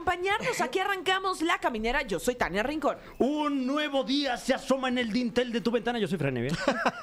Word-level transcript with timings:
acompañarnos. 0.00 0.60
Aquí 0.60 0.78
arrancamos 0.78 1.42
La 1.42 1.58
Caminera. 1.58 2.02
Yo 2.02 2.18
soy 2.18 2.34
Tania 2.34 2.62
Rincón. 2.62 2.96
Un 3.18 3.66
nuevo 3.66 4.02
día 4.02 4.36
se 4.36 4.54
asoma 4.54 4.88
en 4.88 4.98
el 4.98 5.12
dintel 5.12 5.52
de 5.52 5.60
tu 5.60 5.70
ventana. 5.70 5.98
Yo 5.98 6.08
soy 6.08 6.18
Fran 6.18 6.36
Evia. 6.36 6.52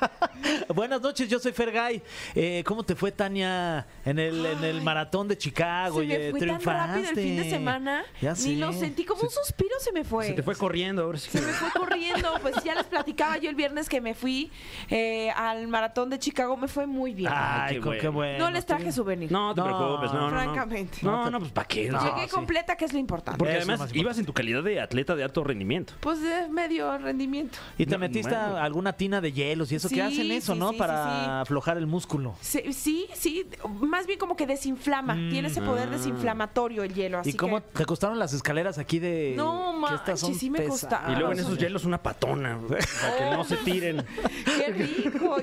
Buenas 0.73 1.02
noches, 1.02 1.30
yo 1.30 1.39
soy 1.39 1.52
Fergay. 1.52 2.02
Eh, 2.36 2.63
¿Cómo 2.66 2.84
te 2.84 2.95
fue, 2.95 3.12
Tania, 3.12 3.86
en 4.05 4.20
el, 4.20 4.45
en 4.45 4.63
el 4.63 4.81
maratón 4.81 5.27
de 5.27 5.38
Chicago? 5.38 5.99
Se 5.99 6.05
me 6.08 6.16
Oye, 6.16 6.31
fue 6.31 6.39
tan 6.39 6.48
triunfaste. 6.49 6.88
rápido 6.94 7.09
el 7.09 7.16
fin 7.16 7.38
de 7.38 7.49
semana. 7.49 8.05
Ya 8.22 8.31
Ni 8.34 8.38
sé. 8.39 8.55
lo 8.55 8.73
sentí 8.73 9.05
como 9.05 9.22
un 9.22 9.30
suspiro 9.30 9.75
se 9.80 9.91
me 9.91 10.03
fue. 10.03 10.27
Se 10.27 10.34
te 10.34 10.44
fue 10.44 10.55
corriendo. 10.55 11.03
Ahora 11.03 11.17
sí 11.20 11.30
que- 11.30 11.38
Se 11.39 11.45
me 11.45 11.53
fue 11.53 11.70
corriendo. 11.72 12.34
Pues 12.41 12.55
ya 12.64 12.75
les 12.75 12.86
platicaba 12.86 13.38
yo 13.38 13.50
el 13.50 13.55
viernes 13.55 13.89
que 13.89 14.02
me 14.02 14.14
fui 14.14 14.52
eh, 14.89 15.30
al 15.36 15.67
maratón 15.67 16.09
de 16.09 16.20
Chicago. 16.20 16.58
Me 16.58 16.67
fue 16.67 16.88
muy 16.88 17.14
bien. 17.14 17.31
Ay, 17.34 17.75
qué 17.75 17.81
qué 17.81 18.08
bueno. 18.08 18.11
bueno. 18.11 18.38
no 18.45 18.52
les 18.52 18.66
traje 18.66 18.91
souvenir. 18.91 19.31
No 19.31 19.53
te 19.53 19.61
No, 19.61 19.66
preocupes. 19.66 20.14
No, 20.14 20.20
no, 20.20 20.30
no. 20.30 20.30
francamente. 20.30 20.98
No, 21.02 21.30
no, 21.30 21.39
pues 21.39 21.52
¿para 21.52 21.67
qué? 21.67 21.89
No. 21.89 22.03
Llegué 22.03 22.27
sí. 22.27 22.30
completa, 22.30 22.75
que 22.75 22.87
es 22.88 22.94
lo 22.94 23.00
importante. 23.00 23.38
Porque 23.38 23.55
además 23.55 23.80
más 23.80 23.96
ibas 23.96 24.18
en 24.18 24.26
tu 24.26 24.34
calidad 24.34 24.64
de 24.64 24.80
atleta 24.82 25.16
de 25.16 25.23
alto 25.23 25.44
rendimiento. 25.44 25.94
Pues 26.00 26.22
de 26.22 26.48
medio 26.50 26.98
rendimiento. 26.98 27.58
¿Y 27.78 27.86
te 27.86 27.91
No, 27.91 28.00
metiste 28.00 28.32
bueno. 28.36 28.58
a 28.58 28.64
alguna 28.64 28.94
tina 28.94 29.22
de 29.22 29.32
hielos 29.32 29.72
y 29.72 29.76
eso 29.76 29.88
Sí, 29.90 29.95
que 29.95 30.02
hacen 30.02 30.32
eso, 30.32 30.54
sí, 30.54 30.59
no? 30.59 30.72
sí, 30.72 30.78
Para 30.78 30.95
sí. 31.04 31.26
aflojar 31.42 31.78
el 31.78 31.88
músculo. 31.88 32.36
Sí, 32.42 32.73
sí, 32.73 33.08
sí, 33.14 33.45
más 33.81 34.08
bien 34.08 34.18
como 34.20 34.36
que 34.36 34.48
desinflama. 34.48 35.14
Tiene 35.30 35.48
ese 35.50 35.62
poder 35.62 35.90
desinflamatorio 35.90 36.84
el 36.84 36.94
hielo. 36.94 37.20
Así 37.20 37.30
Mm. 37.30 37.34
¿Y 37.34 37.38
cómo 37.38 37.59
que... 37.61 37.66
te 37.80 37.86
costaron 37.86 38.17
las 38.20 38.34
escaleras 38.34 38.78
aquí 38.78 39.00
de.? 39.00 39.33
No, 39.38 39.73
manches, 39.73 40.20
sí 40.38 40.50
me 40.50 40.64
costaron. 40.66 41.11
Y 41.11 41.16
luego 41.16 41.31
en 41.33 41.39
Ah, 41.39 41.42
esos 41.42 41.58
hielos 41.58 41.86
una 41.86 42.02
patona. 42.02 42.58
Para 43.02 43.17
que 43.17 43.36
no 43.36 43.44
se 43.44 43.58
tiren. 43.58 44.06
¡Qué 44.45 44.72
rico! 44.73 45.38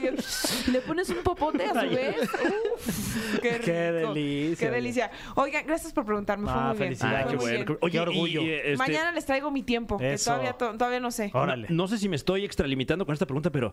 Le 0.70 0.80
pones 0.80 1.08
un 1.10 1.18
popote 1.18 1.64
a 1.64 1.72
su 1.82 1.90
vez. 1.90 2.16
Uf, 2.22 3.40
¡Qué 3.40 3.50
rico! 3.52 3.64
Qué 3.64 3.72
delicia. 3.72 4.56
¡Qué 4.68 4.74
delicia! 4.74 5.10
Oigan, 5.36 5.66
gracias 5.66 5.92
por 5.92 6.04
preguntarme. 6.04 6.44
Fue 6.44 6.52
Ah, 6.54 6.68
muy 6.68 6.78
bien. 6.78 6.96
felicidades. 6.96 7.26
Fue 7.36 7.50
qué 7.52 7.56
muy 7.58 7.64
bueno. 7.64 7.64
bien. 7.66 7.78
Oye, 7.80 7.92
Qué 7.92 8.00
orgullo. 8.00 8.42
y, 8.42 8.50
este, 8.50 8.76
Mañana 8.76 9.12
les 9.12 9.24
traigo 9.26 9.50
mi 9.50 9.62
tiempo, 9.62 9.98
que 9.98 10.14
Eso. 10.14 10.30
todavía, 10.30 10.52
to- 10.54 10.72
todavía 10.76 11.00
no 11.00 11.10
sé. 11.10 11.30
Órale. 11.34 11.66
No 11.70 11.86
sé 11.88 11.98
si 11.98 12.08
me 12.08 12.16
estoy 12.16 12.44
extralimitando 12.44 13.04
con 13.06 13.12
esta 13.12 13.26
pregunta, 13.26 13.50
pero 13.50 13.72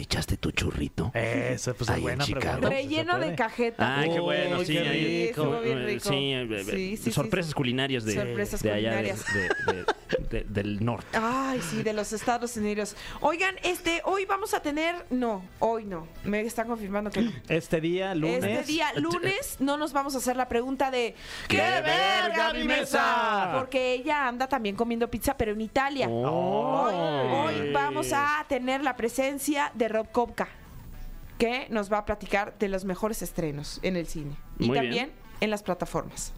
¿te 0.00 0.04
echaste 0.04 0.38
tu 0.38 0.50
churrito? 0.50 1.10
Eso, 1.12 1.74
pues 1.74 1.90
es 1.90 1.94
Ahí 1.94 1.96
en 1.98 2.02
buena 2.04 2.24
Chicago. 2.24 2.42
pregunta. 2.60 2.68
Relleno 2.70 3.12
¿Se 3.18 3.18
de 3.26 3.34
cajeta. 3.34 3.98
Ay, 3.98 4.10
qué 4.10 4.20
bueno, 4.20 4.58
qué 4.60 4.64
sí. 4.64 4.78
ahí- 4.78 5.26
rico. 5.28 5.42
Estuvo 5.42 5.60
bien 5.60 5.84
rico. 5.86 6.08
Sí, 6.08 6.14
eh, 6.32 6.48
eh, 6.50 6.64
Sí, 6.64 6.96
sí, 6.96 7.12
sorpresas 7.12 7.48
sí. 7.50 7.54
culinarias 7.54 8.04
de, 8.04 8.14
Sorpresas 8.14 8.62
de 8.62 8.72
allá 8.72 8.90
de- 8.96 8.96
culinarias. 9.12 9.34
de- 9.66 9.74
de- 9.74 9.84
de- 10.30 10.44
del 10.48 10.82
norte. 10.84 11.18
Ay, 11.20 11.60
sí, 11.60 11.82
de 11.82 11.92
los 11.92 12.12
Estados 12.14 12.56
Unidos. 12.56 12.96
Oigan, 13.20 13.56
este, 13.62 14.00
hoy 14.06 14.24
vamos 14.24 14.54
a 14.54 14.60
tener, 14.62 14.94
no, 15.10 15.44
hoy 15.58 15.84
no, 15.84 16.08
me 16.24 16.40
están 16.40 16.66
confirmando 16.66 17.10
que 17.10 17.20
no. 17.22 17.32
Este 17.48 17.80
día, 17.80 18.14
lunes. 18.14 18.42
Este 18.42 18.64
día, 18.64 18.92
lunes, 18.96 19.56
no 19.58 19.76
nos 19.76 19.92
vamos 19.92 20.14
a 20.14 20.18
hacer 20.18 20.36
la 20.36 20.48
pregunta 20.48 20.90
de 20.90 21.14
¡Qué 21.46 21.58
verga 21.58 22.54
mi 22.54 22.64
mesa! 22.64 23.52
Porque 23.58 23.92
ella 23.92 24.26
anda 24.28 24.48
también 24.48 24.76
comiendo 24.76 25.10
pizza, 25.10 25.36
pero 25.36 25.52
en 25.52 25.60
Italia. 25.60 26.08
Hoy, 26.08 26.94
hoy 27.64 27.72
vamos 27.72 28.12
a 28.14 28.46
tener 28.48 28.82
la 28.82 28.96
presencia 28.96 29.70
de 29.74 29.88
Rob 29.90 30.10
Kopka, 30.10 30.48
que 31.38 31.66
nos 31.70 31.92
va 31.92 31.98
a 31.98 32.04
platicar 32.04 32.58
de 32.58 32.68
los 32.68 32.84
mejores 32.84 33.22
estrenos 33.22 33.80
en 33.82 33.96
el 33.96 34.06
cine 34.06 34.36
y 34.58 34.70
también 34.70 34.90
bien. 34.90 35.12
en 35.40 35.50
las 35.50 35.62
plataformas. 35.62 36.32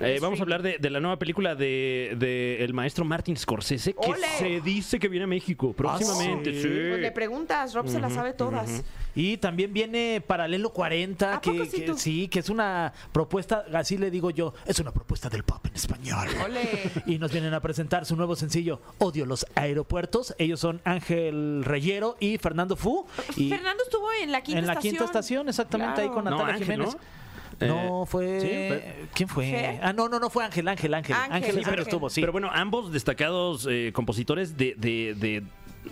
Eh, 0.00 0.18
vamos 0.20 0.38
a 0.38 0.42
hablar 0.42 0.62
de, 0.62 0.78
de 0.78 0.90
la 0.90 1.00
nueva 1.00 1.18
película 1.18 1.54
de, 1.54 2.14
de 2.18 2.64
el 2.64 2.72
maestro 2.74 3.04
Martin 3.04 3.36
Scorsese, 3.36 3.94
que 3.94 4.10
¡Ole! 4.10 4.26
se 4.38 4.60
dice 4.60 4.98
que 4.98 5.08
viene 5.08 5.24
a 5.24 5.26
México 5.26 5.72
próximamente. 5.72 6.52
sí? 6.54 6.62
sí. 6.62 6.68
Pues 6.68 7.00
le 7.00 7.10
preguntas, 7.12 7.74
Rob 7.74 7.88
se 7.88 8.00
las 8.00 8.12
sabe 8.12 8.32
todas. 8.32 8.82
Y 9.14 9.38
también 9.38 9.72
viene 9.72 10.22
Paralelo 10.24 10.70
40, 10.70 11.34
¿A 11.36 11.40
que, 11.40 11.50
poco 11.50 11.64
sí 11.64 11.80
que- 11.80 11.86
tú? 11.86 11.98
sí, 11.98 12.28
que 12.28 12.38
es 12.38 12.48
una 12.50 12.92
propuesta, 13.12 13.64
así 13.74 13.98
le 13.98 14.10
digo 14.10 14.30
yo, 14.30 14.54
es 14.66 14.78
una 14.78 14.92
propuesta 14.92 15.28
del 15.28 15.42
pop 15.42 15.64
en 15.66 15.74
español. 15.74 16.28
Ole. 16.44 16.68
Y 17.06 17.18
nos 17.18 17.32
vienen 17.32 17.52
a 17.54 17.60
presentar 17.60 18.06
su 18.06 18.14
nuevo 18.14 18.36
sencillo, 18.36 18.80
Odio 18.98 19.26
los 19.26 19.44
aeropuertos. 19.56 20.34
Ellos 20.38 20.60
son 20.60 20.80
Ángel 20.84 21.64
Reyero 21.64 22.16
y 22.20 22.38
Fernando 22.38 22.76
Fu. 22.76 23.06
Y 23.36 23.48
Fernando 23.50 23.82
estuvo 23.82 24.06
en 24.22 24.30
la 24.30 24.42
quinta 24.42 24.60
en 24.60 24.66
la 24.66 24.72
estación. 24.74 24.92
quinta 24.92 25.04
estación, 25.06 25.48
exactamente, 25.48 26.02
ahí 26.02 26.08
con 26.08 26.24
No, 26.24 26.30
Natalia 26.30 26.54
Ángel, 26.54 26.66
Jiménez. 26.72 26.94
¿no? 26.94 27.00
No, 27.66 28.02
Eh, 28.04 28.06
fue... 28.06 28.40
sí, 28.40 28.46
fue- 28.68 28.94
¿Quién 29.14 29.28
fue? 29.28 29.50
¿Fer? 29.50 29.80
Ah, 29.82 29.92
no, 29.92 30.08
no, 30.08 30.18
no, 30.20 30.30
fue 30.30 30.44
Ángel, 30.44 30.68
Ángel, 30.68 30.94
Ángel. 30.94 31.16
Ángel, 31.16 31.32
Ángel, 31.32 31.50
sí, 31.52 31.58
Ángel 31.58 31.70
pero- 31.72 31.82
estuvo, 31.82 32.10
sí. 32.10 32.20
Pero 32.20 32.32
bueno, 32.32 32.50
ambos 32.52 32.92
destacados 32.92 33.66
eh, 33.70 33.90
compositores 33.94 34.56
de, 34.56 34.74
de- 34.76 35.14
de 35.14 35.42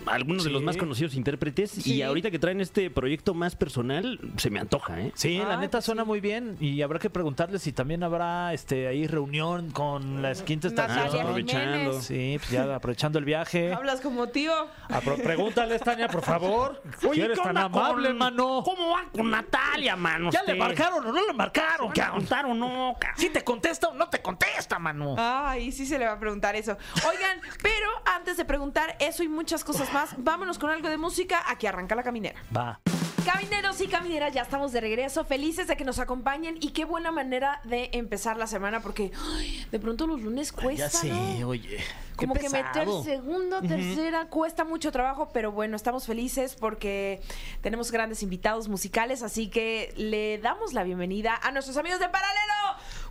algunos 0.05 0.43
de 0.43 0.49
los 0.49 0.61
Sí. 0.61 0.65
más 0.65 0.77
conocidos 0.77 1.15
intérpretes. 1.15 1.71
Sí. 1.71 1.95
Y 1.95 2.01
ahorita 2.01 2.31
que 2.31 2.39
traen 2.39 2.61
este 2.61 2.89
proyecto 2.89 3.33
más 3.33 3.55
personal, 3.55 4.19
se 4.37 4.49
me 4.49 4.59
antoja, 4.59 4.99
¿eh? 5.01 5.11
Sí, 5.15 5.37
la 5.39 5.53
Ah, 5.55 5.57
neta 5.57 5.77
pues 5.77 5.85
suena 5.85 6.03
sí. 6.03 6.07
muy 6.07 6.19
bien 6.21 6.57
y 6.59 6.81
habrá 6.81 6.99
que 6.99 7.09
preguntarles 7.09 7.61
si 7.61 7.71
también 7.71 8.03
habrá 8.03 8.53
este 8.53 8.87
ahí 8.87 9.07
reunión 9.07 9.71
con 9.71 10.21
la 10.21 10.33
quinta 10.33 10.69
Natalia 10.69 10.95
estación. 11.05 11.21
aprovechando. 11.23 12.01
Sí, 12.01 12.35
pues 12.39 12.49
ya 12.51 12.75
aprovechando 12.75 13.19
el 13.19 13.25
viaje. 13.25 13.73
Hablas 13.73 14.01
como 14.01 14.27
tío. 14.29 14.53
Apro- 14.89 15.21
pregúntale, 15.21 15.79
Tania, 15.79 16.07
por 16.07 16.21
favor. 16.23 16.81
si 17.13 17.21
eres 17.21 17.39
tan 17.41 17.57
amable, 17.57 18.13
mano. 18.13 18.61
¿Cómo 18.63 18.91
van 18.91 19.09
con 19.09 19.29
Natalia, 19.31 19.95
mano? 19.95 20.29
¿Ya 20.31 20.43
le 20.43 20.55
marcaron 20.55 21.05
o 21.05 21.11
no 21.11 21.25
le 21.25 21.33
marcaron? 21.33 21.91
¿Qué 21.91 22.01
contaron 22.11 22.57
no? 22.59 22.95
ca- 22.99 23.13
Si 23.17 23.29
te 23.29 23.43
contesta 23.43 23.87
o 23.89 23.93
no 23.93 24.09
te 24.09 24.21
contesta, 24.21 24.79
mano. 24.79 25.15
Ay, 25.17 25.71
sí 25.71 25.85
se 25.85 25.97
le 25.99 26.05
va 26.05 26.13
a 26.13 26.19
preguntar 26.19 26.55
eso. 26.55 26.77
Oigan, 27.07 27.39
pero 27.61 27.87
antes 28.15 28.37
de 28.37 28.45
preguntar 28.45 28.95
eso 28.99 29.23
y 29.23 29.27
muchas 29.27 29.63
cosas 29.63 29.86
más, 29.93 30.11
vámonos 30.17 30.57
con 30.59 30.69
algo 30.69 30.89
de 30.89 30.97
música. 30.97 31.43
Aquí 31.47 31.67
arranca 31.67 31.95
la 31.95 32.03
caminera. 32.03 32.39
Va. 32.55 32.79
Camineros 33.25 33.81
y 33.81 33.87
camineras, 33.87 34.33
ya 34.33 34.41
estamos 34.43 34.71
de 34.71 34.79
regreso, 34.79 35.25
felices 35.25 35.67
de 35.67 35.75
que 35.75 35.83
nos 35.83 35.99
acompañen 35.99 36.57
y 36.61 36.69
qué 36.69 36.85
buena 36.85 37.11
manera 37.11 37.59
de 37.65 37.89
empezar 37.91 38.37
la 38.37 38.47
semana 38.47 38.79
porque 38.79 39.11
ay, 39.35 39.65
de 39.69 39.79
pronto 39.79 40.07
los 40.07 40.21
lunes 40.21 40.53
cuesta, 40.53 40.85
ya 40.85 40.89
sé, 40.89 41.09
¿no? 41.09 41.49
oye. 41.49 41.77
Como 42.15 42.33
que 42.33 42.49
meter 42.49 42.87
segunda, 43.03 43.61
tercera, 43.61 44.27
cuesta 44.27 44.63
mucho 44.63 44.93
trabajo, 44.93 45.29
pero 45.33 45.51
bueno, 45.51 45.75
estamos 45.75 46.05
felices 46.05 46.55
porque 46.55 47.21
tenemos 47.61 47.91
grandes 47.91 48.23
invitados 48.23 48.69
musicales, 48.69 49.21
así 49.21 49.49
que 49.49 49.93
le 49.97 50.37
damos 50.37 50.73
la 50.73 50.83
bienvenida 50.83 51.37
a 51.43 51.51
nuestros 51.51 51.75
amigos 51.75 51.99
de 51.99 52.07
Paralelo 52.07 52.53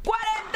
40. 0.03 0.56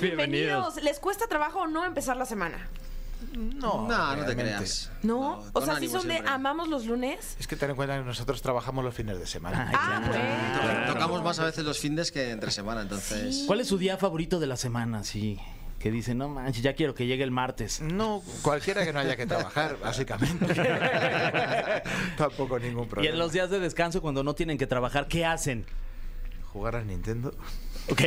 Bienvenidos. 0.00 0.28
Bienvenidos. 0.74 0.82
¿Les 0.82 0.98
cuesta 0.98 1.26
trabajo 1.26 1.60
o 1.60 1.66
no 1.66 1.84
empezar 1.84 2.16
la 2.16 2.26
semana? 2.26 2.68
No, 3.34 3.86
No, 3.88 4.16
no 4.16 4.24
te 4.24 4.34
creas. 4.36 4.90
¿No? 5.02 5.42
o 5.52 5.60
sea, 5.60 5.78
si 5.78 5.88
son 5.88 6.06
de 6.06 6.14
siempre. 6.14 6.32
amamos 6.32 6.68
los 6.68 6.86
lunes. 6.86 7.36
Es 7.40 7.46
que 7.46 7.56
ten 7.56 7.70
en 7.70 7.76
cuenta 7.76 7.98
que 7.98 8.04
nosotros 8.04 8.40
trabajamos 8.42 8.84
los 8.84 8.94
fines 8.94 9.18
de 9.18 9.26
semana. 9.26 9.70
Ah, 9.74 10.02
bueno. 10.06 10.86
To- 10.86 10.92
Tocamos 10.94 11.22
más 11.22 11.38
a 11.38 11.44
veces 11.44 11.64
los 11.64 11.78
findes 11.78 12.12
que 12.12 12.30
entre 12.30 12.50
semana, 12.50 12.82
entonces. 12.82 13.44
¿Cuál 13.46 13.60
es 13.60 13.68
su 13.68 13.78
día 13.78 13.96
favorito 13.96 14.38
de 14.40 14.46
la 14.46 14.56
semana? 14.56 15.02
Sí. 15.04 15.38
Que 15.78 15.90
dice, 15.90 16.14
no 16.14 16.28
manches, 16.30 16.62
ya 16.62 16.74
quiero 16.74 16.94
que 16.94 17.06
llegue 17.06 17.22
el 17.24 17.30
martes. 17.30 17.80
No, 17.82 18.22
cualquiera 18.42 18.84
que 18.84 18.92
no 18.94 19.00
haya 19.00 19.16
que 19.16 19.26
trabajar, 19.26 19.78
básicamente. 19.82 20.54
Tampoco 22.16 22.58
ningún 22.58 22.84
Y 22.84 22.88
problema. 22.88 23.12
en 23.12 23.18
los 23.18 23.32
días 23.32 23.50
de 23.50 23.60
descanso, 23.60 24.00
cuando 24.00 24.22
no 24.24 24.34
tienen 24.34 24.56
que 24.58 24.66
trabajar, 24.66 25.06
¿qué 25.08 25.26
hacen? 25.26 25.66
Jugar 26.52 26.76
al 26.76 26.86
Nintendo. 26.86 27.34
Ok. 27.90 28.02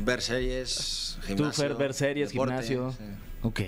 Ver 0.00 0.22
series, 0.22 1.18
Tú, 1.20 1.26
gimnasio. 1.28 1.64
Fer, 1.64 1.74
ver 1.76 1.94
series, 1.94 2.30
deporte, 2.30 2.52
gimnasio. 2.62 2.92
sí. 2.92 3.04
Ok. 3.42 3.60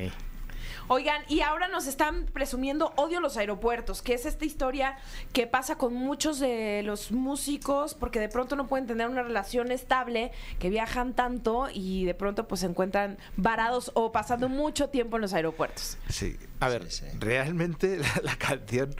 Oigan, 0.92 1.22
y 1.28 1.40
ahora 1.42 1.68
nos 1.68 1.86
están 1.86 2.26
presumiendo 2.26 2.92
Odio 2.96 3.20
los 3.20 3.36
aeropuertos, 3.36 4.02
que 4.02 4.12
es 4.12 4.26
esta 4.26 4.44
historia 4.44 4.96
que 5.32 5.46
pasa 5.46 5.76
con 5.78 5.94
muchos 5.94 6.40
de 6.40 6.82
los 6.84 7.12
músicos 7.12 7.94
porque 7.94 8.18
de 8.18 8.28
pronto 8.28 8.56
no 8.56 8.66
pueden 8.66 8.88
tener 8.88 9.08
una 9.08 9.22
relación 9.22 9.70
estable, 9.70 10.32
que 10.58 10.68
viajan 10.68 11.14
tanto 11.14 11.68
y 11.72 12.06
de 12.06 12.14
pronto 12.14 12.48
pues 12.48 12.62
se 12.62 12.66
encuentran 12.66 13.18
varados 13.36 13.92
o 13.94 14.10
pasando 14.10 14.48
mucho 14.48 14.88
tiempo 14.88 15.16
en 15.16 15.22
los 15.22 15.32
aeropuertos. 15.32 15.96
Sí. 16.08 16.36
A 16.58 16.68
ver, 16.68 16.91
Sí, 16.91 17.04
sí. 17.08 17.16
realmente 17.20 17.96
la, 17.98 18.20
la 18.24 18.34
canción, 18.36 18.92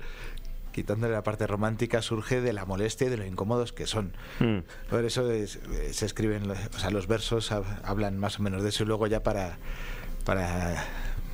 quitándole 0.73 1.13
la 1.13 1.23
parte 1.23 1.47
romántica, 1.47 2.03
surge 2.03 2.41
de 2.41 2.53
la 2.53 2.65
molestia 2.65 3.07
y 3.07 3.11
de 3.11 3.17
lo 3.17 3.27
incómodos 3.27 3.73
que 3.73 3.87
son. 3.87 4.13
Mm. 4.39 4.59
Por 4.89 5.05
eso 5.05 5.31
es- 5.31 5.57
eh, 5.57 5.91
se 5.93 6.07
escriben, 6.07 6.51
o 6.51 6.79
sea, 6.79 6.91
los 6.91 7.07
versos 7.07 7.51
hab- 7.53 7.81
hablan 7.85 8.19
más 8.19 8.39
o 8.39 8.43
menos 8.43 8.63
de 8.63 8.69
eso 8.71 8.85
y 8.85 8.87
luego 8.87 9.07
ya 9.07 9.23
para, 9.23 9.59
para 10.25 10.85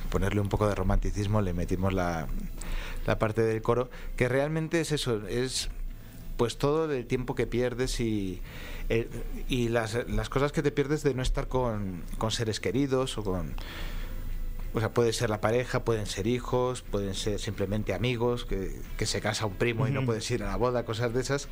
ponerle 0.09 0.41
un 0.41 0.49
poco 0.49 0.67
de 0.67 0.75
romanticismo 0.75 1.41
le 1.41 1.53
metimos 1.53 1.93
la, 1.93 2.27
la 3.05 3.19
parte 3.19 3.41
del 3.41 3.61
coro, 3.61 3.89
que 4.15 4.27
realmente 4.29 4.79
es 4.81 4.91
eso, 4.91 5.27
es 5.27 5.69
pues 6.37 6.57
todo 6.57 6.91
el 6.91 7.05
tiempo 7.07 7.33
que 7.35 7.47
pierdes 7.47 7.99
y, 7.99 8.41
eh, 8.89 9.09
y 9.49 9.69
las, 9.69 9.97
las 10.07 10.29
cosas 10.29 10.51
que 10.51 10.61
te 10.61 10.71
pierdes 10.71 11.01
de 11.03 11.13
no 11.15 11.21
estar 11.23 11.47
con, 11.47 12.03
con 12.19 12.29
seres 12.31 12.59
queridos 12.59 13.17
o 13.17 13.23
con 13.23 13.53
O 14.73 14.79
sea, 14.79 14.91
puede 14.93 15.13
ser 15.13 15.29
la 15.29 15.41
pareja, 15.41 15.83
pueden 15.83 16.05
ser 16.05 16.27
hijos, 16.27 16.81
pueden 16.81 17.13
ser 17.15 17.39
simplemente 17.39 17.93
amigos, 17.93 18.45
que, 18.45 18.79
que 18.97 19.05
se 19.05 19.21
casa 19.21 19.45
un 19.45 19.55
primo 19.55 19.87
y 19.87 19.91
no 19.91 20.05
puedes 20.05 20.29
ir 20.31 20.43
a 20.43 20.47
la 20.47 20.55
boda, 20.57 20.85
cosas 20.85 21.13
de 21.13 21.21
esas, 21.21 21.47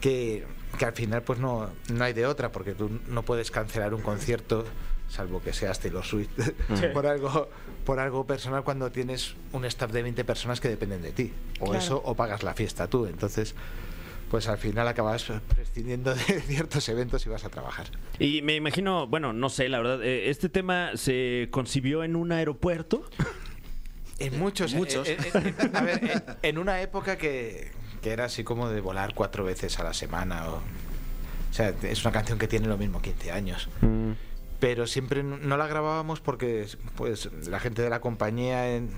que, 0.00 0.44
que 0.78 0.84
al 0.84 0.92
final 0.92 1.22
pues 1.22 1.38
no, 1.40 1.68
no 1.92 2.04
hay 2.04 2.12
de 2.12 2.26
otra, 2.26 2.52
porque 2.52 2.74
tú 2.74 3.00
no 3.08 3.22
puedes 3.22 3.50
cancelar 3.50 3.92
un 3.92 4.02
concierto, 4.02 4.64
salvo 5.08 5.42
que 5.42 5.52
seas 5.52 5.80
Taylor 5.80 6.04
Swift, 6.04 6.30
por, 6.94 7.06
algo, 7.06 7.48
por 7.84 7.98
algo 7.98 8.26
personal 8.26 8.64
cuando 8.64 8.90
tienes 8.90 9.34
un 9.52 9.64
staff 9.64 9.90
de 9.92 10.02
20 10.02 10.24
personas 10.24 10.60
que 10.60 10.68
dependen 10.68 11.02
de 11.02 11.12
ti. 11.12 11.32
O 11.60 11.64
Claro. 11.66 11.78
eso, 11.80 12.02
o 12.04 12.14
pagas 12.14 12.42
la 12.42 12.54
fiesta 12.54 12.88
tú. 12.88 13.06
Entonces, 13.06 13.54
pues 14.34 14.48
al 14.48 14.58
final 14.58 14.88
acabas 14.88 15.26
prescindiendo 15.54 16.12
de 16.12 16.20
ciertos 16.48 16.88
eventos 16.88 17.24
y 17.24 17.28
vas 17.28 17.44
a 17.44 17.50
trabajar. 17.50 17.86
Y 18.18 18.42
me 18.42 18.56
imagino, 18.56 19.06
bueno, 19.06 19.32
no 19.32 19.48
sé, 19.48 19.68
la 19.68 19.78
verdad, 19.78 20.02
eh, 20.02 20.28
este 20.28 20.48
tema 20.48 20.90
se 20.96 21.46
concibió 21.52 22.02
en 22.02 22.16
un 22.16 22.32
aeropuerto. 22.32 23.08
En 24.18 24.36
muchos. 24.40 24.74
Muchos. 24.74 25.08
eh, 25.08 25.16
eh, 25.22 25.54
eh, 25.56 25.70
a 25.72 25.80
ver, 25.82 26.00
en, 26.02 26.22
en 26.42 26.58
una 26.58 26.80
época 26.82 27.16
que, 27.16 27.70
que 28.02 28.10
era 28.10 28.24
así 28.24 28.42
como 28.42 28.68
de 28.68 28.80
volar 28.80 29.14
cuatro 29.14 29.44
veces 29.44 29.78
a 29.78 29.84
la 29.84 29.94
semana. 29.94 30.48
O, 30.50 30.56
o 30.56 31.52
sea, 31.52 31.72
es 31.84 32.04
una 32.04 32.10
canción 32.10 32.36
que 32.36 32.48
tiene 32.48 32.66
lo 32.66 32.76
mismo 32.76 33.00
15 33.00 33.30
años. 33.30 33.68
Pero 34.58 34.88
siempre 34.88 35.22
no 35.22 35.36
no 35.36 35.56
la 35.56 35.68
grabábamos 35.68 36.20
porque 36.20 36.66
pues 36.96 37.28
la 37.46 37.60
gente 37.60 37.82
de 37.82 37.90
la 37.90 38.00
compañía 38.00 38.74
en- 38.74 38.90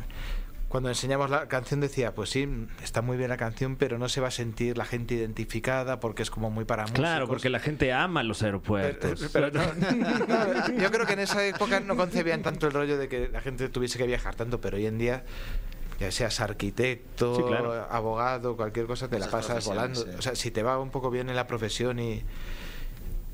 cuando 0.69 0.89
enseñamos 0.89 1.31
la 1.31 1.47
canción 1.49 1.81
decía, 1.81 2.15
pues 2.15 2.31
sí, 2.31 2.49
está 2.83 3.01
muy 3.01 3.17
bien 3.17 3.31
la 3.31 3.37
canción, 3.37 3.77
pero 3.77 3.99
no 3.99 4.09
se 4.09 4.21
va 4.21 4.29
a 4.29 4.33
sentir 4.33 4.77
la 4.77 4.85
gente 4.85 5.15
identificada 5.15 6.01
porque 6.01 6.23
es 6.23 6.31
como 6.31 6.51
muy 6.51 6.65
para 6.65 6.83
músicos. 6.83 7.01
Claro, 7.01 7.29
porque 7.29 7.49
la 7.51 7.61
gente 7.61 7.93
ama 7.93 8.23
los 8.25 8.43
aeropuertos. 8.43 9.29
Pero- 9.33 9.51
pero 9.53 9.65
no, 9.75 10.27
no, 10.27 10.79
yo 10.79 10.91
creo 10.91 11.07
que 11.07 11.13
en 11.13 11.21
esa 11.21 11.45
época 11.47 11.81
no 11.81 11.97
concebían 11.97 12.43
tanto 12.43 12.67
el 12.67 12.73
rollo 12.73 12.99
de 12.99 13.09
que 13.09 13.29
la 13.29 13.41
gente 13.41 13.69
tuviese 13.69 13.97
que 13.97 14.07
viajar 14.07 14.35
tanto, 14.35 14.61
pero 14.61 14.77
hoy 14.77 14.87
en 14.87 14.99
día, 14.99 15.25
ya 16.01 16.11
seas 16.11 16.41
arquitecto, 16.41 17.37
Sí, 17.37 17.43
claro. 17.47 17.73
abogado, 17.89 18.57
cualquier 18.57 18.87
cosa, 18.87 19.09
te 19.09 19.19
la 19.21 19.29
pasas 19.31 19.65
volando. 19.67 20.03
sí. 20.03 20.11
O 20.19 20.23
sea, 20.23 20.35
si 20.35 20.51
te 20.51 20.62
va 20.65 20.79
un 20.81 20.91
poco 20.91 21.11
bien 21.11 21.31
en 21.31 21.37
la 21.37 21.47
profesión 21.47 22.01
y, 22.01 22.23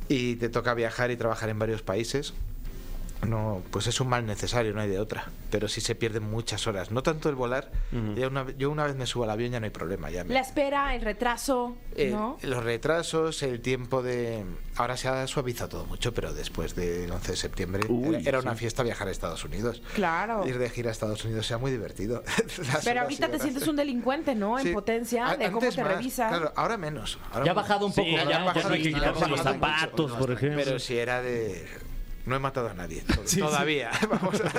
y 0.08 0.37
te 0.37 0.49
toca 0.50 0.75
viajar 0.75 1.11
y 1.11 1.17
trabajar 1.17 1.49
en 1.49 1.58
varios 1.58 1.82
países, 1.82 2.35
no, 3.26 3.62
pues 3.70 3.86
es 3.86 4.00
un 4.00 4.08
mal 4.08 4.26
necesario, 4.26 4.72
no 4.74 4.80
hay 4.80 4.88
de 4.88 4.98
otra. 4.98 5.26
Pero 5.50 5.69
sí 5.69 5.80
se 5.80 5.94
pierden 5.94 6.24
muchas 6.24 6.66
horas. 6.66 6.90
No 6.90 7.02
tanto 7.02 7.28
el 7.28 7.34
volar. 7.34 7.70
ya 8.16 8.26
una, 8.28 8.50
yo 8.58 8.70
una 8.70 8.84
vez 8.84 8.96
me 8.96 9.06
subo 9.06 9.24
al 9.24 9.30
avión 9.30 9.52
ya 9.52 9.60
no 9.60 9.64
hay 9.64 9.70
problema. 9.70 10.10
Ya 10.10 10.24
me- 10.24 10.34
La 10.34 10.40
espera, 10.40 10.94
el 10.94 11.02
retraso, 11.02 11.76
eh, 11.94 12.10
¿no? 12.10 12.38
Los 12.42 12.64
retrasos, 12.64 13.42
el 13.42 13.60
tiempo 13.60 14.02
de... 14.02 14.44
Ahora 14.76 14.96
se 14.96 15.08
ha 15.08 15.26
suavizado 15.26 15.69
todo 15.70 15.86
mucho, 15.86 16.12
pero 16.14 16.32
después 16.32 16.74
del 16.74 17.10
11 17.12 17.32
de 17.32 17.36
septiembre 17.36 17.82
Uy, 17.88 18.16
era, 18.16 18.28
era 18.30 18.38
una 18.40 18.54
fiesta 18.54 18.82
viajar 18.82 19.06
a 19.08 19.10
Estados 19.10 19.44
Unidos. 19.44 19.82
Claro. 19.94 20.46
Ir 20.46 20.58
de 20.58 20.70
gira 20.70 20.88
a 20.88 20.92
Estados 20.92 21.25
Unidos 21.25 21.46
sea 21.46 21.58
muy 21.58 21.70
divertido. 21.70 22.22
Pero 22.84 23.02
ahorita 23.02 23.28
te 23.28 23.38
sientes 23.38 23.68
un 23.68 23.76
delincuente, 23.76 24.34
¿no? 24.34 24.58
En 24.58 24.64
Sí. 24.66 24.72
potencia, 24.72 25.28
A- 25.28 25.36
de 25.36 25.46
cómo 25.52 25.60
te 25.60 25.82
más, 25.82 25.92
revisan. 25.96 26.28
Claro, 26.30 26.52
ahora 26.56 26.76
menos. 26.76 27.18
ahora 27.32 27.44
Ya 27.44 27.50
ha 27.52 27.54
bajado 27.54 27.86
un 27.86 27.92
poco, 27.92 28.04
Sí, 28.06 28.14
ya, 28.16 28.25
no 28.25 28.30
hay 28.30 28.38
que 28.38 28.44
bajado 28.60 28.75
quitarse 28.75 29.12
mucho, 29.20 29.26
los 29.28 29.40
zapatos, 29.42 30.10
mucho. 30.10 30.18
por 30.18 30.30
ejemplo. 30.32 30.62
Pero 30.64 30.78
si 30.78 30.96
era 30.98 31.20
de... 31.22 31.68
No 32.26 32.36
he 32.36 32.38
matado 32.38 32.69
a 32.69 32.74
nadie. 32.74 33.02
Todavía. 33.38 33.90
Vamos 34.10 34.40
a... 34.40 34.52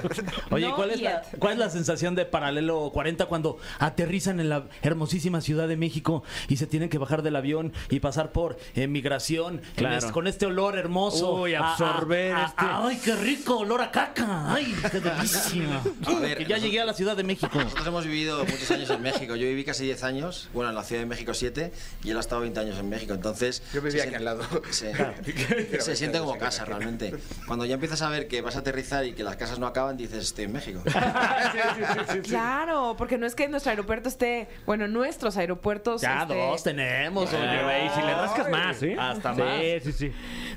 Oye, 0.53 0.69
¿cuál, 0.75 0.91
es 0.91 1.01
la. 1.01 1.21
¿cuál 1.39 1.53
es 1.53 1.59
la 1.59 1.69
sensación 1.69 2.15
de 2.15 2.25
Paralelo 2.25 2.89
40 2.93 3.25
cuando 3.27 3.57
aterrizan 3.79 4.39
en 4.39 4.49
la 4.49 4.65
hermosísima 4.81 5.41
Ciudad 5.41 5.67
de 5.67 5.77
México 5.77 6.23
y 6.49 6.57
se 6.57 6.67
tienen 6.67 6.89
que 6.89 6.97
bajar 6.97 7.21
del 7.21 7.35
avión 7.35 7.73
y 7.89 7.99
pasar 7.99 8.31
por 8.31 8.57
eh, 8.75 8.87
migración 8.87 9.55
en 9.59 9.61
Claro. 9.75 9.97
es- 9.97 10.11
con 10.11 10.27
este 10.27 10.45
olor 10.45 10.77
hermoso? 10.77 11.35
Uy, 11.41 11.53
A- 11.55 11.61
a- 11.61 11.71
absorber 11.71 12.33
a- 12.35 12.45
este- 12.45 12.65
¡Ay, 12.65 12.99
qué 13.03 13.15
rico! 13.15 13.57
¡Olor 13.59 13.81
a 13.81 13.91
caca! 13.91 14.53
¡Ay, 14.53 14.75
qué 14.91 14.99
delicia! 14.99 15.81
A 16.05 16.19
ver, 16.19 16.37
que 16.37 16.45
ya 16.45 16.57
llegué 16.57 16.81
a 16.81 16.85
la 16.85 16.93
Ciudad 16.93 17.15
de 17.15 17.23
México. 17.23 17.49
Nosotros 17.57 17.87
hemos 17.87 18.05
vivido 18.05 18.39
muchos 18.45 18.69
años 18.71 18.89
en 18.89 19.01
México. 19.01 19.35
Yo 19.35 19.47
viví 19.47 19.63
casi 19.63 19.85
10 19.85 20.03
años, 20.03 20.49
bueno, 20.53 20.69
en 20.69 20.75
la 20.75 20.83
Ciudad 20.83 21.01
de 21.01 21.05
México 21.07 21.33
7, 21.33 21.71
y 22.03 22.09
él 22.09 22.17
ha 22.17 22.19
estado 22.19 22.41
20 22.41 22.59
años 22.59 22.77
en 22.77 22.89
México. 22.89 23.13
Entonces. 23.13 23.63
Yo 23.73 23.81
vivía 23.81 24.03
se 24.03 24.09
aquí 24.09 24.09
siente- 24.09 24.17
al 24.17 24.25
lado. 24.25 24.61
Se, 24.71 25.81
se 25.81 25.95
siente 25.95 26.19
como 26.19 26.37
casa, 26.37 26.65
realmente. 26.65 27.13
Cuando 27.53 27.65
ya 27.65 27.75
empiezas 27.75 28.01
a 28.01 28.09
ver 28.09 28.27
que 28.27 28.41
vas 28.41 28.55
a 28.55 28.59
aterrizar 28.61 29.05
y 29.05 29.13
que 29.13 29.23
las 29.23 29.35
casas 29.35 29.59
no 29.59 29.67
acaban, 29.67 29.95
dices, 29.95 30.23
estoy 30.23 30.45
en 30.45 30.53
México. 30.53 30.81
Claro, 32.23 32.95
porque 32.97 33.19
no 33.19 33.27
es 33.27 33.35
que 33.35 33.47
nuestro 33.47 33.69
aeropuerto 33.69 34.09
esté, 34.09 34.47
bueno, 34.65 34.87
nuestros 34.87 35.37
aeropuertos 35.37 36.01
Ya 36.01 36.23
este, 36.23 36.33
dos 36.35 36.63
tenemos, 36.63 37.31
Oye, 37.31 37.47
oye. 37.47 37.63
güey, 37.63 37.89
si 37.89 38.01
le 38.01 38.13
rascas 38.15 38.49
más, 38.49 38.81
¿eh? 38.81 38.95
Hasta 38.97 39.35
sí, 39.35 39.41
más. 39.41 39.83
Sí, 39.83 39.91
sí, 39.91 40.11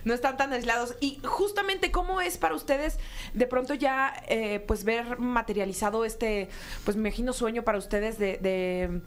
no 0.05 0.15
están 0.15 0.39
tan 0.39 0.55
aislados. 0.55 0.97
Y 1.01 1.21
justamente, 1.23 1.91
¿cómo 1.91 2.23
es 2.23 2.39
para 2.39 2.55
ustedes 2.55 2.99
de 3.35 3.47
pronto 3.47 3.75
ya, 3.75 4.15
eh, 4.29 4.61
pues, 4.61 4.85
ver 4.85 5.19
materializado 5.19 6.07
este, 6.07 6.49
pues, 6.85 6.97
me 6.97 7.11
imagino 7.11 7.35
sueño 7.35 7.63
para 7.63 7.77
ustedes 7.77 8.19
de... 8.19 8.39
de 8.39 9.03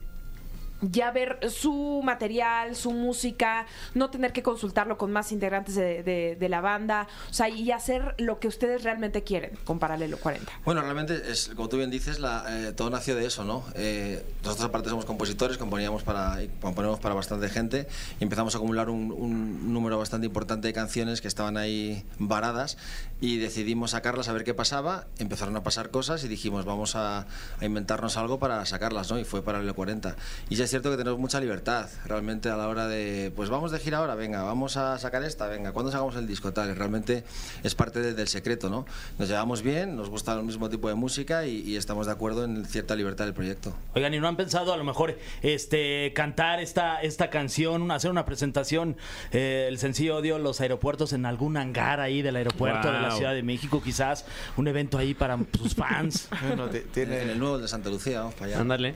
ya 0.81 1.11
ver 1.11 1.39
su 1.49 2.01
material, 2.03 2.75
su 2.75 2.91
música, 2.91 3.65
no 3.93 4.09
tener 4.09 4.31
que 4.33 4.43
consultarlo 4.43 4.97
con 4.97 5.11
más 5.11 5.31
integrantes 5.31 5.75
de, 5.75 6.03
de- 6.03 6.37
de 6.39 6.49
la 6.49 6.61
banda, 6.61 7.07
o 7.29 7.33
sea, 7.33 7.49
y 7.49 7.71
hacer 7.71 8.15
lo 8.17 8.39
que 8.39 8.47
ustedes 8.47 8.83
realmente 8.83 9.23
quieren 9.23 9.51
con 9.65 9.79
Paralelo 9.79 10.17
40. 10.17 10.51
Bueno, 10.65 10.81
realmente, 10.81 11.21
es, 11.29 11.49
como 11.55 11.69
tú 11.69 11.77
bien 11.77 11.89
dices, 11.89 12.19
la, 12.19 12.45
eh, 12.47 12.71
todo 12.73 12.89
nació 12.89 13.15
de 13.15 13.25
eso, 13.25 13.43
¿no? 13.43 13.63
Eh, 13.75 14.23
nosotros 14.43 14.65
aparte 14.67 14.89
somos 14.89 15.05
compositores, 15.05 15.57
componíamos 15.57 16.03
para, 16.03 16.37
componemos 16.61 16.99
para 16.99 17.15
bastante 17.15 17.49
gente 17.49 17.87
y 18.19 18.23
empezamos 18.23 18.53
a 18.55 18.57
acumular 18.57 18.89
un, 18.89 19.11
un 19.11 19.73
número 19.73 19.97
bastante 19.97 20.27
importante 20.27 20.67
de 20.67 20.73
canciones 20.73 21.21
que 21.21 21.27
estaban 21.27 21.57
ahí 21.57 22.05
varadas 22.19 22.77
y 23.21 23.37
decidimos 23.37 23.91
sacarlas 23.91 24.29
a 24.29 24.33
ver 24.33 24.43
qué 24.43 24.53
pasaba. 24.53 25.07
Empezaron 25.17 25.55
a 25.57 25.63
pasar 25.63 25.89
cosas 25.91 26.23
y 26.23 26.27
dijimos, 26.27 26.65
vamos 26.65 26.95
a, 26.95 27.19
a 27.59 27.65
inventarnos 27.65 28.15
algo 28.17 28.39
para 28.39 28.65
sacarlas, 28.65 29.09
¿no? 29.11 29.19
Y 29.19 29.25
fue 29.25 29.41
para 29.43 29.59
el 29.59 29.73
40. 29.73 30.15
Y 30.49 30.55
ya 30.55 30.67
es 30.69 30.71
cierto 30.71 30.91
que 30.91 30.97
tenemos 30.97 31.17
mucha 31.19 31.39
libertad 31.39 31.89
realmente 32.05 32.47
a 32.47 32.55
la 32.55 32.67
hora 32.67 32.87
de, 32.87 33.33
pues 33.35 33.49
vamos 33.49 33.71
de 33.71 33.79
gira 33.79 33.97
ahora, 33.97 34.13
venga, 34.13 34.43
vamos 34.43 34.77
a 34.77 34.99
sacar 34.99 35.23
esta, 35.23 35.47
venga, 35.47 35.71
¿cuándo 35.71 35.91
sacamos 35.91 36.15
el 36.15 36.27
disco? 36.27 36.53
Tal, 36.53 36.75
realmente 36.75 37.23
es 37.63 37.73
parte 37.73 37.99
de- 38.01 38.13
del 38.13 38.27
secreto, 38.27 38.69
¿no? 38.69 38.85
Nos 39.17 39.27
llevamos 39.29 39.63
bien, 39.63 39.95
nos 39.95 40.09
gusta 40.11 40.33
el 40.35 40.43
mismo 40.43 40.69
tipo 40.69 40.87
de 40.87 40.93
música 40.93 41.47
y, 41.47 41.61
y 41.61 41.75
estamos 41.75 42.05
de 42.05 42.11
acuerdo 42.11 42.43
en 42.43 42.65
cierta 42.65 42.95
libertad 42.95 43.25
del 43.25 43.33
proyecto. 43.33 43.75
Oigan, 43.95 44.13
¿y 44.13 44.19
no 44.19 44.27
han 44.27 44.37
pensado 44.37 44.71
a 44.71 44.77
lo 44.77 44.83
mejor 44.83 45.17
este 45.41 46.13
cantar 46.15 46.59
esta, 46.59 47.01
esta 47.01 47.31
canción, 47.31 47.89
hacer 47.89 48.11
una 48.11 48.25
presentación, 48.25 48.95
eh, 49.31 49.65
el 49.67 49.79
sencillo 49.79 50.17
Odio 50.17 50.37
los 50.37 50.61
aeropuertos 50.61 51.13
en 51.13 51.25
algún 51.25 51.57
hangar 51.57 51.99
ahí 51.99 52.21
del 52.21 52.35
aeropuerto 52.35 52.91
de 52.91 52.99
la 52.99 53.09
Wow. 53.09 53.17
Ciudad 53.17 53.33
de 53.33 53.41
México, 53.41 53.81
quizás 53.83 54.23
un 54.55 54.67
evento 54.67 54.99
ahí 54.99 55.15
para 55.15 55.37
sus 55.57 55.73
fans? 55.73 56.29
Bueno, 56.47 56.67
tiene- 56.93 57.23
En 57.23 57.29
el 57.31 57.39
nuevo 57.39 57.57
de 57.57 57.67
Santa 57.67 57.89
Lucía, 57.89 58.19
vamos 58.19 58.35
para 58.35 58.45
allá. 58.51 58.61
Ándale. 58.61 58.93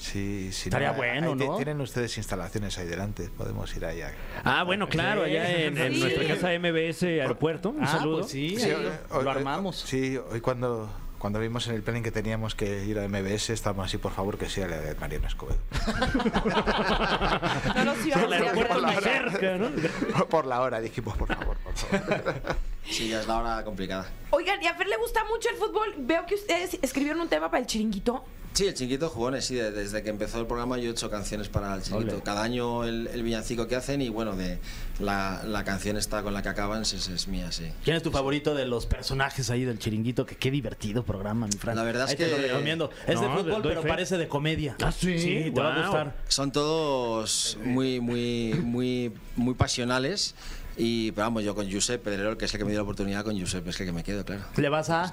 Sí, 0.00 0.50
sí, 0.52 0.68
Estaría 0.70 0.92
no, 0.92 0.96
bueno, 0.96 1.34
¿no? 1.34 1.56
Tienen 1.56 1.80
ustedes 1.80 2.16
instalaciones 2.16 2.78
ahí 2.78 2.86
delante, 2.86 3.28
podemos 3.36 3.74
ir 3.76 3.84
allá. 3.84 4.12
Ah, 4.44 4.62
bueno, 4.64 4.88
claro, 4.88 5.24
allá 5.24 5.50
en, 5.50 5.76
en 5.76 5.92
Sí. 5.94 6.00
nuestra 6.00 6.26
casa 6.26 6.48
MBS 6.58 7.02
Aeropuerto. 7.20 7.70
Un 7.70 7.84
Ah, 7.84 7.86
saludo. 7.86 8.20
pues 8.20 8.30
sí, 8.32 8.56
Sí, 8.58 8.70
ahí 8.70 8.76
hoy- 9.10 9.24
lo, 9.24 9.30
armamos. 9.30 9.78
Sí, 9.78 10.16
hoy 10.30 10.40
cuando, 10.40 10.90
cuando 11.18 11.38
vimos 11.38 11.68
en 11.68 11.74
el 11.74 11.82
planning 11.82 12.02
que 12.02 12.10
teníamos 12.12 12.54
que 12.54 12.84
ir 12.86 12.98
a 12.98 13.06
MBS, 13.06 13.50
estábamos 13.52 13.86
así, 13.86 13.98
por 13.98 14.12
favor, 14.12 14.38
que 14.38 14.48
sea 14.48 14.66
la 14.68 14.78
de 14.80 14.94
Mariano 14.94 15.28
Escobedo. 15.28 15.58
No 17.76 17.84
nos 17.84 18.06
íbamos 18.06 18.26
El 18.26 18.32
a 18.32 18.36
ir 18.38 18.42
a 18.42 18.46
aeropuerto 18.50 18.74
ver 18.74 18.82
más 18.82 18.96
allá. 18.96 19.30
cerca, 19.30 19.58
¿no? 19.58 20.26
por 20.28 20.46
la 20.46 20.60
hora, 20.62 20.80
dijimos, 20.80 21.16
por 21.16 21.28
favor, 21.28 21.56
por 21.58 21.74
favor. 21.74 22.34
Sí, 22.90 23.08
ya 23.10 23.20
es 23.20 23.28
la 23.28 23.38
hora 23.38 23.62
complicada. 23.64 24.08
Oigan, 24.30 24.60
y 24.62 24.66
a 24.66 24.74
Fer 24.74 24.88
le 24.88 24.96
gusta 24.96 25.20
mucho 25.24 25.48
el 25.50 25.56
fútbol. 25.56 25.94
Veo 25.98 26.26
que 26.26 26.34
ustedes 26.34 26.76
escribieron 26.82 27.20
un 27.20 27.28
tema 27.28 27.48
para 27.48 27.60
el 27.60 27.66
chiringuito. 27.66 28.24
Sí, 28.52 28.66
el 28.66 28.74
Chinguito 28.74 29.08
Jugones, 29.08 29.44
sí, 29.44 29.54
de- 29.54 29.70
desde 29.70 30.02
que 30.02 30.10
empezó 30.10 30.40
el 30.40 30.46
programa 30.46 30.76
yo 30.76 30.88
he 30.90 30.92
hecho 30.92 31.08
canciones 31.08 31.48
para 31.48 31.72
el 31.74 31.82
Chinguito. 31.82 32.14
Ole. 32.16 32.22
Cada 32.24 32.42
año 32.42 32.84
el, 32.84 33.06
el 33.06 33.22
villancico 33.22 33.68
que 33.68 33.76
hacen 33.76 34.02
y 34.02 34.08
bueno, 34.08 34.34
de 34.36 34.58
la, 34.98 35.42
la 35.46 35.62
canción 35.64 35.96
esta 35.96 36.22
con 36.22 36.34
la 36.34 36.42
que 36.42 36.48
acaban 36.48 36.82
es, 36.82 36.92
es 36.92 37.28
mía, 37.28 37.52
sí. 37.52 37.70
¿Quién 37.84 37.96
es 37.96 38.02
tu 38.02 38.10
favorito 38.10 38.54
de 38.54 38.66
los 38.66 38.86
personajes 38.86 39.50
ahí 39.50 39.64
del 39.64 39.78
chiringuito? 39.78 40.26
Que 40.26 40.34
qué 40.36 40.50
divertido 40.50 41.04
programa, 41.04 41.46
mi 41.46 41.52
Fran. 41.56 41.76
La 41.76 41.84
verdad 41.84 42.04
es 42.06 42.10
Ahí 42.10 42.16
te 42.16 42.28
lo 42.28 42.36
que- 42.36 42.42
recomiendo. 42.48 42.90
Es 43.06 43.20
de 43.20 43.26
No, 43.28 43.36
fútbol, 43.38 43.62
doy 43.62 43.70
pero 43.70 43.82
fe. 43.82 43.88
parece 43.88 44.18
de 44.18 44.26
comedia. 44.28 44.76
Ah, 44.82 44.90
sí, 44.92 45.18
Sí, 45.18 45.50
te 45.54 45.60
va 45.60 45.74
a 45.74 45.82
gustar. 45.82 46.16
Son 46.28 46.50
todos 46.52 47.56
muy, 47.64 48.00
muy, 48.00 48.54
muy, 48.62 49.12
muy 49.36 49.54
pasionales. 49.54 50.34
Y, 50.82 51.12
pero 51.12 51.26
vamos, 51.26 51.44
yo 51.44 51.54
con 51.54 51.70
Josep 51.70 52.02
Pedrerol, 52.02 52.38
que 52.38 52.46
es 52.46 52.54
el 52.54 52.58
que 52.58 52.64
me 52.64 52.70
dio 52.70 52.78
la 52.78 52.84
oportunidad, 52.84 53.22
con 53.22 53.38
Josep 53.38 53.68
es 53.68 53.78
el 53.80 53.86
que 53.86 53.92
me 53.92 54.02
quedo, 54.02 54.24
claro. 54.24 54.42
¿Le 54.56 54.68
vas 54.70 54.88
a? 54.88 55.12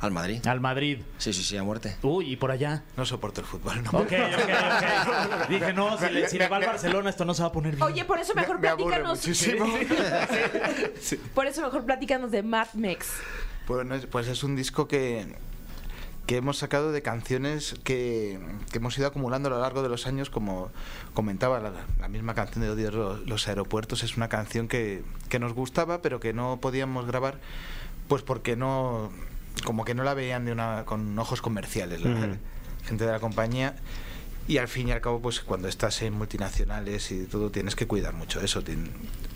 Al 0.00 0.10
Madrid. 0.10 0.44
Al 0.46 0.60
Madrid. 0.60 0.98
Sí, 1.18 1.32
sí, 1.32 1.44
sí, 1.44 1.56
a 1.56 1.62
muerte. 1.62 1.96
Uy, 2.02 2.32
y 2.32 2.36
por 2.36 2.50
allá. 2.50 2.82
No 2.96 3.06
soporto 3.06 3.40
el 3.40 3.46
fútbol, 3.46 3.82
no. 3.84 3.90
Ok, 3.90 4.12
ok, 4.12 4.12
ok. 4.12 5.48
Dije, 5.48 5.72
no, 5.72 5.96
si 5.98 6.08
le, 6.10 6.28
si 6.28 6.36
le 6.38 6.48
va 6.48 6.56
al 6.56 6.66
Barcelona, 6.66 7.10
esto 7.10 7.24
no 7.24 7.32
se 7.32 7.42
va 7.42 7.48
a 7.48 7.52
poner 7.52 7.76
bien. 7.76 7.82
Oye, 7.84 8.04
por 8.04 8.18
eso 8.18 8.34
mejor 8.34 8.56
me 8.56 8.62
platícanos. 8.62 9.18
muchísimo. 9.18 9.66
Por 11.34 11.46
eso 11.46 11.62
mejor 11.62 11.84
platícanos 11.84 12.30
de 12.30 12.42
Mad 12.42 12.68
Mex. 12.74 13.06
Bueno, 13.68 13.94
es- 13.94 14.06
pues 14.06 14.26
es 14.28 14.42
un 14.42 14.56
disco 14.56 14.88
que, 14.88 15.26
que 16.26 16.36
hemos 16.36 16.58
sacado 16.58 16.92
de 16.92 17.02
canciones 17.02 17.74
que, 17.84 18.38
que 18.70 18.78
hemos 18.78 18.96
ido 18.96 19.06
acumulando 19.06 19.48
a 19.48 19.52
lo 19.52 19.60
largo 19.60 19.82
de 19.82 19.88
los 19.88 20.06
años, 20.06 20.30
como 20.30 20.70
comentaba 21.12 21.60
la, 21.60 21.72
la 22.00 22.08
misma 22.08 22.34
canción 22.34 22.64
de 22.64 22.70
Odio 22.70 22.90
los, 22.90 23.26
los 23.26 23.48
aeropuertos, 23.48 24.02
es 24.02 24.16
una 24.16 24.28
canción 24.28 24.68
que, 24.68 25.02
que 25.28 25.38
nos 25.38 25.52
gustaba 25.52 26.00
pero 26.00 26.20
que 26.20 26.32
no 26.32 26.58
podíamos 26.60 27.06
grabar 27.06 27.38
pues 28.08 28.22
porque 28.22 28.56
no, 28.56 29.10
como 29.64 29.84
que 29.84 29.94
no 29.94 30.02
la 30.04 30.14
veían 30.14 30.44
de 30.44 30.52
una, 30.52 30.84
con 30.84 31.18
ojos 31.18 31.40
comerciales 31.40 32.02
la 32.02 32.36
gente 32.84 33.06
de 33.06 33.12
la 33.12 33.20
compañía. 33.20 33.76
Y 34.46 34.58
al 34.58 34.68
fin 34.68 34.88
y 34.88 34.92
al 34.92 35.00
cabo, 35.00 35.22
pues 35.22 35.40
cuando 35.40 35.68
estás 35.68 36.02
en 36.02 36.12
multinacionales 36.12 37.10
y 37.12 37.24
todo, 37.24 37.50
tienes 37.50 37.76
que 37.76 37.86
cuidar 37.86 38.12
mucho 38.12 38.42
eso. 38.42 38.62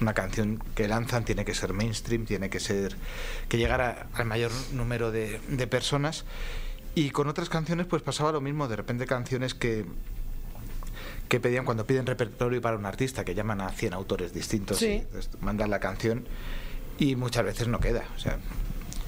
Una 0.02 0.12
canción 0.12 0.62
que 0.74 0.86
lanzan 0.86 1.24
tiene 1.24 1.46
que 1.46 1.54
ser 1.54 1.72
mainstream, 1.72 2.26
tiene 2.26 2.50
que 2.50 2.60
ser 2.60 2.94
que 3.48 3.56
llegara 3.56 4.08
al 4.12 4.26
mayor 4.26 4.50
número 4.72 5.10
de, 5.10 5.40
de 5.48 5.66
personas. 5.66 6.26
Y 6.98 7.10
con 7.10 7.28
otras 7.28 7.48
canciones, 7.48 7.86
pues 7.86 8.02
pasaba 8.02 8.32
lo 8.32 8.40
mismo. 8.40 8.66
De 8.68 8.76
repente, 8.76 9.06
canciones 9.06 9.54
que, 9.54 9.84
que 11.28 11.38
pedían 11.40 11.64
cuando 11.64 11.86
piden 11.86 12.06
repertorio 12.06 12.60
para 12.60 12.76
un 12.76 12.86
artista, 12.86 13.24
que 13.24 13.34
llaman 13.34 13.60
a 13.60 13.68
100 13.70 13.94
autores 13.94 14.32
distintos 14.32 14.78
Sí. 14.78 14.86
y 14.86 14.92
entonces 14.96 15.30
mandan 15.40 15.70
la 15.70 15.78
canción 15.80 16.26
y 16.98 17.14
muchas 17.16 17.44
veces 17.44 17.68
no 17.68 17.78
queda. 17.80 18.04
O 18.16 18.18
sea, 18.18 18.38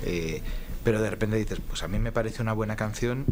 eh, 0.04 0.42
pero 0.84 1.02
de 1.02 1.10
repente 1.10 1.36
dices, 1.36 1.58
pues 1.66 1.82
a 1.82 1.88
mí 1.88 1.98
me 1.98 2.12
parece 2.12 2.42
una 2.42 2.52
buena 2.52 2.76
canción 2.76 3.26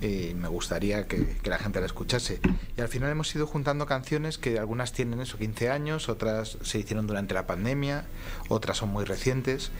y 0.00 0.34
me 0.34 0.48
gustaría 0.48 1.06
que, 1.06 1.24
que 1.42 1.50
la 1.50 1.58
gente 1.58 1.80
la 1.80 1.86
escuchase. 1.86 2.40
Y 2.76 2.80
al 2.80 2.88
final 2.88 3.10
hemos 3.10 3.34
ido 3.34 3.46
juntando 3.46 3.86
canciones 3.86 4.36
que 4.36 4.58
algunas 4.58 4.92
tienen 4.92 5.20
eso, 5.20 5.38
15 5.38 5.70
años, 5.70 6.08
otras 6.08 6.58
se 6.62 6.78
hicieron 6.80 7.06
durante 7.06 7.34
la 7.34 7.46
pandemia, 7.46 8.04
otras 8.48 8.76
son 8.78 8.90
muy 8.90 9.04
recientes. 9.04 9.70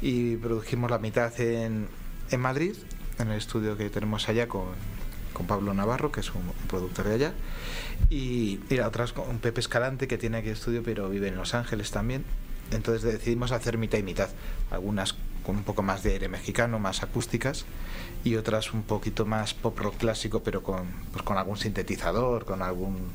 Y 0.00 0.36
produjimos 0.36 0.90
la 0.90 0.98
mitad 0.98 1.38
en, 1.40 1.88
en 2.30 2.40
Madrid, 2.40 2.74
en 3.18 3.30
el 3.30 3.38
estudio 3.38 3.76
que 3.76 3.90
tenemos 3.90 4.28
allá 4.28 4.48
con, 4.48 4.66
con 5.32 5.46
Pablo 5.46 5.74
Navarro, 5.74 6.12
que 6.12 6.20
es 6.20 6.34
un, 6.34 6.42
productor 6.68 7.08
de 7.08 7.14
allá. 7.14 7.32
Y, 8.10 8.60
y 8.70 8.76
la 8.76 8.88
otra 8.88 9.06
con 9.06 9.38
Pepe 9.38 9.60
Escalante, 9.60 10.08
que 10.08 10.18
tiene 10.18 10.38
aquí 10.38 10.48
estudio, 10.50 10.82
pero 10.82 11.08
vive 11.08 11.28
en 11.28 11.36
Los 11.36 11.54
Ángeles 11.54 11.90
también. 11.90 12.24
Entonces 12.70 13.02
decidimos 13.02 13.52
hacer 13.52 13.78
mitad 13.78 13.98
y 13.98 14.02
mitad. 14.02 14.28
Algunas 14.70 15.16
con 15.44 15.56
un 15.56 15.64
poco 15.64 15.82
más 15.82 16.02
de 16.02 16.12
aire 16.12 16.28
mexicano, 16.28 16.78
más 16.78 17.02
acústicas, 17.02 17.64
y 18.22 18.36
otras 18.36 18.74
un 18.74 18.82
poquito 18.82 19.24
más 19.24 19.54
pop 19.54 19.78
rock 19.78 19.96
clásico, 19.96 20.42
pero 20.42 20.62
con, 20.62 20.86
pues 21.10 21.22
con 21.22 21.38
algún 21.38 21.56
sintetizador, 21.56 22.44
con 22.44 22.60
algún 22.60 23.08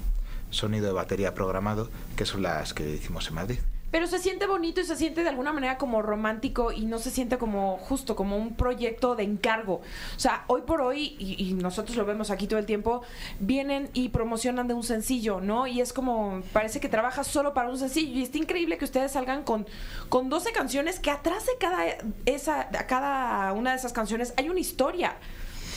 sonido 0.50 0.88
de 0.88 0.94
batería 0.94 1.36
programado, 1.36 1.90
que 2.16 2.26
son 2.26 2.42
las 2.42 2.74
que 2.74 2.90
hicimos 2.90 3.28
en 3.28 3.36
Madrid. 3.36 3.60
Pero 3.94 4.08
se 4.08 4.18
siente 4.18 4.48
bonito 4.48 4.82
y 4.82 4.86
se 4.86 4.96
siente 4.96 5.22
de 5.22 5.30
alguna 5.30 5.54
manera 5.54 5.78
como 5.78 6.02
romántico 6.02 6.72
y 6.72 6.88
no 6.88 6.98
se 6.98 7.12
siente 7.12 7.38
como 7.38 7.78
justo, 7.78 8.16
como 8.16 8.38
un 8.38 8.56
proyecto 8.56 9.16
de 9.16 9.22
encargo. 9.22 9.82
O 10.16 10.20
sea, 10.20 10.46
hoy 10.48 10.64
por 10.64 10.82
hoy, 10.82 11.16
y, 11.20 11.36
y 11.38 11.54
nosotros 11.54 11.96
lo 11.96 12.04
vemos 12.04 12.32
aquí 12.32 12.48
todo 12.48 12.58
el 12.58 12.66
tiempo, 12.66 13.04
vienen 13.40 13.92
y 13.94 14.10
promocionan 14.10 14.68
de 14.68 14.74
un 14.74 14.82
sencillo, 14.82 15.42
¿no? 15.42 15.68
Y 15.68 15.80
es 15.80 15.94
como, 15.94 16.42
parece 16.54 16.80
que 16.80 16.90
trabajas 16.90 17.28
solo 17.28 17.54
para 17.54 17.70
un 17.70 17.78
sencillo. 17.78 18.18
Y 18.18 18.24
está 18.24 18.40
increíble 18.40 18.80
que 18.80 18.86
ustedes 18.86 19.12
salgan 19.12 19.44
con, 19.44 19.68
con 20.10 20.28
12 20.28 20.54
canciones 20.54 21.00
que 21.00 21.12
atrás 21.12 21.46
de 21.46 21.52
cada, 21.60 21.84
esa, 22.26 22.70
de 22.72 22.84
cada 22.88 23.54
una 23.54 23.74
de 23.74 23.78
esas 23.78 23.94
canciones 23.94 24.34
hay 24.38 24.50
una 24.50 24.60
historia. 24.60 25.18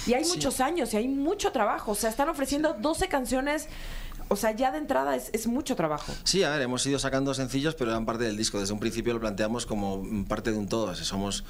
Y 0.07 0.15
hay 0.15 0.25
muchos 0.25 0.61
años 0.61 0.95
y 0.95 0.97
hay 0.97 1.09
mucho 1.09 1.53
trabajo. 1.53 1.93
O 1.93 1.95
sea, 1.95 2.09
están 2.09 2.31
ofreciendo 2.31 2.73
12 2.75 3.09
canciones. 3.09 3.69
O 4.29 4.37
sea, 4.37 4.51
ya 4.51 4.73
de 4.73 4.79
entrada 4.79 5.15
es, 5.15 5.31
es 5.33 5.47
mucho 5.47 5.77
trabajo. 5.77 6.13
Sí, 6.25 6.43
a 6.43 6.51
ver, 6.51 6.63
hemos 6.63 6.85
ido 6.87 6.99
sacando 6.99 7.33
sencillos, 7.33 7.75
pero 7.77 7.91
eran 7.91 8.07
parte 8.07 8.25
del 8.25 8.37
disco. 8.37 8.59
Desde 8.59 8.73
un 8.73 8.81
principio 8.81 9.15
lo 9.15 9.21
planteamos 9.21 9.67
como 9.67 10.05
parte 10.29 10.51
de 10.51 10.59
un 10.59 10.69
todo. 10.69 10.95
Si 10.97 11.05
somos, 11.05 11.45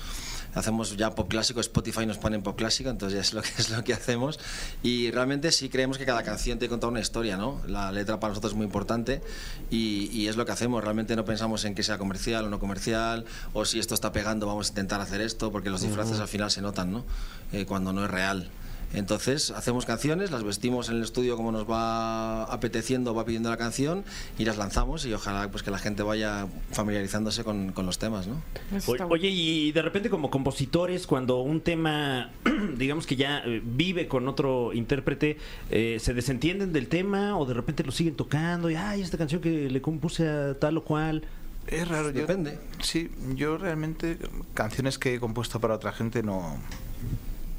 hacemos 0.55 0.97
ya 0.97 1.15
pop 1.15 1.29
clásico, 1.29 1.61
Spotify 1.61 2.05
nos 2.05 2.19
pone 2.19 2.37
en 2.37 2.43
pop 2.43 2.57
clásico, 2.57 2.91
entonces 2.91 3.15
ya 3.17 3.21
es 3.23 3.33
lo 3.33 3.43
que 3.43 3.49
es 3.59 3.71
lo 3.71 3.83
que 3.83 3.95
hacemos. 3.95 4.39
Y 4.83 5.11
realmente 5.11 5.53
sí 5.53 5.69
creemos 5.69 5.97
que 5.97 6.05
cada 6.05 6.23
canción 6.23 6.59
te 6.59 6.69
contar 6.69 6.91
una 6.91 7.01
historia, 7.01 7.37
¿no? 7.37 7.63
La 7.67 7.93
letra 7.93 8.21
para 8.21 8.33
nosotros 8.33 8.53
es 8.53 8.57
muy 8.57 8.67
importante 8.67 9.23
y, 9.71 10.11
y 10.13 10.29
es 10.29 10.37
lo 10.37 10.45
que 10.45 10.53
hacemos. 10.53 10.85
Realmente 10.85 11.17
no 11.17 11.25
pensamos 11.25 11.65
en 11.65 11.75
que 11.75 11.83
sea 11.83 11.97
comercial 11.97 12.45
o 12.45 12.51
no 12.51 12.59
comercial, 12.59 13.25
o 13.55 13.65
si 13.65 13.79
esto 13.79 13.95
está 13.95 14.13
pegando, 14.13 14.47
vamos 14.47 14.69
a 14.69 14.71
intentar 14.71 15.01
hacer 15.01 15.23
esto, 15.23 15.51
porque 15.51 15.71
los 15.71 15.81
disfraces 15.81 16.21
al 16.21 16.29
final 16.29 16.51
se 16.51 16.61
notan, 16.61 16.93
¿no? 16.93 17.05
Eh, 17.53 17.65
cuando 17.65 17.93
no 17.93 18.05
es 18.05 18.11
real. 18.11 18.51
Entonces 18.95 19.51
hacemos 19.51 19.85
canciones, 19.85 20.31
las 20.31 20.43
vestimos 20.45 20.89
en 20.89 20.97
el 20.97 21.03
estudio 21.03 21.37
como 21.37 21.53
nos 21.53 21.69
va 21.69 22.45
apeteciendo, 22.45 23.15
va 23.15 23.25
pidiendo 23.25 23.51
la 23.51 23.57
canción 23.57 24.05
y 24.39 24.45
las 24.45 24.57
lanzamos 24.57 25.05
y 25.05 25.13
ojalá 25.13 25.51
pues 25.51 25.63
que 25.63 25.71
la 25.71 25.79
gente 25.79 26.03
vaya 26.03 26.47
familiarizándose 26.73 27.45
con, 27.45 27.73
con 27.73 27.85
los 27.85 27.99
temas, 27.99 28.27
¿no? 28.27 28.41
O- 28.87 29.09
Oye, 29.11 29.29
y 29.29 29.73
de 29.73 29.83
repente 29.83 30.09
como 30.09 30.31
compositores, 30.31 31.07
cuando 31.07 31.41
un 31.41 31.61
tema, 31.61 32.31
digamos 32.79 33.07
que 33.07 33.17
ya 33.17 33.43
eh, 33.45 33.61
vive 33.65 34.09
con 34.09 34.29
otro 34.29 34.73
intérprete, 34.73 35.37
eh, 35.71 35.99
¿se 36.01 36.15
desentienden 36.15 36.73
del 36.73 36.89
tema 36.89 37.37
o 37.37 37.45
de 37.45 37.55
repente 37.55 37.83
lo 37.85 37.93
siguen 37.93 38.15
tocando? 38.15 38.71
Y, 38.71 38.77
ay, 38.77 39.03
esta 39.03 39.19
canción 39.19 39.41
que 39.41 39.69
le 39.69 39.83
compuse 39.83 40.29
a 40.29 40.55
tal 40.59 40.79
o 40.79 40.85
cual. 40.85 41.23
Es 41.67 41.87
raro, 41.89 42.11
yo- 42.11 42.21
Depende. 42.21 42.59
Sí, 42.81 43.11
yo 43.35 43.59
realmente 43.59 44.17
canciones 44.55 44.99
que 44.99 45.15
he 45.17 45.21
compuesto 45.21 45.61
para 45.61 45.75
otra 45.75 45.93
gente 45.93 46.23
no, 46.23 46.57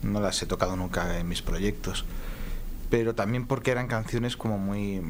no 0.07 0.19
las 0.21 0.41
he 0.41 0.45
tocado 0.45 0.75
nunca 0.75 1.19
en 1.19 1.27
mis 1.27 1.41
proyectos. 1.41 2.05
Pero 2.89 3.15
también 3.15 3.45
porque 3.47 3.71
eran 3.71 3.87
canciones 3.87 4.37
como 4.37 4.57
muy. 4.57 5.01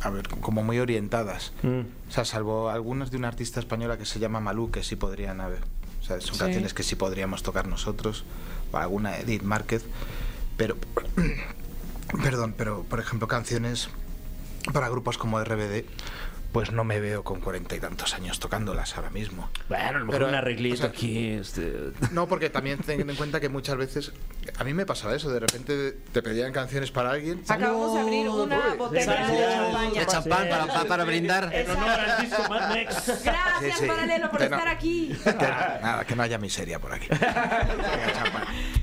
A 0.00 0.10
ver, 0.10 0.28
como 0.28 0.62
muy 0.62 0.78
orientadas. 0.78 1.52
Mm. 1.62 1.80
O 2.08 2.10
sea, 2.12 2.24
salvo 2.24 2.70
algunas 2.70 3.10
de 3.10 3.16
una 3.16 3.28
artista 3.28 3.60
española 3.60 3.98
que 3.98 4.06
se 4.06 4.18
llama 4.20 4.40
Malú, 4.40 4.70
que 4.70 4.82
sí 4.82 4.96
podrían 4.96 5.40
haber. 5.40 5.60
O 6.00 6.04
sea, 6.04 6.20
son 6.20 6.34
Sí. 6.34 6.40
canciones 6.40 6.72
que 6.72 6.82
sí 6.84 6.94
podríamos 6.96 7.42
tocar 7.42 7.66
nosotros. 7.68 8.24
O 8.72 8.76
alguna 8.78 9.18
Edith 9.18 9.42
Márquez. 9.42 9.84
Pero. 10.56 10.76
Perdón, 12.22 12.54
pero 12.56 12.84
por 12.84 13.00
ejemplo, 13.00 13.28
canciones 13.28 13.88
para 14.72 14.88
grupos 14.88 15.18
como 15.18 15.38
RBD, 15.42 15.84
pues 16.52 16.72
no 16.72 16.82
me 16.82 16.98
veo 16.98 17.22
con 17.24 17.40
cuarenta 17.40 17.76
y 17.76 17.80
tantos 17.80 18.14
años 18.14 18.40
tocándolas 18.40 18.96
ahora 18.96 19.10
mismo. 19.10 19.50
Bueno, 19.68 19.84
a 19.88 19.92
lo 19.92 19.98
mejor 20.00 20.12
Pero, 20.14 20.28
un 20.28 20.34
arreglito 20.34 20.74
o 20.74 20.78
sea, 20.78 20.86
aquí. 20.88 21.28
Este... 21.34 21.90
No, 22.12 22.26
porque 22.26 22.48
también 22.48 22.78
ten 22.78 23.08
en 23.08 23.16
cuenta 23.16 23.38
que 23.38 23.48
muchas 23.50 23.76
veces 23.76 24.12
a 24.56 24.64
mí 24.64 24.72
me 24.72 24.86
pasaba 24.86 25.14
eso, 25.14 25.30
de 25.30 25.40
repente 25.40 25.92
te 26.12 26.22
pedían 26.22 26.52
canciones 26.52 26.90
para 26.90 27.10
alguien. 27.10 27.42
Acabamos 27.46 27.92
de 27.94 28.00
abrir 28.00 28.28
una 28.30 28.74
botella 28.76 29.26
de 29.26 29.38
champaña. 29.38 30.00
De 30.00 30.06
champán 30.06 30.48
para, 30.48 30.66
para, 30.66 30.84
para 30.86 31.04
brindar. 31.04 31.50
En 31.54 31.70
honor 31.70 31.90
al 31.90 32.20
disco 32.26 32.42
Mad 32.48 32.68
Max. 32.70 33.22
Gracias, 33.24 33.76
Sí, 33.76 33.82
sí. 33.82 33.86
Paralelo, 33.86 34.30
por 34.30 34.40
Que 34.40 34.48
no- 34.48 34.56
estar 34.56 34.68
aquí. 34.74 35.16
Que, 35.22 35.32
nada, 35.34 36.04
que 36.06 36.16
no 36.16 36.22
haya 36.22 36.38
miseria 36.38 36.78
por 36.78 36.92
aquí. 36.94 37.08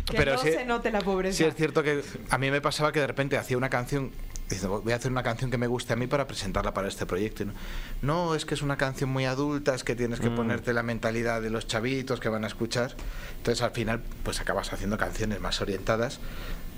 Que 0.05 0.17
Pero 0.17 0.33
no 0.35 0.39
sí, 0.41 0.51
se 0.51 0.65
note 0.65 0.91
la 0.91 1.01
pobreza. 1.01 1.35
sí 1.37 1.43
es 1.45 1.55
cierto 1.55 1.81
que 1.81 2.03
a 2.29 2.37
mí 2.37 2.51
me 2.51 2.61
pasaba 2.61 2.91
que 2.91 2.99
de 2.99 3.07
repente 3.07 3.37
hacía 3.39 3.57
una 3.57 3.69
canción, 3.71 4.11
dice, 4.49 4.67
voy 4.67 4.93
a 4.93 4.95
hacer 4.95 5.11
una 5.11 5.23
canción 5.23 5.51
que 5.51 5.57
me 5.57 5.67
guste 5.67 5.93
a 5.93 5.95
mí 5.95 6.07
para 6.07 6.27
presentarla 6.27 6.73
para 6.73 6.87
este 6.87 7.05
proyecto. 7.05 7.45
No, 7.45 7.53
no 8.01 8.35
es 8.35 8.45
que 8.45 8.53
es 8.53 8.61
una 8.61 8.77
canción 8.77 9.09
muy 9.09 9.25
adulta, 9.25 9.75
es 9.75 9.83
que 9.83 9.95
tienes 9.95 10.19
que 10.19 10.29
ponerte 10.29 10.73
la 10.73 10.83
mentalidad 10.83 11.41
de 11.41 11.49
los 11.49 11.67
chavitos 11.67 12.19
que 12.19 12.29
van 12.29 12.43
a 12.43 12.47
escuchar. 12.47 12.95
Entonces 13.37 13.61
al 13.61 13.71
final 13.71 14.01
pues 14.23 14.39
acabas 14.39 14.71
haciendo 14.73 14.97
canciones 14.97 15.41
más 15.41 15.61
orientadas 15.61 16.19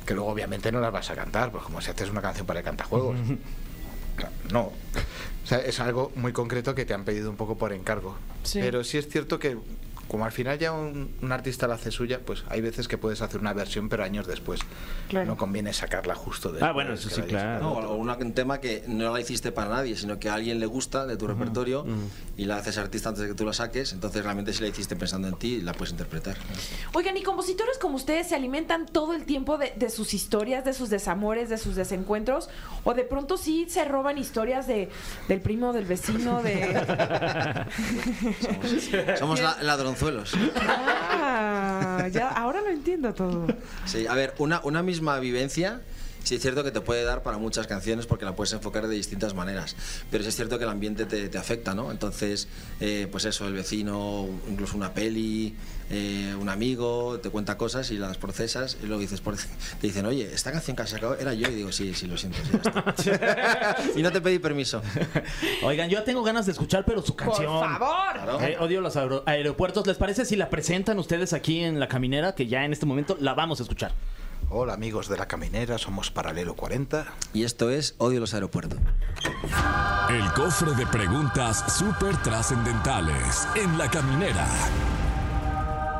que 0.07 0.15
luego 0.15 0.31
obviamente 0.31 0.71
no 0.71 0.79
las 0.79 0.91
vas 0.91 1.09
a 1.11 1.15
cantar, 1.15 1.51
pues 1.51 1.65
como 1.65 1.81
si 1.81 1.91
haces 1.91 2.09
una 2.09 2.21
canción 2.21 2.47
para 2.47 2.59
el 2.59 2.65
cantajuegos. 2.65 3.17
No. 4.51 4.61
O 4.61 5.47
sea, 5.47 5.59
es 5.59 5.79
algo 5.79 6.11
muy 6.15 6.33
concreto 6.33 6.73
que 6.73 6.85
te 6.85 6.93
han 6.93 7.03
pedido 7.03 7.29
un 7.29 7.35
poco 7.35 7.57
por 7.57 7.73
encargo. 7.73 8.17
Sí. 8.43 8.59
Pero 8.61 8.83
sí 8.83 8.97
es 8.97 9.07
cierto 9.09 9.37
que 9.37 9.57
como 10.07 10.25
al 10.25 10.31
final 10.31 10.57
ya 10.59 10.71
un, 10.71 11.15
un 11.21 11.31
artista 11.31 11.67
la 11.67 11.75
hace 11.75 11.91
suya, 11.91 12.19
pues 12.25 12.43
hay 12.49 12.61
veces 12.61 12.87
que 12.87 12.97
puedes 12.97 13.21
hacer 13.21 13.39
una 13.41 13.53
versión, 13.53 13.89
pero 13.89 14.03
años 14.03 14.27
después. 14.27 14.59
Claro. 15.09 15.25
No 15.25 15.37
conviene 15.37 15.73
sacarla 15.73 16.15
justo 16.15 16.49
después. 16.51 16.69
Ah, 16.69 16.73
bueno, 16.73 16.93
eso 16.93 17.09
sí, 17.09 17.21
claro. 17.21 17.61
No, 17.61 17.71
o 17.73 17.95
un 17.95 18.33
tema 18.33 18.59
que 18.59 18.83
no 18.87 19.13
la 19.13 19.19
hiciste 19.21 19.51
para 19.51 19.69
nadie, 19.69 19.95
sino 19.95 20.19
que 20.19 20.29
a 20.29 20.33
alguien 20.35 20.59
le 20.59 20.65
gusta 20.65 21.05
de 21.05 21.17
tu 21.17 21.27
repertorio 21.27 21.85
y 22.35 22.45
la 22.45 22.57
haces 22.57 22.77
artista 22.77 23.09
antes 23.09 23.23
de 23.23 23.29
que 23.29 23.35
tú 23.35 23.45
la 23.45 23.53
saques, 23.53 23.93
entonces 23.93 24.23
realmente 24.23 24.53
si 24.53 24.61
la 24.61 24.67
hiciste 24.69 24.95
pensando 24.95 25.27
en 25.27 25.35
ti, 25.35 25.61
la 25.61 25.73
puedes 25.73 25.91
interpretar. 25.91 26.35
Oigan, 26.93 27.15
y 27.17 27.23
compositores 27.23 27.77
como 27.77 27.95
ustedes 27.95 28.27
se 28.29 28.35
alimentan 28.35 28.85
todo 28.85 29.13
el 29.13 29.25
tiempo 29.25 29.57
de, 29.57 29.73
de 29.75 29.89
sus 29.89 30.13
historias, 30.13 30.65
de 30.65 30.73
sus 30.73 30.89
desamores, 30.89 31.49
de 31.49 31.57
sus 31.57 31.75
desencuentros, 31.75 32.49
o 32.83 32.93
de 32.93 33.03
pronto 33.03 33.37
sí 33.37 33.65
se 33.69 33.85
roban 33.85 34.17
historias 34.17 34.67
de, 34.67 34.89
del 35.27 35.41
primo, 35.41 35.73
del 35.73 35.85
vecino, 35.85 36.41
de... 36.43 36.83
Somos 39.17 39.39
la- 39.41 39.57
Ah, 40.55 42.07
ya, 42.11 42.29
ahora 42.29 42.61
lo 42.61 42.69
entiendo 42.69 43.13
todo. 43.13 43.47
Sí, 43.85 44.07
a 44.07 44.13
ver, 44.13 44.33
una, 44.37 44.61
una 44.63 44.83
misma 44.83 45.19
vivencia, 45.19 45.81
sí 46.27 46.35
es 46.35 46.41
cierto 46.41 46.63
que 46.63 46.71
te 46.71 46.81
puede 46.81 47.03
dar 47.03 47.23
para 47.23 47.37
muchas 47.37 47.67
canciones 47.67 48.05
porque 48.05 48.25
la 48.25 48.35
puedes 48.35 48.51
enfocar 48.53 48.87
de 48.87 48.95
distintas 48.95 49.33
maneras, 49.33 49.75
pero 50.11 50.23
sí 50.23 50.29
es 50.29 50.35
cierto 50.35 50.57
que 50.57 50.65
el 50.65 50.69
ambiente 50.69 51.05
te, 51.05 51.29
te 51.29 51.37
afecta, 51.37 51.73
¿no? 51.73 51.91
Entonces, 51.91 52.47
eh, 52.81 53.07
pues 53.11 53.25
eso, 53.25 53.47
el 53.47 53.53
vecino, 53.53 54.27
incluso 54.49 54.75
una 54.75 54.93
peli, 54.93 55.55
eh, 55.89 56.35
un 56.37 56.49
amigo, 56.49 57.19
te 57.21 57.29
cuenta 57.29 57.57
cosas 57.57 57.89
y 57.91 57.97
las 57.97 58.17
procesas 58.17 58.77
y 58.83 58.87
luego 58.87 58.99
dices, 59.01 59.21
por- 59.21 59.37
te 59.37 59.87
dicen, 59.87 60.05
oye, 60.05 60.29
esta 60.33 60.51
canción 60.51 60.75
que 60.75 60.83
has 60.83 60.89
sacado 60.89 61.15
era 61.17 61.33
yo 61.33 61.47
y 61.49 61.55
digo, 61.55 61.71
sí, 61.71 61.93
sí, 61.93 62.07
lo 62.07 62.17
siento, 62.17 62.39
sí, 62.97 63.05
ya 63.05 63.13
está". 63.15 63.75
y 63.95 64.01
no 64.03 64.11
te 64.11 64.19
pedí 64.19 64.39
permiso. 64.39 64.81
Oigan, 65.63 65.89
yo 65.89 66.03
tengo 66.03 66.23
ganas 66.23 66.45
de 66.45 66.51
escuchar, 66.51 66.83
pero 66.85 67.01
su 67.01 67.15
Por 67.15 67.27
canción. 67.27 67.47
favor. 67.59 68.13
Claro. 68.13 68.41
Eh, 68.41 68.57
odio 68.59 68.81
los 68.81 68.95
aero- 68.97 69.23
aeropuertos. 69.25 69.87
¿Les 69.87 69.97
parece 69.97 70.25
si 70.25 70.35
la 70.35 70.49
presentan 70.49 70.99
ustedes 70.99 71.31
aquí 71.33 71.59
en 71.59 71.79
la 71.79 71.87
caminera? 71.87 72.35
Que 72.35 72.47
ya 72.47 72.65
en 72.65 72.73
este 72.73 72.85
momento 72.85 73.17
la 73.21 73.33
vamos 73.33 73.59
a 73.59 73.63
escuchar. 73.63 73.93
Hola 74.49 74.73
amigos 74.73 75.09
de 75.09 75.17
la 75.17 75.27
caminera, 75.27 75.77
somos 75.77 76.09
Paralelo 76.09 76.55
40. 76.55 77.05
Y 77.33 77.43
esto 77.43 77.69
es 77.69 77.95
Odio 77.97 78.19
los 78.21 78.33
aeropuertos. 78.33 78.79
El 80.09 80.31
cofre 80.33 80.73
de 80.73 80.85
preguntas 80.87 81.65
súper 81.77 82.15
trascendentales 82.21 83.45
en 83.55 83.77
la 83.77 83.89
caminera. 83.89 84.47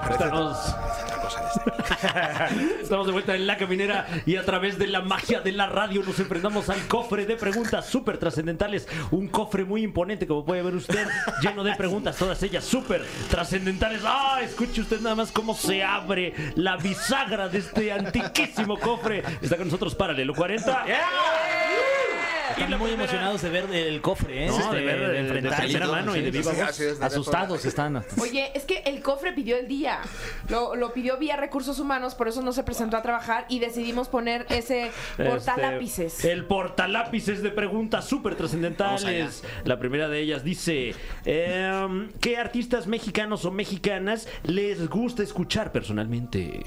Es- 0.10 0.97
estamos 2.82 3.06
de 3.06 3.12
vuelta 3.12 3.36
en 3.36 3.48
La 3.48 3.58
Caminera 3.58 4.08
y 4.26 4.36
a 4.36 4.46
través 4.46 4.78
de 4.78 4.88
la 4.88 5.02
magia 5.02 5.42
de 5.42 5.52
la 5.52 5.68
radio 5.68 6.04
nos 6.04 6.20
enfrentamos 6.20 6.70
al 6.70 6.88
cofre 6.88 7.26
de 7.26 7.36
preguntas 7.36 7.86
súper 7.86 8.18
trascendentales. 8.18 8.88
Un 9.12 9.28
cofre 9.28 9.66
muy 9.66 9.84
imponente, 9.84 10.28
como 10.28 10.46
puede 10.46 10.62
ver 10.64 10.76
usted, 10.76 11.08
lleno 11.42 11.64
de 11.64 11.76
preguntas, 11.76 12.18
todas 12.18 12.42
ellas 12.44 12.64
súper 12.64 13.06
trascendentales. 13.30 14.02
¡Ah! 14.06 14.40
Escuche 14.42 14.82
usted 14.82 15.00
nada 15.02 15.16
más 15.16 15.32
cómo 15.32 15.54
se 15.54 15.84
abre 15.84 16.34
la 16.56 16.78
bisagra 16.78 17.50
de 17.50 17.60
este 17.60 17.92
antiquísimo 17.92 18.80
cofre. 18.80 19.24
Está 19.42 19.58
con 19.58 19.66
nosotros 19.66 19.96
Paralelo 19.96 20.34
40. 20.34 20.86
Están 22.52 22.70
muy 22.70 22.78
primera- 22.78 22.94
emocionados 23.04 23.42
de 23.42 23.50
ver 23.50 23.66
el 23.74 24.02
cofre, 24.02 24.46
¿eh? 24.46 24.48
No, 24.48 24.58
Este, 24.60 24.76
de 24.78 24.86
ver, 24.86 25.42
de- 25.42 25.50
primera 25.52 25.88
mano 25.88 26.16
y 26.16 26.22
de 26.22 26.32
viva 26.32 26.52
Sí, 26.54 26.60
voz. 26.60 26.70
así 26.70 26.84
es, 26.84 27.00
de 27.00 27.06
Asustados 27.06 27.66
están. 27.66 28.04
Oye, 28.22 28.52
es 28.56 28.64
que 28.66 28.80
el 28.86 29.02
cofre 29.02 29.34
pidió 29.34 29.58
el 29.58 29.68
día. 29.68 30.00
Lo, 30.50 30.76
lo 30.76 30.94
pidió 30.94 31.18
vía 31.18 31.36
recursos 31.36 31.80
humanos, 31.80 32.16
por 32.16 32.28
eso 32.28 32.42
no 32.42 32.52
se 32.54 32.64
presentó 32.64 32.98
a 32.98 33.02
trabajar 33.02 33.46
y 33.50 33.60
decidimos 33.60 34.08
poner 34.08 34.46
ese 34.50 34.92
portalápices. 35.18 36.16
Este, 36.16 36.32
el 36.32 36.46
portalápices 36.46 37.42
de 37.44 37.50
preguntas 37.52 38.06
súper 38.06 38.36
trascendentales. 38.36 39.44
La 39.66 39.80
primera 39.80 40.08
de 40.08 40.20
ellas 40.20 40.44
dice: 40.44 40.96
em, 41.26 42.12
¿Qué 42.22 42.38
artistas 42.38 42.88
mexicanos 42.88 43.46
o 43.46 43.52
mexicanas 43.52 44.28
les 44.44 44.88
gusta 44.90 45.24
escuchar 45.24 45.72
personalmente? 45.72 46.64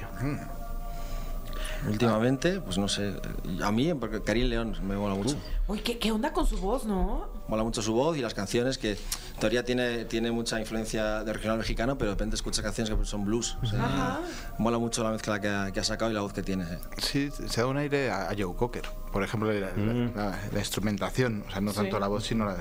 Últimamente, 1.88 2.60
pues 2.60 2.76
no 2.78 2.88
sé, 2.88 3.14
a 3.62 3.72
mí, 3.72 3.92
porque 3.94 4.22
Karim 4.22 4.48
León 4.48 4.76
me 4.82 4.96
mola 4.96 5.14
mucho. 5.14 5.36
Uy, 5.66 5.78
¿qué, 5.80 5.98
¿qué 5.98 6.12
onda 6.12 6.32
con 6.32 6.46
su 6.46 6.58
voz, 6.58 6.84
no? 6.84 7.28
Mola 7.48 7.62
mucho 7.64 7.80
su 7.80 7.94
voz 7.94 8.16
y 8.16 8.20
las 8.20 8.34
canciones, 8.34 8.76
que 8.78 8.92
en 8.92 9.40
teoría 9.40 9.64
tiene, 9.64 10.04
tiene 10.04 10.30
mucha 10.30 10.60
influencia 10.60 11.24
de 11.24 11.32
regional 11.32 11.58
mexicano, 11.58 11.96
pero 11.96 12.10
de 12.10 12.14
repente 12.16 12.36
escuchas 12.36 12.62
canciones 12.64 12.92
que 12.94 13.04
son 13.06 13.24
blues. 13.24 13.56
o 13.62 13.66
sea, 13.66 13.84
Ajá. 13.84 14.20
mola 14.58 14.78
mucho 14.78 15.02
la 15.02 15.10
mezcla 15.10 15.40
que 15.40 15.48
ha, 15.48 15.70
que 15.72 15.80
ha 15.80 15.84
sacado 15.84 16.10
y 16.10 16.14
la 16.14 16.20
voz 16.20 16.32
que 16.32 16.42
tiene. 16.42 16.64
eh. 16.64 16.78
Sí, 16.98 17.30
se 17.48 17.60
da 17.60 17.66
un 17.66 17.76
aire 17.78 18.10
a, 18.10 18.30
a 18.30 18.34
Joe 18.38 18.54
Cocker. 18.54 18.84
Por 19.12 19.22
ejemplo, 19.24 19.50
la, 19.52 19.60
la- 19.76 19.92
la- 20.14 20.38
la 20.52 20.58
instrumentación, 20.58 21.44
o 21.48 21.50
sea, 21.50 21.60
no 21.60 21.72
tanto 21.72 21.96
Sí. 21.96 22.00
la 22.00 22.08
voz, 22.08 22.24
sino 22.24 22.44
la. 22.44 22.56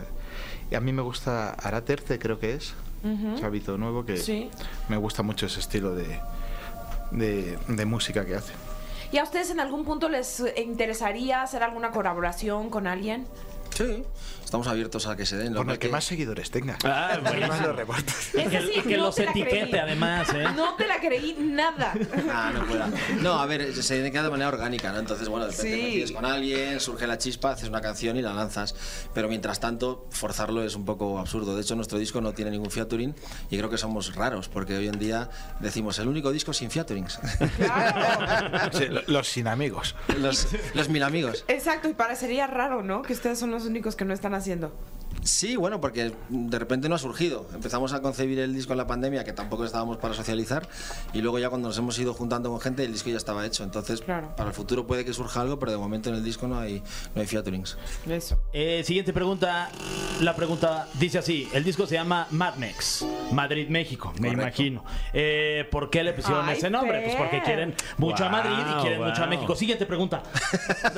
Y 0.71 0.75
a 0.75 0.79
mí 0.81 0.93
me 0.93 1.01
gusta 1.01 1.49
Araterce, 1.51 2.19
creo 2.19 2.39
que 2.39 2.53
es. 2.53 2.73
Chavito 3.39 3.77
nuevo, 3.77 4.05
que 4.05 4.17
Sí. 4.17 4.49
me 4.89 4.97
gusta 4.97 5.23
mucho 5.23 5.45
ese 5.45 5.59
estilo 5.61 5.95
de, 5.95 6.19
de, 7.11 7.57
de 7.67 7.85
música 7.85 8.25
que 8.25 8.35
hace. 8.35 8.53
¿Y 9.11 9.17
a 9.17 9.23
ustedes 9.23 9.49
en 9.49 9.59
algún 9.59 9.85
punto 9.85 10.07
les 10.07 10.43
interesaría 10.55 11.41
hacer 11.41 11.63
alguna 11.63 11.91
colaboración 11.91 12.69
con 12.69 12.85
alguien? 12.85 13.25
Sí, 13.75 14.03
estamos 14.49 14.67
abiertos 14.67 15.05
a 15.05 15.15
que 15.15 15.25
se 15.27 15.37
den. 15.37 15.53
Lo 15.53 15.59
Con 15.59 15.69
el 15.69 15.77
que 15.79 15.87
que- 15.87 15.91
más 15.91 16.03
seguidores 16.05 16.49
tenga. 16.49 16.75
Ah, 16.83 17.17
Y 17.19 17.39
más 17.47 17.61
los 17.61 17.75
reportes. 17.75 18.33
Esa 18.33 18.49
Que, 18.49 18.61
sí, 18.61 18.81
que 18.81 18.97
no 18.97 19.03
los 19.03 19.15
te 19.15 19.25
la 19.25 19.31
etiquete 19.31 19.69
creí. 19.69 19.79
además, 19.79 20.27
¿eh? 20.33 20.45
No 20.55 20.75
te 20.75 20.87
la 20.87 20.99
creí 20.99 21.35
nada. 21.39 21.93
Ah, 22.31 22.51
no 22.53 22.65
pueda. 22.65 22.89
No, 23.21 23.39
a 23.39 23.45
ver, 23.45 23.71
se 23.75 23.93
tiene 23.93 24.09
que 24.11 24.17
dar 24.17 24.25
de 24.25 24.31
manera 24.31 24.49
orgánica, 24.49 24.91
¿no? 24.91 24.99
Entonces, 24.99 25.27
bueno, 25.29 25.45
de 25.45 25.51
repente 25.51 25.75
Sí. 25.75 25.81
coincides 25.81 26.11
con 26.11 26.25
alguien, 26.25 26.79
surge 26.79 27.05
la 27.05 27.17
chispa, 27.19 27.51
haces 27.51 27.69
una 27.69 27.81
canción 27.81 28.17
y 28.17 28.21
la 28.23 28.33
lanzas. 28.33 28.73
Pero 29.13 29.27
mientras 29.29 29.59
tanto, 29.59 30.07
forzarlo 30.11 30.63
es 30.63 30.75
un 30.75 30.83
poco 30.85 31.19
absurdo. 31.19 31.55
De 31.55 31.61
hecho, 31.61 31.75
nuestro 31.75 31.99
disco 31.99 32.19
no 32.21 32.33
tiene 32.33 32.49
ningún 32.51 32.71
featuring 32.71 33.13
y 33.51 33.57
creo 33.57 33.69
que 33.69 33.77
somos 33.77 34.15
raros, 34.15 34.49
porque 34.49 34.75
hoy 34.77 34.87
en 34.87 34.97
día 34.97 35.29
decimos 35.59 35.99
el 35.99 36.07
único 36.07 36.31
disco 36.31 36.53
sin 36.53 36.71
featurings. 36.71 37.19
Sí, 38.73 38.85
lo- 38.87 39.01
los 39.07 39.27
sin 39.27 39.47
amigos. 39.47 39.95
los, 40.19 40.47
los 40.73 40.89
mil 40.89 41.03
amigos. 41.03 41.45
Exacto, 41.47 41.87
y 41.89 41.93
parecería 41.93 42.47
raro, 42.47 42.81
¿no? 42.83 43.01
Que 43.03 43.13
ustedes 43.13 43.37
son 43.39 43.51
los 43.51 43.65
únicos 43.65 43.95
que 43.95 44.05
no 44.05 44.13
están 44.13 44.33
haciendo. 44.39 44.71
Sí, 45.23 45.55
bueno, 45.57 45.81
porque 45.81 46.11
de 46.29 46.59
repente 46.59 46.87
no 46.89 46.95
ha 46.95 46.97
surgido. 46.99 47.47
Empezamos 47.53 47.93
a 47.93 48.01
concebir 48.01 48.39
el 48.39 48.53
disco 48.53 48.73
en 48.73 48.77
la 48.77 48.87
pandemia, 48.87 49.23
que 49.23 49.33
tampoco 49.33 49.65
estábamos 49.65 49.97
para 49.97 50.13
socializar, 50.13 50.67
y 51.13 51.21
luego 51.21 51.39
ya 51.39 51.49
cuando 51.49 51.67
nos 51.67 51.77
hemos 51.77 51.97
ido 51.99 52.13
juntando 52.13 52.49
con 52.49 52.59
gente, 52.61 52.83
el 52.85 52.93
disco 52.93 53.09
ya 53.09 53.17
estaba 53.17 53.45
hecho. 53.45 53.63
Entonces, 53.63 54.01
Claro. 54.01 54.33
para 54.35 54.49
el 54.49 54.55
futuro 54.55 54.87
puede 54.87 55.03
que 55.05 55.13
surja 55.13 55.41
algo, 55.41 55.59
pero 55.59 55.71
de 55.71 55.77
momento 55.77 56.09
en 56.09 56.15
el 56.15 56.23
disco 56.23 56.47
no 56.47 56.57
hay, 56.59 56.81
no 57.15 57.21
hay 57.21 57.27
featurings. 57.27 57.77
Eso. 58.07 58.39
Eh, 58.53 58.81
siguiente 58.85 59.13
pregunta. 59.13 59.69
La 60.21 60.35
pregunta 60.35 60.87
dice 60.95 61.17
así: 61.19 61.47
el 61.53 61.63
disco 61.63 61.85
se 61.85 61.95
llama 61.95 62.27
Madmex, 62.31 63.05
Madrid, 63.31 63.67
México, 63.69 64.13
me 64.19 64.29
Correcto. 64.29 64.41
imagino. 64.61 64.85
Eh, 65.13 65.67
¿Por 65.69 65.89
qué 65.89 66.03
le 66.03 66.13
pusieron 66.13 66.47
Ay, 66.47 66.57
ese 66.57 66.69
nombre? 66.69 67.01
Pues 67.01 67.15
porque 67.15 67.41
quieren 67.41 67.75
mucho 67.97 68.25
a 68.25 68.29
Madrid 68.29 68.55
y 68.67 68.71
Wow, 68.73 68.81
quieren 68.81 68.99
mucho 69.03 69.21
a 69.21 69.25
wow. 69.25 69.29
México. 69.35 69.55
Siguiente 69.55 69.85
pregunta. 69.85 70.23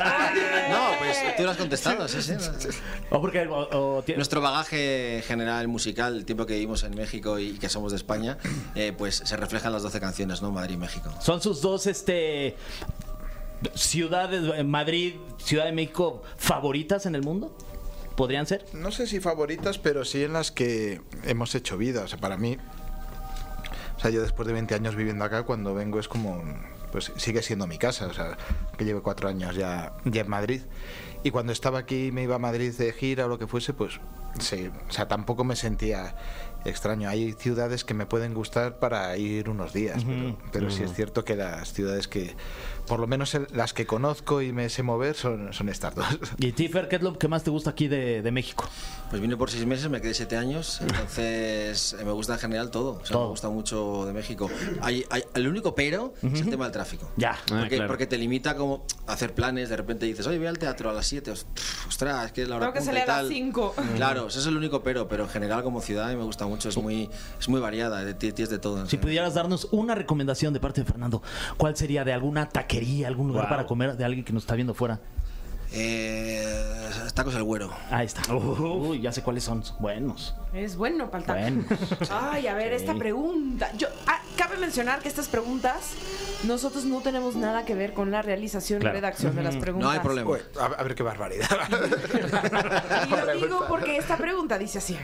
No, 0.71 0.97
pues 0.99 1.17
tú 1.37 1.43
lo 1.43 1.51
has 1.51 1.57
contestado, 1.57 2.07
sí, 2.07 2.21
sí. 2.21 2.33
o 3.09 3.19
porque 3.21 3.45
o- 3.47 3.97
o 3.97 4.03
Nuestro 4.15 4.41
bagaje 4.41 5.23
general 5.25 5.67
musical, 5.67 6.15
el 6.15 6.25
tiempo 6.25 6.45
que 6.45 6.53
vivimos 6.53 6.83
en 6.83 6.95
México 6.95 7.39
y 7.39 7.53
que 7.53 7.69
somos 7.69 7.91
de 7.91 7.97
España, 7.97 8.37
eh, 8.75 8.93
pues 8.97 9.21
se 9.25 9.37
refleja 9.37 9.67
en 9.67 9.73
las 9.73 9.83
12 9.83 9.99
canciones, 9.99 10.41
¿no? 10.41 10.51
Madrid 10.51 10.75
y 10.75 10.77
México. 10.77 11.09
son 11.21 11.41
sus 11.41 11.61
dos 11.61 11.87
este 11.87 12.55
ciudades, 13.75 14.43
eh, 14.55 14.63
Madrid, 14.63 15.15
Ciudad 15.37 15.65
de 15.65 15.71
México, 15.71 16.23
favoritas 16.37 17.05
en 17.05 17.15
el 17.15 17.23
mundo. 17.23 17.55
¿Podrían 18.15 18.45
ser? 18.45 18.65
No 18.73 18.91
sé 18.91 19.07
si 19.07 19.19
favoritas, 19.19 19.77
pero 19.77 20.03
sí 20.05 20.23
en 20.23 20.33
las 20.33 20.51
que 20.51 21.01
hemos 21.23 21.55
hecho 21.55 21.77
vida. 21.77 22.03
O 22.03 22.07
sea, 22.07 22.19
para 22.19 22.37
mí, 22.37 22.57
o 23.97 23.99
sea, 23.99 24.11
yo 24.11 24.21
después 24.21 24.47
de 24.47 24.53
20 24.53 24.75
años 24.75 24.95
viviendo 24.95 25.23
acá, 25.23 25.43
cuando 25.43 25.73
vengo 25.73 25.99
es 25.99 26.07
como, 26.07 26.43
pues 26.91 27.11
sigue 27.15 27.41
siendo 27.41 27.67
mi 27.67 27.77
casa. 27.77 28.07
O 28.07 28.13
sea, 28.13 28.37
que 28.77 28.85
llevo 28.85 29.01
cuatro 29.01 29.29
años 29.29 29.55
ya, 29.55 29.93
ya 30.05 30.21
en 30.21 30.29
Madrid. 30.29 30.61
Y 31.23 31.31
cuando 31.31 31.51
estaba 31.51 31.79
aquí, 31.79 32.11
me 32.11 32.23
iba 32.23 32.35
a 32.35 32.39
Madrid 32.39 32.73
de 32.73 32.91
gira 32.93 33.25
o 33.25 33.27
lo 33.27 33.37
que 33.37 33.47
fuese, 33.47 33.73
pues 33.73 33.99
sí, 34.39 34.71
o 34.87 34.91
sea, 34.91 35.07
tampoco 35.07 35.43
me 35.43 35.55
sentía 35.55 36.15
extraño. 36.65 37.09
Hay 37.09 37.33
ciudades 37.33 37.83
que 37.83 37.93
me 37.93 38.05
pueden 38.05 38.33
gustar 38.33 38.79
para 38.79 39.15
ir 39.17 39.49
unos 39.49 39.73
días, 39.73 40.03
pero, 40.05 40.37
pero 40.51 40.71
sí 40.71 40.83
es 40.83 40.93
cierto 40.93 41.23
que 41.25 41.35
las 41.35 41.73
ciudades 41.73 42.07
que, 42.07 42.35
por 42.87 42.99
lo 42.99 43.07
menos 43.07 43.33
el- 43.35 43.47
las 43.53 43.73
que 43.73 43.85
conozco 43.85 44.41
y 44.41 44.51
me 44.53 44.69
sé 44.69 44.83
mover, 44.83 45.15
son, 45.15 45.53
son 45.53 45.69
estas 45.69 45.95
dos. 45.95 46.07
Y 46.37 46.51
Tifer, 46.51 46.87
¿qué 46.87 46.97
es 46.97 47.01
lo 47.01 47.17
que 47.17 47.27
más 47.27 47.43
te 47.43 47.49
gusta 47.49 47.71
aquí 47.71 47.87
de, 47.87 48.21
de 48.21 48.31
México? 48.31 48.67
Pues 49.09 49.21
vine 49.21 49.35
por 49.35 49.49
seis 49.51 49.65
meses, 49.65 49.89
me 49.89 49.99
quedé 50.01 50.13
siete 50.13 50.37
años, 50.37 50.79
entonces 51.25 51.93
eh, 51.99 52.05
me 52.05 52.11
gusta 52.11 52.33
en 52.33 52.39
general 52.39 52.71
todo. 52.71 52.93
O 53.01 53.05
sea, 53.05 53.13
Todo. 53.13 53.23
me 53.25 53.29
gusta 53.31 53.49
mucho 53.49 54.05
de 54.05 54.13
México. 54.13 54.49
Hay, 54.81 55.05
hay- 55.09 55.23
el 55.33 55.47
único 55.47 55.75
pero 55.75 56.13
es 56.21 56.41
el 56.41 56.49
tema 56.49 56.65
del 56.65 56.73
tráfico. 56.73 57.09
Ya. 57.17 57.31
Ah, 57.31 57.59
Porque, 57.61 57.75
claro. 57.75 57.87
porque 57.87 58.07
te 58.07 58.17
limita 58.17 58.55
como 58.55 58.85
a 59.07 59.13
hacer 59.13 59.33
planes, 59.33 59.69
de 59.69 59.77
repente 59.77 60.05
dices, 60.05 60.25
oye, 60.27 60.37
voy 60.37 60.47
al 60.47 60.57
teatro 60.59 60.89
a 60.89 60.93
las 60.93 61.07
7, 61.07 61.31
ostras, 61.87 62.25
es 62.27 62.31
que 62.31 62.43
es 62.43 62.49
la 62.49 62.57
hora 62.57 62.65
Tengo 62.67 62.73
que 62.73 62.79
punta 62.79 62.91
y 62.99 63.01
a 63.03 63.21
las. 63.23 63.95
Claro, 63.95 64.27
ese 64.27 64.39
es 64.39 64.45
el 64.45 64.57
único 64.57 64.81
pero, 64.83 65.07
pero 65.07 65.23
en 65.23 65.29
general 65.29 65.63
como 65.63 65.81
ciudad 65.81 66.07
me 66.09 66.23
gusta 66.23 66.45
mucho, 66.45 66.50
es 66.55 66.77
muy, 66.77 67.09
es 67.39 67.49
muy 67.49 67.59
variada, 67.61 68.17
tienes 68.17 68.49
de 68.49 68.59
todo. 68.59 68.85
Si 68.87 68.97
pudieras 68.97 69.33
darnos 69.33 69.67
una 69.71 69.95
recomendación 69.95 70.53
de 70.53 70.59
parte 70.59 70.81
de 70.81 70.85
Fernando, 70.85 71.21
¿cuál 71.57 71.75
sería 71.75 72.03
de 72.03 72.13
alguna 72.13 72.47
taquería, 72.49 73.07
algún 73.07 73.27
lugar 73.27 73.43
Wow. 73.45 73.49
para 73.49 73.65
comer 73.65 73.97
de 73.97 74.05
alguien 74.05 74.23
que 74.25 74.33
nos 74.33 74.43
está 74.43 74.55
viendo 74.55 74.73
fuera? 74.73 74.99
Eh, 75.73 76.89
tacos 77.13 77.35
el 77.35 77.43
güero. 77.43 77.71
Ahí 77.89 78.05
está. 78.05 78.33
Uy, 78.33 79.01
ya 79.01 79.11
sé 79.11 79.21
cuáles 79.21 79.43
son. 79.43 79.63
Buenos. 79.79 80.35
Es 80.53 80.75
bueno, 80.75 81.09
Palta. 81.11 81.33
Bueno. 81.33 81.63
Ay, 82.09 82.47
a 82.47 82.53
ver, 82.55 82.69
Sí. 82.77 82.83
esta 82.85 82.95
pregunta. 82.95 83.71
Yo, 83.77 83.87
ah, 84.07 84.19
cabe 84.37 84.57
mencionar 84.57 84.99
que 85.01 85.07
estas 85.07 85.27
preguntas, 85.27 85.91
nosotros 86.45 86.83
no 86.85 86.99
tenemos 87.01 87.35
nada 87.35 87.63
que 87.65 87.75
ver 87.75 87.93
con 87.93 88.11
la 88.11 88.21
realización 88.21 88.79
Claro. 88.79 88.97
y 88.97 89.01
redacción 89.01 89.35
de 89.35 89.43
las 89.43 89.55
preguntas. 89.57 89.85
No 89.87 89.91
hay 89.91 89.99
problema. 89.99 90.29
Uy, 90.29 90.39
a, 90.59 90.65
a 90.65 90.83
ver 90.83 90.95
qué 90.95 91.03
barbaridad. 91.03 91.47
Y 93.07 93.09
lo 93.25 93.33
digo 93.45 93.65
porque 93.67 93.97
esta 93.97 94.17
pregunta 94.17 94.57
dice 94.57 94.77
así. 94.79 94.97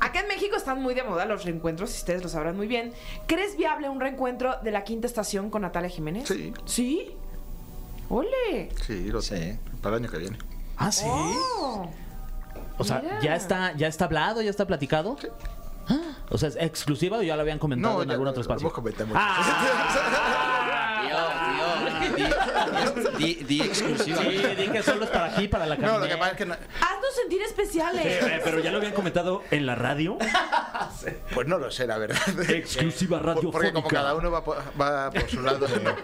Acá 0.00 0.20
en 0.20 0.28
México 0.28 0.56
están 0.56 0.80
muy 0.82 0.94
de 0.94 1.02
moda 1.02 1.24
los 1.26 1.44
reencuentros, 1.44 1.94
y 1.94 1.98
ustedes 1.98 2.22
lo 2.22 2.28
sabrán 2.28 2.56
muy 2.56 2.66
bien. 2.66 2.92
¿Crees 3.26 3.56
viable 3.56 3.88
un 3.88 4.00
reencuentro 4.00 4.56
de 4.62 4.70
la 4.70 4.84
quinta 4.84 5.06
estación 5.06 5.50
con 5.50 5.62
Natalia 5.62 5.88
Jiménez? 5.90 6.28
Sí. 6.28 6.52
¿Sí? 6.64 7.16
¡Ole! 8.08 8.70
Sí, 8.86 9.08
lo 9.08 9.20
Sí. 9.22 9.58
Para 9.82 9.96
el 9.96 10.02
año 10.04 10.10
que 10.12 10.18
viene. 10.18 10.38
Ah, 10.76 10.90
sí. 10.92 11.04
Oh. 11.08 11.88
O 12.78 12.84
sea, 12.84 13.00
Mira. 13.00 13.20
ya 13.20 13.34
está, 13.36 13.72
ya 13.76 13.86
está 13.86 14.06
hablado, 14.06 14.42
ya 14.42 14.50
está 14.50 14.66
platicado. 14.66 15.16
Ah, 15.88 16.00
O 16.30 16.38
sea, 16.38 16.48
¿es 16.48 16.56
exclusiva 16.56 17.18
o 17.18 17.22
ya 17.22 17.36
lo 17.36 17.42
habían 17.42 17.58
comentado 17.58 18.02
en 18.02 18.08
ya 18.08 18.12
algún 18.14 18.24
lo- 18.24 18.30
otro 18.30 18.42
lo 18.42 18.42
espacio? 18.42 18.72
comentado 18.72 19.06
mucho. 19.06 19.20
Di, 23.18 23.60
exclusiva. 23.62 24.18
Sí, 24.22 24.42
di 24.56 24.68
que 24.68 24.82
solo 24.82 25.04
es 25.04 25.10
para 25.10 25.26
aquí, 25.26 25.48
para 25.48 25.66
la 25.66 25.76
No, 25.76 25.98
lo 25.98 26.06
que 26.08 26.16
pasa 26.16 26.32
es 26.32 26.36
que 26.36 26.46
no- 26.46 26.54
Haznos 26.54 27.14
sentir 27.20 27.42
especiales. 27.42 28.04
Eh, 28.06 28.40
pero 28.44 28.58
ya 28.60 28.70
lo 28.70 28.78
habían 28.78 28.92
comentado 28.92 29.42
en 29.50 29.66
la 29.66 29.74
radio. 29.74 30.18
pues 31.34 31.46
no 31.46 31.58
lo 31.58 31.70
sé, 31.70 31.86
la 31.86 31.98
verdad. 31.98 32.18
Exclusiva 32.50 33.20
Por- 33.20 33.34
Porque 33.34 33.42
como 33.50 33.58
radiofónica. 33.58 33.88
cada 33.90 34.14
uno 34.14 34.30
va 34.30 34.44
por, 34.44 34.58
va 34.80 35.10
por 35.10 35.28
su 35.28 35.40
lado. 35.40 35.66
no. 35.82 35.94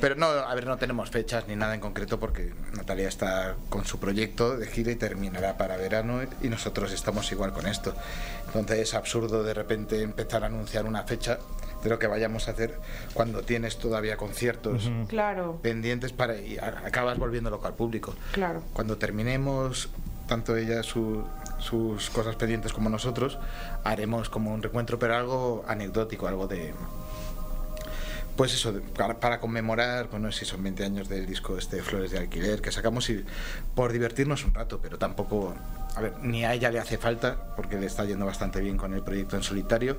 Pero 0.00 0.14
no, 0.16 0.26
a 0.26 0.54
ver, 0.54 0.66
no 0.66 0.76
tenemos 0.78 1.10
fechas 1.10 1.46
ni 1.48 1.56
nada 1.56 1.74
en 1.74 1.80
concreto 1.80 2.18
porque 2.18 2.52
Natalia 2.74 3.08
está 3.08 3.54
con 3.68 3.84
su 3.84 3.98
proyecto 3.98 4.56
de 4.56 4.66
gira 4.66 4.90
y 4.92 4.96
terminará 4.96 5.56
para 5.56 5.76
verano 5.76 6.20
y 6.42 6.48
nosotros 6.48 6.92
estamos 6.92 7.30
igual 7.32 7.52
con 7.52 7.66
esto. 7.66 7.94
Entonces 8.46 8.78
es 8.80 8.94
absurdo 8.94 9.42
de 9.42 9.54
repente 9.54 10.02
empezar 10.02 10.42
a 10.42 10.46
anunciar 10.46 10.86
una 10.86 11.04
fecha 11.04 11.38
de 11.86 11.90
lo 11.90 11.98
que 12.00 12.08
vayamos 12.08 12.48
a 12.48 12.50
hacer 12.50 12.74
cuando 13.14 13.42
tienes 13.42 13.78
todavía 13.78 14.16
conciertos 14.16 14.90
Claro, 15.08 15.60
pendientes 15.62 16.12
para 16.12 16.36
y 16.36 16.58
acabas 16.58 17.16
volviendo 17.18 17.48
loco 17.48 17.66
al 17.68 17.74
público. 17.74 18.14
claro. 18.32 18.62
Cuando 18.72 18.96
terminemos, 18.98 19.88
tanto 20.28 20.56
ella 20.56 20.82
su- 20.82 21.24
sus 21.60 22.10
cosas 22.10 22.34
pendientes 22.36 22.72
como 22.72 22.90
nosotros, 22.90 23.38
haremos 23.84 24.28
como 24.28 24.52
un 24.52 24.62
reencuentro, 24.62 24.98
pero 24.98 25.14
algo 25.16 25.64
anecdótico, 25.68 26.26
algo 26.26 26.46
de, 26.48 26.74
pues 28.36 28.52
eso, 28.52 28.74
para, 29.20 29.40
conmemorar, 29.40 30.08
bueno, 30.10 30.26
no 30.26 30.32
sé 30.32 30.40
si 30.40 30.44
son 30.46 30.62
20 30.62 30.84
años 30.84 31.08
del 31.08 31.24
disco 31.24 31.56
este 31.56 31.82
Flores 31.82 32.10
de 32.10 32.18
Alquiler 32.18 32.60
que 32.60 32.70
sacamos 32.72 33.08
y 33.08 33.24
por 33.74 33.92
divertirnos 33.92 34.44
un 34.44 34.52
rato, 34.52 34.78
pero 34.82 34.98
tampoco, 34.98 35.54
a 35.94 36.00
ver, 36.02 36.12
ni 36.20 36.44
a 36.44 36.52
ella 36.52 36.70
le 36.70 36.78
hace 36.78 36.98
falta, 36.98 37.54
porque 37.56 37.78
le 37.78 37.86
está 37.86 38.04
yendo 38.04 38.26
bastante 38.26 38.60
bien 38.60 38.76
con 38.76 38.92
el 38.92 39.02
proyecto 39.02 39.36
en 39.36 39.42
solitario. 39.42 39.96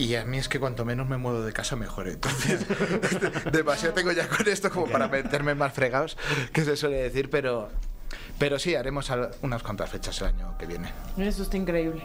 Y 0.00 0.14
a 0.14 0.24
mí 0.24 0.38
es 0.38 0.48
que 0.48 0.58
cuanto 0.58 0.86
menos 0.86 1.06
me 1.06 1.18
muevo 1.18 1.42
de 1.42 1.52
casa, 1.52 1.76
mejor. 1.76 2.08
Entonces, 2.08 2.64
demasiado 3.52 3.92
tengo 3.92 4.12
ya 4.12 4.26
con 4.28 4.48
esto 4.48 4.70
como 4.70 4.86
para 4.86 5.08
meterme 5.08 5.54
más 5.54 5.74
fregados, 5.74 6.16
que 6.54 6.64
se 6.64 6.74
suele 6.74 6.96
decir, 6.96 7.28
pero, 7.28 7.68
pero 8.38 8.58
sí, 8.58 8.74
haremos 8.74 9.12
unas 9.42 9.62
cuantas 9.62 9.90
fechas 9.90 10.18
el 10.22 10.28
año 10.28 10.56
que 10.56 10.64
viene. 10.64 10.90
Eso 11.18 11.42
está 11.42 11.58
increíble. 11.58 12.02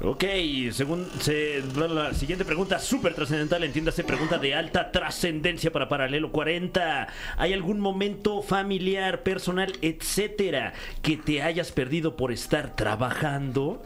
Ok, 0.00 0.24
según 0.72 1.06
se, 1.20 1.62
la 1.76 2.14
siguiente 2.14 2.46
pregunta, 2.46 2.78
súper 2.78 3.12
trascendental, 3.12 3.62
entiéndase, 3.62 4.04
pregunta 4.04 4.38
de 4.38 4.54
alta 4.54 4.90
trascendencia 4.90 5.70
para 5.70 5.86
Paralelo 5.86 6.32
40. 6.32 7.08
¿Hay 7.36 7.52
algún 7.52 7.78
momento 7.78 8.40
familiar, 8.40 9.22
personal, 9.22 9.70
etcétera, 9.82 10.72
que 11.02 11.18
te 11.18 11.42
hayas 11.42 11.72
perdido 11.72 12.16
por 12.16 12.32
estar 12.32 12.74
trabajando? 12.74 13.82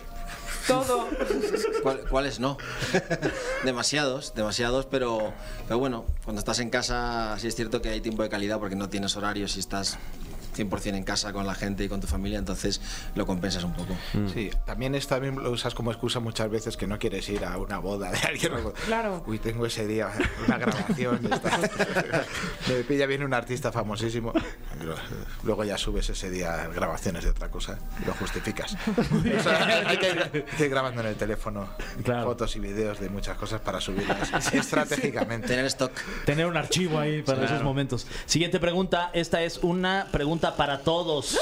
Todo. 0.66 1.08
¿Cuál- 1.82 2.00
¿Cuáles 2.08 2.40
no? 2.40 2.56
demasiados, 3.64 4.34
demasiados, 4.34 4.86
pero, 4.86 5.32
pero 5.66 5.78
bueno, 5.78 6.04
cuando 6.24 6.40
estás 6.40 6.58
en 6.60 6.70
casa 6.70 7.36
sí 7.38 7.48
es 7.48 7.54
cierto 7.54 7.82
que 7.82 7.88
hay 7.90 8.00
tiempo 8.00 8.22
de 8.22 8.28
calidad 8.28 8.58
porque 8.58 8.76
no 8.76 8.88
tienes 8.88 9.16
horarios 9.16 9.56
y 9.56 9.60
estás 9.60 9.98
100% 10.54 10.94
en 10.96 11.04
casa 11.04 11.32
con 11.32 11.46
la 11.46 11.54
gente 11.54 11.84
y 11.84 11.88
con 11.88 12.00
tu 12.00 12.06
familia, 12.06 12.38
entonces 12.38 12.80
lo 13.14 13.26
compensas 13.26 13.64
un 13.64 13.72
poco. 13.72 13.94
Sí, 14.32 14.50
también 14.66 14.94
esto 14.94 15.14
también 15.14 15.42
lo 15.42 15.50
usas 15.50 15.74
como 15.74 15.90
excusa 15.92 16.20
muchas 16.20 16.50
veces 16.50 16.76
que 16.76 16.86
no 16.86 16.98
quieres 16.98 17.28
ir 17.28 17.44
a 17.44 17.58
una 17.58 17.78
boda 17.78 18.10
de 18.10 18.18
alguien. 18.18 18.52
Claro. 18.86 19.22
Uy, 19.26 19.38
tengo 19.38 19.66
ese 19.66 19.86
día 19.86 20.10
una 20.46 20.58
grabación. 20.58 21.20
y 21.22 21.32
está. 21.32 21.58
Me 22.68 22.74
pilla 22.84 23.06
bien 23.06 23.22
un 23.22 23.34
artista 23.34 23.70
famosísimo. 23.72 24.32
Luego 25.44 25.64
ya 25.64 25.76
subes 25.78 26.08
ese 26.10 26.30
día 26.30 26.68
grabaciones 26.74 27.24
de 27.24 27.30
otra 27.30 27.50
cosa 27.50 27.78
y 28.02 28.06
lo 28.06 28.14
justificas. 28.14 28.76
O 29.38 29.42
sea, 29.42 29.88
hay 29.88 29.96
que 29.98 30.08
ir, 30.10 30.22
hay 30.22 30.42
que 30.56 30.64
ir 30.64 30.70
grabando 30.70 31.00
en 31.02 31.08
el 31.08 31.14
teléfono 31.16 31.68
Claro. 32.04 32.24
fotos 32.24 32.56
y 32.56 32.60
vídeos 32.60 32.98
de 33.00 33.08
muchas 33.08 33.36
cosas 33.36 33.60
para 33.60 33.80
subirlas 33.80 34.30
estratégicamente. 34.52 35.46
Tener 35.48 35.66
stock. 35.66 35.92
Tener 36.24 36.46
un 36.46 36.56
archivo 36.56 36.98
ahí 36.98 37.22
para 37.22 37.44
esos 37.44 37.62
momentos. 37.62 38.06
Siguiente 38.26 38.58
pregunta. 38.60 39.10
Esta 39.12 39.42
es 39.42 39.58
una 39.58 40.08
pregunta 40.10 40.41
para 40.50 40.80
todos. 40.80 41.38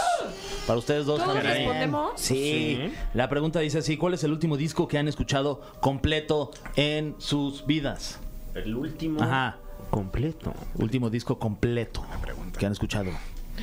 Para 0.67 0.79
ustedes 0.79 1.07
dos. 1.07 1.19
¿Todos 1.19 1.35
también. 1.35 1.55
respondemos? 1.57 2.13
Sí. 2.17 2.79
Sí. 2.81 2.93
La 3.15 3.29
pregunta 3.29 3.61
dice 3.61 3.79
así: 3.79 3.97
¿Cuál 3.97 4.15
es 4.15 4.23
el 4.25 4.33
último 4.33 4.57
disco 4.57 4.87
que 4.87 4.99
han 4.99 5.09
escuchado 5.09 5.63
completo 5.81 6.51
en 6.77 7.15
sus 7.19 7.67
vidas? 7.67 8.21
El 8.55 8.77
último 8.77 9.23
Ajá. 9.23 9.57
completo. 9.91 10.53
Último 10.75 11.09
disco 11.11 11.39
completo 11.39 12.05
que 12.59 12.67
han 12.67 12.73
escuchado. 12.73 13.11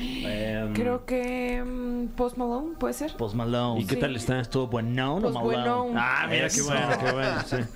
Em, 0.00 0.72
Creo 0.74 1.04
que 1.04 1.62
mm, 1.64 2.08
Post 2.16 2.36
Malone, 2.36 2.76
¿puede 2.78 2.94
ser? 2.94 3.16
Post 3.16 3.34
Malone. 3.34 3.80
¿Y 3.80 3.84
qué 3.86 3.94
Sí. 3.96 4.00
tal 4.00 4.14
está? 4.16 4.40
¿Estuvo 4.40 4.66
bueno 4.68 5.16
o 5.16 5.20
Pues 5.20 5.34
Malone? 5.34 5.92
Ah, 5.96 6.26
mira 6.30 6.48
qué 6.48 6.62
bueno, 6.62 6.88
qué 7.04 7.12
bueno. 7.12 7.40
sí. 7.46 7.56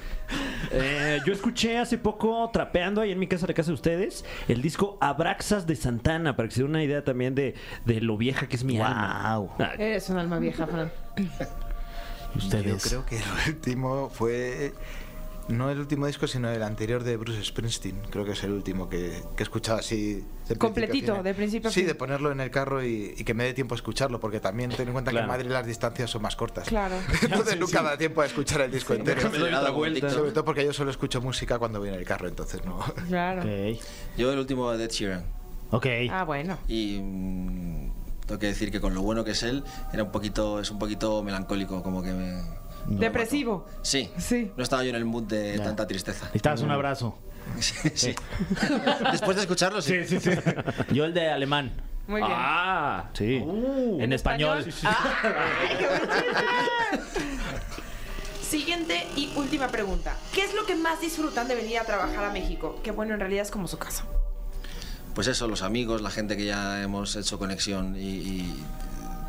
Eh, 0.70 1.20
yo 1.26 1.34
escuché 1.34 1.76
hace 1.76 1.98
poco, 1.98 2.48
trapeando 2.50 3.02
ahí 3.02 3.10
en 3.12 3.18
mi 3.18 3.26
casa, 3.26 3.46
la 3.46 3.52
casa 3.52 3.68
de 3.68 3.74
ustedes, 3.74 4.24
el 4.48 4.62
disco 4.62 4.96
Abraxas 5.02 5.66
de 5.66 5.76
Santana, 5.76 6.34
para 6.36 6.48
que 6.48 6.54
se 6.54 6.62
den 6.62 6.70
una 6.70 6.82
idea 6.82 7.04
también 7.04 7.34
de, 7.34 7.54
de 7.84 8.00
lo 8.00 8.16
vieja 8.16 8.46
que 8.48 8.56
es 8.56 8.64
mi 8.64 8.78
alma. 8.80 9.36
Wow. 9.36 9.50
Ah, 9.58 9.72
Eres 9.78 10.08
un 10.08 10.16
alma 10.16 10.38
vieja, 10.38 10.66
Fran. 10.66 10.90
Ustedes. 12.34 12.84
Yo 12.90 13.04
creo 13.04 13.06
que 13.06 13.16
el 13.18 13.54
último 13.54 14.08
fue. 14.08 14.72
No 15.52 15.70
el 15.70 15.78
último 15.78 16.06
disco, 16.06 16.26
sino 16.26 16.50
el 16.50 16.62
anterior 16.62 17.04
de 17.04 17.16
Bruce 17.16 17.44
Springsteen. 17.44 18.00
Creo 18.10 18.24
que 18.24 18.32
es 18.32 18.42
el 18.44 18.52
último 18.52 18.88
que, 18.88 19.22
que 19.36 19.42
he 19.42 19.44
escuchado 19.44 19.78
así. 19.78 20.24
de 20.48 20.56
Completito, 20.56 21.22
de 21.22 21.34
principio 21.34 21.68
a 21.68 21.72
Sí, 21.72 21.80
fin. 21.80 21.86
de 21.88 21.94
ponerlo 21.94 22.32
en 22.32 22.40
el 22.40 22.50
carro 22.50 22.82
y, 22.82 23.14
y 23.16 23.24
que 23.24 23.34
me 23.34 23.44
dé 23.44 23.52
tiempo 23.54 23.74
a 23.74 23.76
escucharlo, 23.76 24.18
porque 24.18 24.40
también 24.40 24.70
ten 24.70 24.88
en 24.88 24.92
cuenta 24.92 25.10
Claro. 25.10 25.26
que 25.26 25.30
en 25.32 25.36
Madrid 25.38 25.50
las 25.52 25.66
distancias 25.66 26.10
son 26.10 26.22
más 26.22 26.36
cortas. 26.36 26.68
Claro. 26.68 26.96
Entonces 27.22 27.58
nunca 27.58 27.82
da 27.82 27.96
tiempo 27.98 28.22
a 28.22 28.26
escuchar 28.26 28.62
el 28.62 28.70
disco 28.72 28.94
entero. 28.94 29.30
Me 29.30 29.38
doy 29.38 29.72
vuelta. 29.72 30.10
Sobre 30.10 30.32
todo 30.32 30.44
porque 30.44 30.64
yo 30.64 30.72
solo 30.72 30.90
escucho 30.90 31.20
música 31.20 31.58
cuando 31.58 31.78
voy 31.80 31.90
en 31.90 31.94
el 31.96 32.04
carro, 32.04 32.28
entonces 32.28 32.64
no. 32.64 32.78
Claro. 33.08 33.42
Yo 34.16 34.32
el 34.32 34.38
último 34.38 34.70
de 34.72 34.84
Ed 34.84 34.90
Sheeran. 34.90 35.24
Ok. 35.70 35.86
Ah, 36.10 36.24
bueno. 36.24 36.58
Y 36.68 36.98
mm, 37.00 37.92
tengo 38.26 38.38
que 38.38 38.46
decir 38.46 38.70
que 38.70 38.80
con 38.80 38.94
lo 38.94 39.02
bueno 39.02 39.24
que 39.24 39.32
es 39.32 39.42
él, 39.42 39.64
era 39.92 40.02
un 40.02 40.10
poquito, 40.12 40.60
es 40.60 40.70
un 40.70 40.78
poquito 40.78 41.22
melancólico, 41.22 41.82
como 41.82 42.02
que 42.02 42.12
me... 42.12 42.42
Depresivo. 42.86 43.66
Sí. 43.82 44.10
Sí. 44.18 44.52
No 44.56 44.62
estaba 44.62 44.82
yo 44.84 44.90
en 44.90 44.96
el 44.96 45.04
mood 45.04 45.24
de 45.24 45.58
tanta 45.58 45.86
tristeza. 45.86 46.26
Necesitabas 46.26 46.62
un 46.62 46.70
abrazo. 46.70 47.18
Sí, 47.58 47.74
sí. 47.94 48.14
Después 49.10 49.34
de 49.36 49.42
escucharlo, 49.42 49.82
sí. 49.82 50.04
sí, 50.06 50.20
sí. 50.20 50.30
Yo 50.92 51.04
el 51.04 51.12
de 51.12 51.28
alemán. 51.28 51.72
Muy 52.06 52.20
bien. 52.20 52.32
Ah, 52.34 53.10
Sí. 53.14 53.42
Uh. 53.44 53.98
en 54.00 54.12
español. 54.12 54.64
¡Ay, 54.84 55.76
qué 55.76 55.86
bonita! 55.88 57.02
Siguiente 58.40 59.06
y 59.16 59.32
última 59.36 59.68
pregunta. 59.68 60.14
¿Qué 60.32 60.42
es 60.44 60.54
lo 60.54 60.66
que 60.66 60.74
más 60.76 61.00
disfrutan 61.00 61.48
de 61.48 61.54
venir 61.54 61.78
a 61.78 61.84
trabajar 61.84 62.24
a 62.24 62.32
México? 62.32 62.78
Que 62.82 62.90
bueno, 62.90 63.14
en 63.14 63.20
realidad 63.20 63.42
es 63.42 63.50
como 63.50 63.66
su 63.66 63.78
casa. 63.78 64.04
Pues 65.14 65.26
eso, 65.26 65.48
los 65.48 65.62
amigos, 65.62 66.00
la 66.02 66.10
gente 66.10 66.36
que 66.36 66.44
ya 66.44 66.82
hemos 66.82 67.16
hecho 67.16 67.38
conexión 67.38 67.96
y, 67.96 68.00
y 68.08 68.64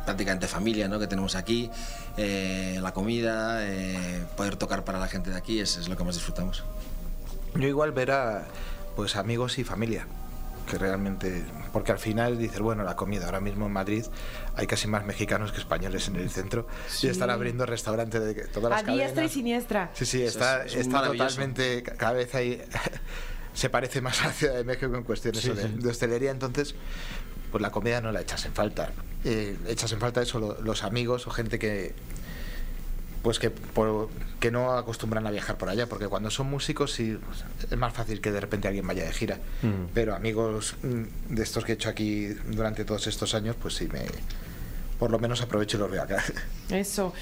prácticamente 0.04 0.46
familia 0.46 0.88
¿no? 0.88 0.98
que 0.98 1.06
tenemos 1.06 1.34
aquí, 1.34 1.70
eh, 2.16 2.78
la 2.82 2.92
comida, 2.92 3.58
eh, 3.66 4.24
poder 4.36 4.56
tocar 4.56 4.84
para 4.84 4.98
la 4.98 5.08
gente 5.08 5.30
de 5.30 5.36
aquí, 5.36 5.60
eso 5.60 5.80
es 5.80 5.88
lo 5.88 5.96
que 5.96 6.04
más 6.04 6.14
disfrutamos. 6.14 6.64
Yo 7.54 7.68
igual 7.68 7.92
ver 7.92 8.10
a 8.10 8.46
pues 8.96 9.16
amigos 9.16 9.58
y 9.58 9.64
familia. 9.64 10.06
Que 10.70 10.78
realmente. 10.78 11.44
Porque 11.74 11.92
al 11.92 11.98
final 11.98 12.38
dices, 12.38 12.58
bueno, 12.60 12.84
la 12.84 12.96
comida. 12.96 13.26
Ahora 13.26 13.38
mismo 13.40 13.66
en 13.66 13.72
Madrid 13.72 14.02
hay 14.56 14.66
casi 14.66 14.88
más 14.88 15.04
mexicanos 15.04 15.52
que 15.52 15.58
españoles 15.58 16.08
en 16.08 16.16
el 16.16 16.30
centro. 16.30 16.66
Y 17.02 17.08
están 17.08 17.28
abriendo 17.28 17.66
restaurantes 17.66 18.24
de 18.24 18.34
todas 18.46 18.70
las 18.70 18.82
A 18.82 18.92
diestra 18.92 19.24
y 19.26 19.28
siniestra. 19.28 19.90
Sí, 19.92 20.06
sí, 20.06 20.22
está, 20.22 20.64
es- 20.64 20.72
es 20.74 20.80
está 20.86 21.02
totalmente. 21.04 21.82
ca- 21.82 21.96
Cada 21.96 22.12
vez 22.14 22.34
hay. 22.34 22.62
se 23.52 23.68
parece 23.68 24.00
más 24.00 24.22
a 24.22 24.28
la 24.28 24.32
Ciudad 24.32 24.54
de 24.54 24.64
México 24.64 24.96
en 24.96 25.02
cuestiones 25.04 25.42
Sí, 25.42 25.50
de, 25.50 25.62
sí. 25.64 25.68
de 25.76 25.88
hostelería. 25.90 26.30
Entonces, 26.30 26.74
pues 27.54 27.62
la 27.62 27.70
comida 27.70 28.00
no 28.00 28.10
la 28.10 28.20
echas 28.20 28.44
en 28.46 28.52
falta. 28.52 28.90
Eh, 29.24 29.56
echas 29.68 29.92
en 29.92 30.00
falta 30.00 30.20
eso, 30.20 30.40
lo- 30.40 30.60
los 30.60 30.82
amigos 30.82 31.24
o 31.28 31.30
gente 31.30 31.60
que. 31.60 31.94
Pues 33.22 33.38
que, 33.38 33.50
por- 33.50 34.08
que 34.40 34.50
no 34.50 34.72
acostumbran 34.72 35.24
a 35.24 35.30
viajar 35.30 35.56
por 35.56 35.68
allá, 35.68 35.86
porque 35.88 36.08
cuando 36.08 36.32
son 36.32 36.50
músicos 36.50 36.90
sí 36.92 37.16
pues, 37.24 37.44
es 37.70 37.78
más 37.78 37.92
fácil 37.94 38.20
que 38.20 38.32
de 38.32 38.40
repente 38.40 38.66
alguien 38.66 38.84
vaya 38.88 39.04
de 39.04 39.12
gira. 39.12 39.36
Mm. 39.62 39.92
Pero 39.94 40.16
amigos 40.16 40.74
mm, 40.82 41.34
de 41.36 41.42
estos 41.44 41.64
que 41.64 41.70
he 41.70 41.74
hecho 41.76 41.88
aquí 41.90 42.26
durante 42.48 42.84
todos 42.84 43.06
estos 43.06 43.36
años, 43.36 43.54
pues 43.62 43.74
sí 43.74 43.86
me. 43.86 44.00
Por 44.98 45.10
lo 45.10 45.18
menos 45.18 45.42
aprovecho 45.42 45.76
y 45.76 45.80
los 45.80 45.90
veo 45.90 46.02
acá. 46.02 46.22
Eso. 46.70 47.12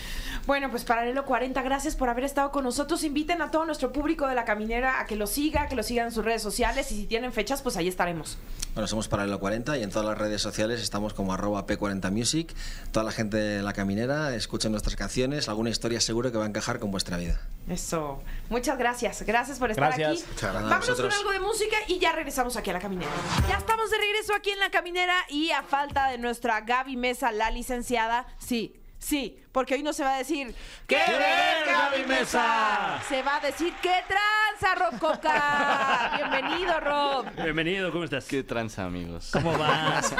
Bueno, 0.46 0.70
pues 0.70 0.84
Paralelo 0.84 1.24
40, 1.24 1.62
gracias 1.62 1.94
por 1.96 2.08
haber 2.08 2.24
estado 2.24 2.50
con 2.50 2.64
nosotros. 2.64 3.04
Inviten 3.04 3.40
a 3.42 3.50
todo 3.50 3.64
nuestro 3.64 3.92
público 3.92 4.26
de 4.26 4.34
la 4.34 4.44
caminera 4.44 5.00
a 5.00 5.06
que 5.06 5.14
lo 5.16 5.26
siga, 5.26 5.68
que 5.68 5.76
lo 5.76 5.82
sigan 5.82 6.06
en 6.06 6.12
sus 6.12 6.24
redes 6.24 6.42
sociales 6.42 6.90
y 6.92 6.96
si 6.96 7.06
tienen 7.06 7.32
fechas, 7.32 7.62
pues 7.62 7.76
ahí 7.76 7.86
estaremos. 7.88 8.38
Bueno, 8.74 8.86
somos 8.88 9.06
Paralelo 9.08 9.38
40 9.38 9.78
y 9.78 9.82
en 9.82 9.90
todas 9.90 10.06
las 10.06 10.18
redes 10.18 10.42
sociales 10.42 10.80
estamos 10.82 11.14
como 11.14 11.32
arroba 11.32 11.66
P40music. 11.66 12.52
Toda 12.90 13.04
la 13.04 13.12
gente 13.12 13.36
de 13.36 13.62
la 13.62 13.72
caminera 13.72 14.34
escucha 14.34 14.68
nuestras 14.68 14.96
canciones, 14.96 15.48
alguna 15.48 15.70
historia 15.70 16.00
seguro 16.00 16.32
que 16.32 16.38
va 16.38 16.44
a 16.44 16.48
encajar 16.48 16.78
con 16.80 16.90
vuestra 16.90 17.16
vida. 17.18 17.40
Eso. 17.68 18.20
Muchas 18.50 18.76
gracias. 18.78 19.22
Gracias 19.22 19.58
por 19.58 19.70
estar 19.70 19.94
Gracias. 19.96 20.22
aquí. 20.22 20.30
Muchas 20.32 20.40
gracias. 20.52 20.62
Vámonos 20.62 20.86
con 20.86 20.94
Vosotros. 20.96 21.14
algo 21.18 21.30
de 21.30 21.40
música 21.40 21.76
y 21.86 21.98
ya 22.00 22.12
regresamos 22.12 22.56
aquí 22.56 22.70
a 22.70 22.72
la 22.72 22.80
caminera. 22.80 23.10
Ya 23.48 23.58
estamos 23.58 23.90
de 23.90 23.98
regreso 23.98 24.34
aquí 24.34 24.50
en 24.50 24.58
la 24.58 24.70
caminera 24.70 25.14
y 25.28 25.50
a 25.50 25.62
falta 25.62 26.08
de 26.10 26.18
nuestra 26.18 26.60
Gaby 26.62 26.96
Mesa, 26.96 27.30
la 27.30 27.50
licenciada, 27.62 28.26
sí. 28.38 28.74
Sí, 28.98 29.36
porque 29.52 29.74
hoy 29.74 29.82
no 29.82 29.92
se 29.92 30.02
va 30.02 30.14
a 30.14 30.18
decir 30.18 30.54
¡Qué 30.86 30.96
ver, 30.96 31.66
Gaby 31.66 32.06
Mesa! 32.08 33.00
Se 33.08 33.22
va 33.22 33.36
a 33.36 33.40
decir 33.40 33.72
¡Qué 33.82 33.94
tranza, 34.08 34.74
Rob 34.90 34.98
Coca! 34.98 36.12
Bienvenido, 36.16 36.80
Rob. 36.80 37.26
Bienvenido, 37.42 37.92
¿cómo 37.92 38.04
estás? 38.04 38.26
Qué 38.26 38.42
tranza, 38.42 38.84
amigos. 38.84 39.30
¿Cómo 39.32 39.52
vas? 39.58 40.14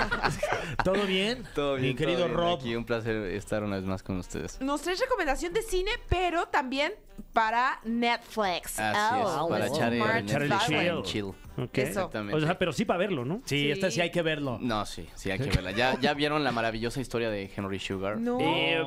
¿Todo 0.85 1.03
bien? 1.07 1.45
Todo 1.55 1.77
bien, 1.77 1.89
Mi 1.91 1.95
querido 1.97 2.19
todo 2.19 2.29
bien. 2.29 2.39
Rob. 2.39 2.59
Aquí 2.61 2.77
un 2.77 2.85
placer 2.85 3.17
estar 3.33 3.63
una 3.63 3.77
vez 3.77 3.85
más 3.85 4.03
con 4.03 4.19
ustedes. 4.19 4.61
Nos 4.61 4.83
traes 4.83 5.01
recomendación 5.01 5.53
de 5.53 5.63
cine, 5.63 5.91
pero 6.09 6.47
también 6.47 6.93
para 7.33 7.79
Netflix. 7.85 8.79
Así 8.79 9.21
es, 9.21 9.27
Oh, 9.27 9.49
para 9.49 9.65
let's 9.67 9.77
echar 9.77 9.93
el 9.93 11.03
chill. 11.03 11.33
Exactamente. 11.73 12.37
O 12.37 12.41
sea, 12.41 12.59
pero 12.59 12.73
sí 12.73 12.85
para 12.85 12.99
verlo, 12.99 13.25
¿no? 13.25 13.37
Sí, 13.45 13.59
Sí. 13.63 13.71
este 13.71 13.91
sí 13.91 14.01
hay 14.01 14.11
que 14.11 14.23
verlo. 14.23 14.59
No, 14.61 14.87
sí, 14.87 15.09
sí, 15.15 15.31
hay 15.31 15.39
que 15.39 15.51
verla. 15.51 15.71
¿Ya, 15.73 15.99
¿Ya 16.01 16.15
vieron 16.15 16.43
la 16.45 16.53
maravillosa 16.53 17.01
historia 17.01 17.31
de 17.31 17.51
Henry 17.55 17.79
Sugar? 17.79 18.17
No. 18.19 18.39
Eh, 18.41 18.83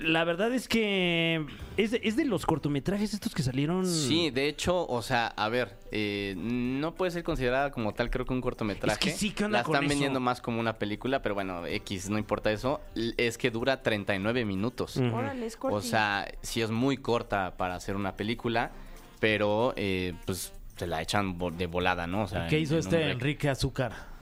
la 0.00 0.24
verdad 0.24 0.52
es 0.52 0.68
que 0.68 1.44
es 1.76 1.90
de, 1.90 2.00
es 2.04 2.16
de 2.16 2.24
los 2.24 2.46
cortometrajes 2.46 3.14
estos 3.14 3.34
que 3.34 3.42
salieron. 3.42 3.86
Sí, 3.86 4.30
de 4.30 4.48
hecho, 4.48 4.86
o 4.86 5.02
sea, 5.02 5.26
a 5.28 5.48
ver, 5.48 5.76
eh, 5.90 6.34
no 6.36 6.94
puede 6.94 7.10
ser 7.10 7.22
considerada 7.22 7.70
como 7.70 7.92
tal, 7.94 8.10
creo 8.10 8.24
que 8.24 8.32
un 8.32 8.40
cortometraje. 8.40 8.92
Es 9.10 9.14
que 9.14 9.18
sí, 9.18 9.30
¿qué 9.32 9.44
onda 9.44 9.58
La 9.58 9.64
con 9.64 9.74
están 9.74 9.84
eso? 9.84 9.90
vendiendo 9.90 10.20
más 10.20 10.40
como 10.40 10.60
una 10.60 10.78
película, 10.78 11.22
pero 11.22 11.34
bueno, 11.34 11.66
X, 11.66 12.08
no 12.10 12.18
importa 12.18 12.52
eso. 12.52 12.80
Es 13.16 13.38
que 13.38 13.50
dura 13.50 13.82
39 13.82 14.44
minutos. 14.44 14.96
Ujú. 14.96 15.16
Órale, 15.16 15.46
es 15.46 15.58
O 15.60 15.80
sea, 15.80 16.26
sí 16.42 16.60
es 16.62 16.70
muy 16.70 16.96
corta 16.96 17.56
para 17.56 17.74
hacer 17.74 17.96
una 17.96 18.16
película, 18.16 18.70
pero 19.20 19.72
eh, 19.76 20.14
pues 20.26 20.52
se 20.76 20.86
la 20.86 21.00
echan 21.02 21.38
de 21.56 21.66
volada, 21.66 22.06
¿no? 22.06 22.22
O 22.22 22.26
sea, 22.26 22.46
¿Qué 22.48 22.56
en- 22.56 22.62
hizo 22.62 22.74
en 22.74 22.80
un 22.80 22.84
este. 22.94 23.10
Enrique 23.10 23.48
Azúcar? 23.48 24.13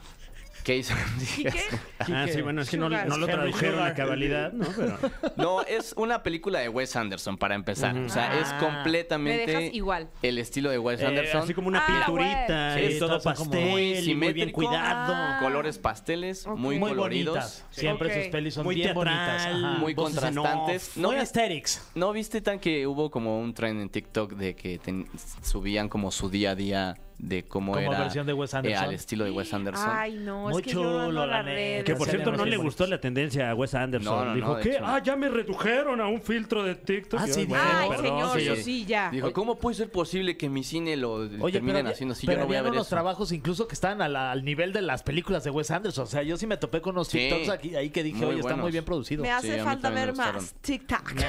¿Qué 0.63 0.77
hizo? 0.77 0.95
¿Quique? 1.37 1.61
Ah, 1.99 2.27
sí, 2.33 2.41
bueno, 2.41 2.63
es 2.63 2.71
que 2.71 2.77
no, 2.77 2.89
lo 2.89 3.27
tradujeron 3.27 3.83
a 3.85 3.95
cabalidad, 3.95 4.53
¿no? 4.53 4.67
Pero, 4.77 4.99
No, 5.37 5.63
es 5.63 5.93
una 5.97 6.23
película 6.23 6.61
de 6.61 6.69
Wes 6.69 6.95
Anderson 6.95 7.37
para 7.37 7.55
empezar. 7.55 7.97
O 7.97 8.09
sea, 8.09 8.39
es 8.41 8.49
Ah. 8.53 8.59
completamente 8.59 9.71
igual. 9.73 10.09
el 10.23 10.39
estilo 10.39 10.71
de 10.71 10.79
Wes 10.79 11.01
eh, 11.01 11.07
Anderson. 11.07 11.43
así 11.43 11.55
como 11.55 11.69
una 11.69 11.81
Ah, 11.87 12.05
pinturita, 12.07 12.81
y 12.81 12.93
Sí, 12.93 12.99
todo 13.01 13.21
pastel, 13.21 13.49
muy 13.49 13.61
y 13.63 13.65
muy 13.71 13.89
bien 13.93 14.05
simétrico. 14.05 14.53
cuidado. 14.61 15.13
Ah. 15.17 15.39
colores 15.43 15.79
pasteles, 15.79 16.47
Ok. 16.47 16.57
muy, 16.59 16.79
Muy 16.79 16.91
coloridos. 16.91 17.35
bonitas. 17.35 17.67
Siempre 17.71 18.23
sus 18.23 18.31
pelis 18.31 18.55
son 18.55 18.65
Muy 18.65 18.75
bien 18.77 18.93
teatral, 18.93 19.15
bonitas. 19.17 19.47
ajá. 19.47 19.79
Muy 19.79 19.95
voces 19.95 20.15
contrastantes. 20.21 20.97
¿No, 20.97 21.09
Muy 21.09 21.17
aesthetics. 21.19 21.91
¿No 21.95 22.13
viste 22.13 22.41
tan 22.41 22.59
que 22.61 22.87
hubo 22.87 23.11
como 23.11 23.41
un 23.41 23.53
trend 23.55 23.81
en 23.81 23.89
TikTok 23.89 24.33
de 24.35 24.55
que 24.55 24.79
ten- 24.79 25.09
subían 25.43 25.89
como 25.89 26.11
su 26.13 26.31
día 26.31 26.53
a 26.53 26.55
día 26.55 26.95
de 27.19 27.45
cómo 27.45 27.73
Como 27.73 27.85
era 27.93 28.01
versión 28.01 28.27
de 28.27 28.33
Wes 28.33 28.53
eh, 28.53 28.57
Anderson? 28.59 28.85
al 28.85 28.95
estilo 28.95 29.25
de 29.25 29.31
Wes 29.31 29.53
Anderson? 29.55 29.89
Ay, 29.91 30.15
no, 30.17 30.49
es 30.51 30.55
Muy 30.55 30.63
que 30.63 30.71
yo 30.73 30.83
no 30.83 31.07
chulo, 31.07 31.27
la 31.27 31.27
las 31.27 31.45
neta. 31.45 31.55
redes. 31.57 31.85
Que 31.85 31.95
por 31.95 32.09
cierto 32.09 32.33
no 32.33 32.45
le 32.45 32.57
gustó 32.57 32.87
la 32.87 33.01
tendencia 33.01 33.51
a 33.51 33.55
Wes 33.55 33.75
Anderson. 33.75 34.15
No, 34.19 34.25
no, 34.27 34.35
Dijo 34.35 34.49
no, 34.49 34.55
de 34.57 34.63
que, 34.63 34.71
hecho. 34.77 34.85
ah, 34.87 34.99
ya 35.03 35.17
me 35.17 35.29
redujeron 35.29 36.01
a 36.01 36.07
un 36.09 36.21
filtro 36.21 36.63
de 36.65 36.75
TikTok. 36.75 37.21
Ah, 37.21 37.27
yo, 37.27 37.35
sí, 37.35 37.45
bueno, 37.47 37.65
Ay, 37.73 37.89
perdón, 37.91 38.05
señor, 38.07 38.39
sí. 38.39 38.45
yo 38.45 38.57
sí, 38.57 38.85
ya. 38.87 39.11
Dijo, 39.11 39.33
¿cómo 39.33 39.59
puede 39.59 39.77
ser 39.77 39.91
posible 39.91 40.37
que 40.37 40.49
mi 40.49 40.63
cine 40.65 40.97
lo 40.97 41.13
Oye, 41.41 41.53
terminen 41.55 41.83
pero, 41.83 41.89
haciendo 41.91 42.13
así? 42.15 42.27
pero 42.27 42.39
Yo 42.39 42.43
no 42.43 42.47
voy 42.49 42.57
a 42.57 42.63
ver 42.63 42.73
unos 42.73 42.87
eso. 42.87 42.95
trabajos 42.97 43.33
incluso 43.33 43.67
que 43.69 43.75
estaban 43.75 44.03
al, 44.03 44.17
al 44.17 44.45
nivel 44.45 44.73
de 44.73 44.83
las 44.83 45.03
películas 45.03 45.45
de 45.45 45.51
Wes 45.51 45.71
Anderson. 45.71 46.05
O 46.05 46.07
sea, 46.07 46.23
yo 46.23 46.37
sí 46.37 46.47
me 46.47 46.57
topé 46.57 46.81
con 46.81 46.95
unos 46.95 47.09
Sí. 47.09 47.19
TikToks 47.19 47.49
aquí, 47.51 47.77
ahí 47.77 47.91
que 47.91 48.03
dije, 48.03 48.19
Muy 48.25 48.27
oye, 48.35 48.41
están 48.41 48.61
muy 48.61 48.73
bien 48.73 48.85
producidos. 48.85 49.23
Me 49.23 49.31
hace 49.33 49.53
a 49.55 49.57
mí 49.57 49.63
falta 49.63 49.83
también 49.89 50.07
me 50.07 50.13
ver 50.13 50.17
más. 50.17 50.35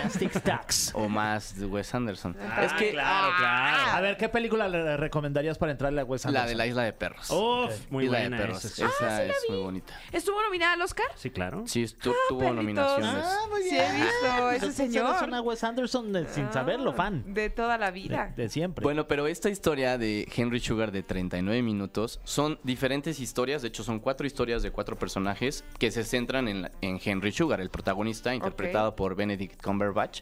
Más 0.04 0.14
TikToks. 0.18 0.92
O 0.96 1.08
más 1.10 1.60
de 1.60 1.66
Wes 1.66 1.94
Anderson. 1.94 2.36
Ah, 2.40 2.64
es 2.66 2.74
que 2.74 2.92
claro, 2.92 3.34
claro. 3.38 3.92
A 3.92 4.02
ver, 4.02 4.18
¿qué 4.18 4.30
película 4.30 4.68
le 4.68 4.98
recomendarías 4.98 5.58
para 5.58 5.72
entrarle 5.84 6.02
a 6.02 6.06
Wes 6.06 6.26
la 6.26 6.46
de 6.46 6.56
la 6.56 6.66
isla 6.68 6.84
de 6.84 6.94
perros. 6.94 7.30
Uf, 7.30 7.92
muy 7.92 8.06
isla 8.06 8.20
buena 8.20 8.38
de 8.38 8.44
perros. 8.44 8.64
esa, 8.66 8.76
sí. 8.76 8.84
Esa 8.84 9.24
es 9.26 9.34
muy 9.50 9.58
bonita. 9.60 10.00
¿Estuvo 10.12 10.42
nominada 10.42 10.74
al 10.74 10.82
Oscar? 10.82 11.06
Sí, 11.16 11.30
claro. 11.30 11.64
Sí, 11.68 11.84
estu- 11.84 12.14
tuvo 12.30 12.40
perritos. 12.40 12.56
nominaciones. 12.56 13.24
Ah, 13.26 13.40
muy 13.50 13.64
Sí, 13.64 13.70
bien. 13.72 13.86
he 13.86 13.96
visto 14.02 14.28
a 14.48 14.56
ese 14.56 14.72
señor. 14.72 15.10
eres 15.10 15.22
una 15.24 15.42
Wes 15.42 15.64
Anderson 15.64 16.14
de- 16.14 16.28
sin 16.30 16.52
saberlo, 16.54 16.92
Ah, 16.92 16.96
fan. 16.96 17.34
De 17.34 17.50
toda 17.50 17.78
la 17.78 17.92
vida. 17.92 18.34
de 18.36 18.50
siempre. 18.50 18.84
Bueno, 18.84 19.08
pero 19.08 19.28
esta 19.28 19.50
historia 19.50 19.98
de 19.98 20.28
Henry 20.36 20.60
Sugar 20.60 20.92
de 20.92 21.04
39 21.04 21.62
minutos 21.62 22.20
son 22.24 22.60
diferentes 22.64 23.20
historias, 23.20 23.62
de 23.62 23.68
hecho 23.68 23.84
son 23.84 24.00
cuatro 24.00 24.26
historias 24.26 24.64
de 24.64 24.72
cuatro 24.72 24.98
personajes 24.98 25.64
que 25.80 25.92
se 25.92 26.04
centran 26.04 26.48
en, 26.48 26.62
la- 26.64 26.72
en 26.82 27.00
Henry 27.04 27.32
Sugar, 27.32 27.60
el 27.62 27.70
protagonista, 27.70 28.34
interpretado 28.34 28.96
por 28.96 29.16
Benedict 29.16 29.62
Cumberbatch. 29.62 30.22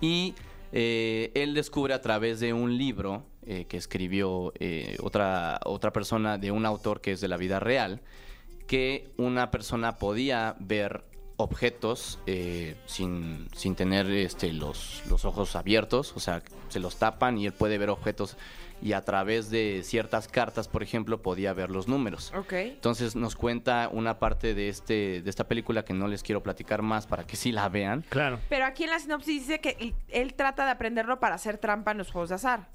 Y 0.00 0.34
eh, 0.72 1.30
él 1.34 1.54
descubre 1.54 1.94
a 1.94 2.00
través 2.00 2.40
de 2.40 2.52
un 2.52 2.76
libro 2.76 3.24
eh, 3.46 3.64
que 3.66 3.76
escribió 3.76 4.52
eh, 4.58 4.96
otra, 5.02 5.60
otra 5.64 5.92
persona 5.92 6.38
de 6.38 6.50
un 6.50 6.66
autor 6.66 7.00
que 7.00 7.12
es 7.12 7.20
de 7.20 7.28
la 7.28 7.36
vida 7.36 7.60
real, 7.60 8.00
que 8.66 9.10
una 9.16 9.50
persona 9.50 9.96
podía 9.98 10.56
ver 10.60 11.04
objetos 11.38 12.18
eh, 12.26 12.76
sin, 12.86 13.48
sin 13.54 13.74
tener 13.76 14.10
este, 14.10 14.52
los, 14.52 15.02
los 15.08 15.24
ojos 15.24 15.54
abiertos, 15.56 16.12
o 16.16 16.20
sea, 16.20 16.42
se 16.68 16.80
los 16.80 16.96
tapan 16.96 17.38
y 17.38 17.46
él 17.46 17.52
puede 17.52 17.78
ver 17.78 17.90
objetos 17.90 18.36
y 18.82 18.92
a 18.92 19.04
través 19.04 19.48
de 19.50 19.82
ciertas 19.84 20.28
cartas, 20.28 20.68
por 20.68 20.82
ejemplo, 20.82 21.22
podía 21.22 21.52
ver 21.52 21.70
los 21.70 21.88
números. 21.88 22.32
Ok. 22.36 22.52
Entonces 22.54 23.16
nos 23.16 23.34
cuenta 23.36 23.88
una 23.92 24.18
parte 24.18 24.54
de, 24.54 24.68
este, 24.68 25.22
de 25.22 25.30
esta 25.30 25.48
película 25.48 25.84
que 25.84 25.94
no 25.94 26.06
les 26.08 26.22
quiero 26.22 26.42
platicar 26.42 26.82
más 26.82 27.06
para 27.06 27.24
que 27.24 27.36
sí 27.36 27.50
la 27.52 27.68
vean. 27.68 28.04
Claro. 28.08 28.38
Pero 28.48 28.66
aquí 28.66 28.84
en 28.84 28.90
la 28.90 28.98
sinopsis 28.98 29.46
dice 29.46 29.60
que 29.60 29.76
él- 29.80 29.94
él 30.08 30.34
trata 30.34 30.64
de 30.64 30.72
aprenderlo 30.72 31.18
para 31.20 31.36
hacer 31.36 31.58
trampa 31.58 31.92
en 31.92 31.98
los 31.98 32.10
juegos 32.10 32.28
de 32.30 32.34
azar. 32.36 32.68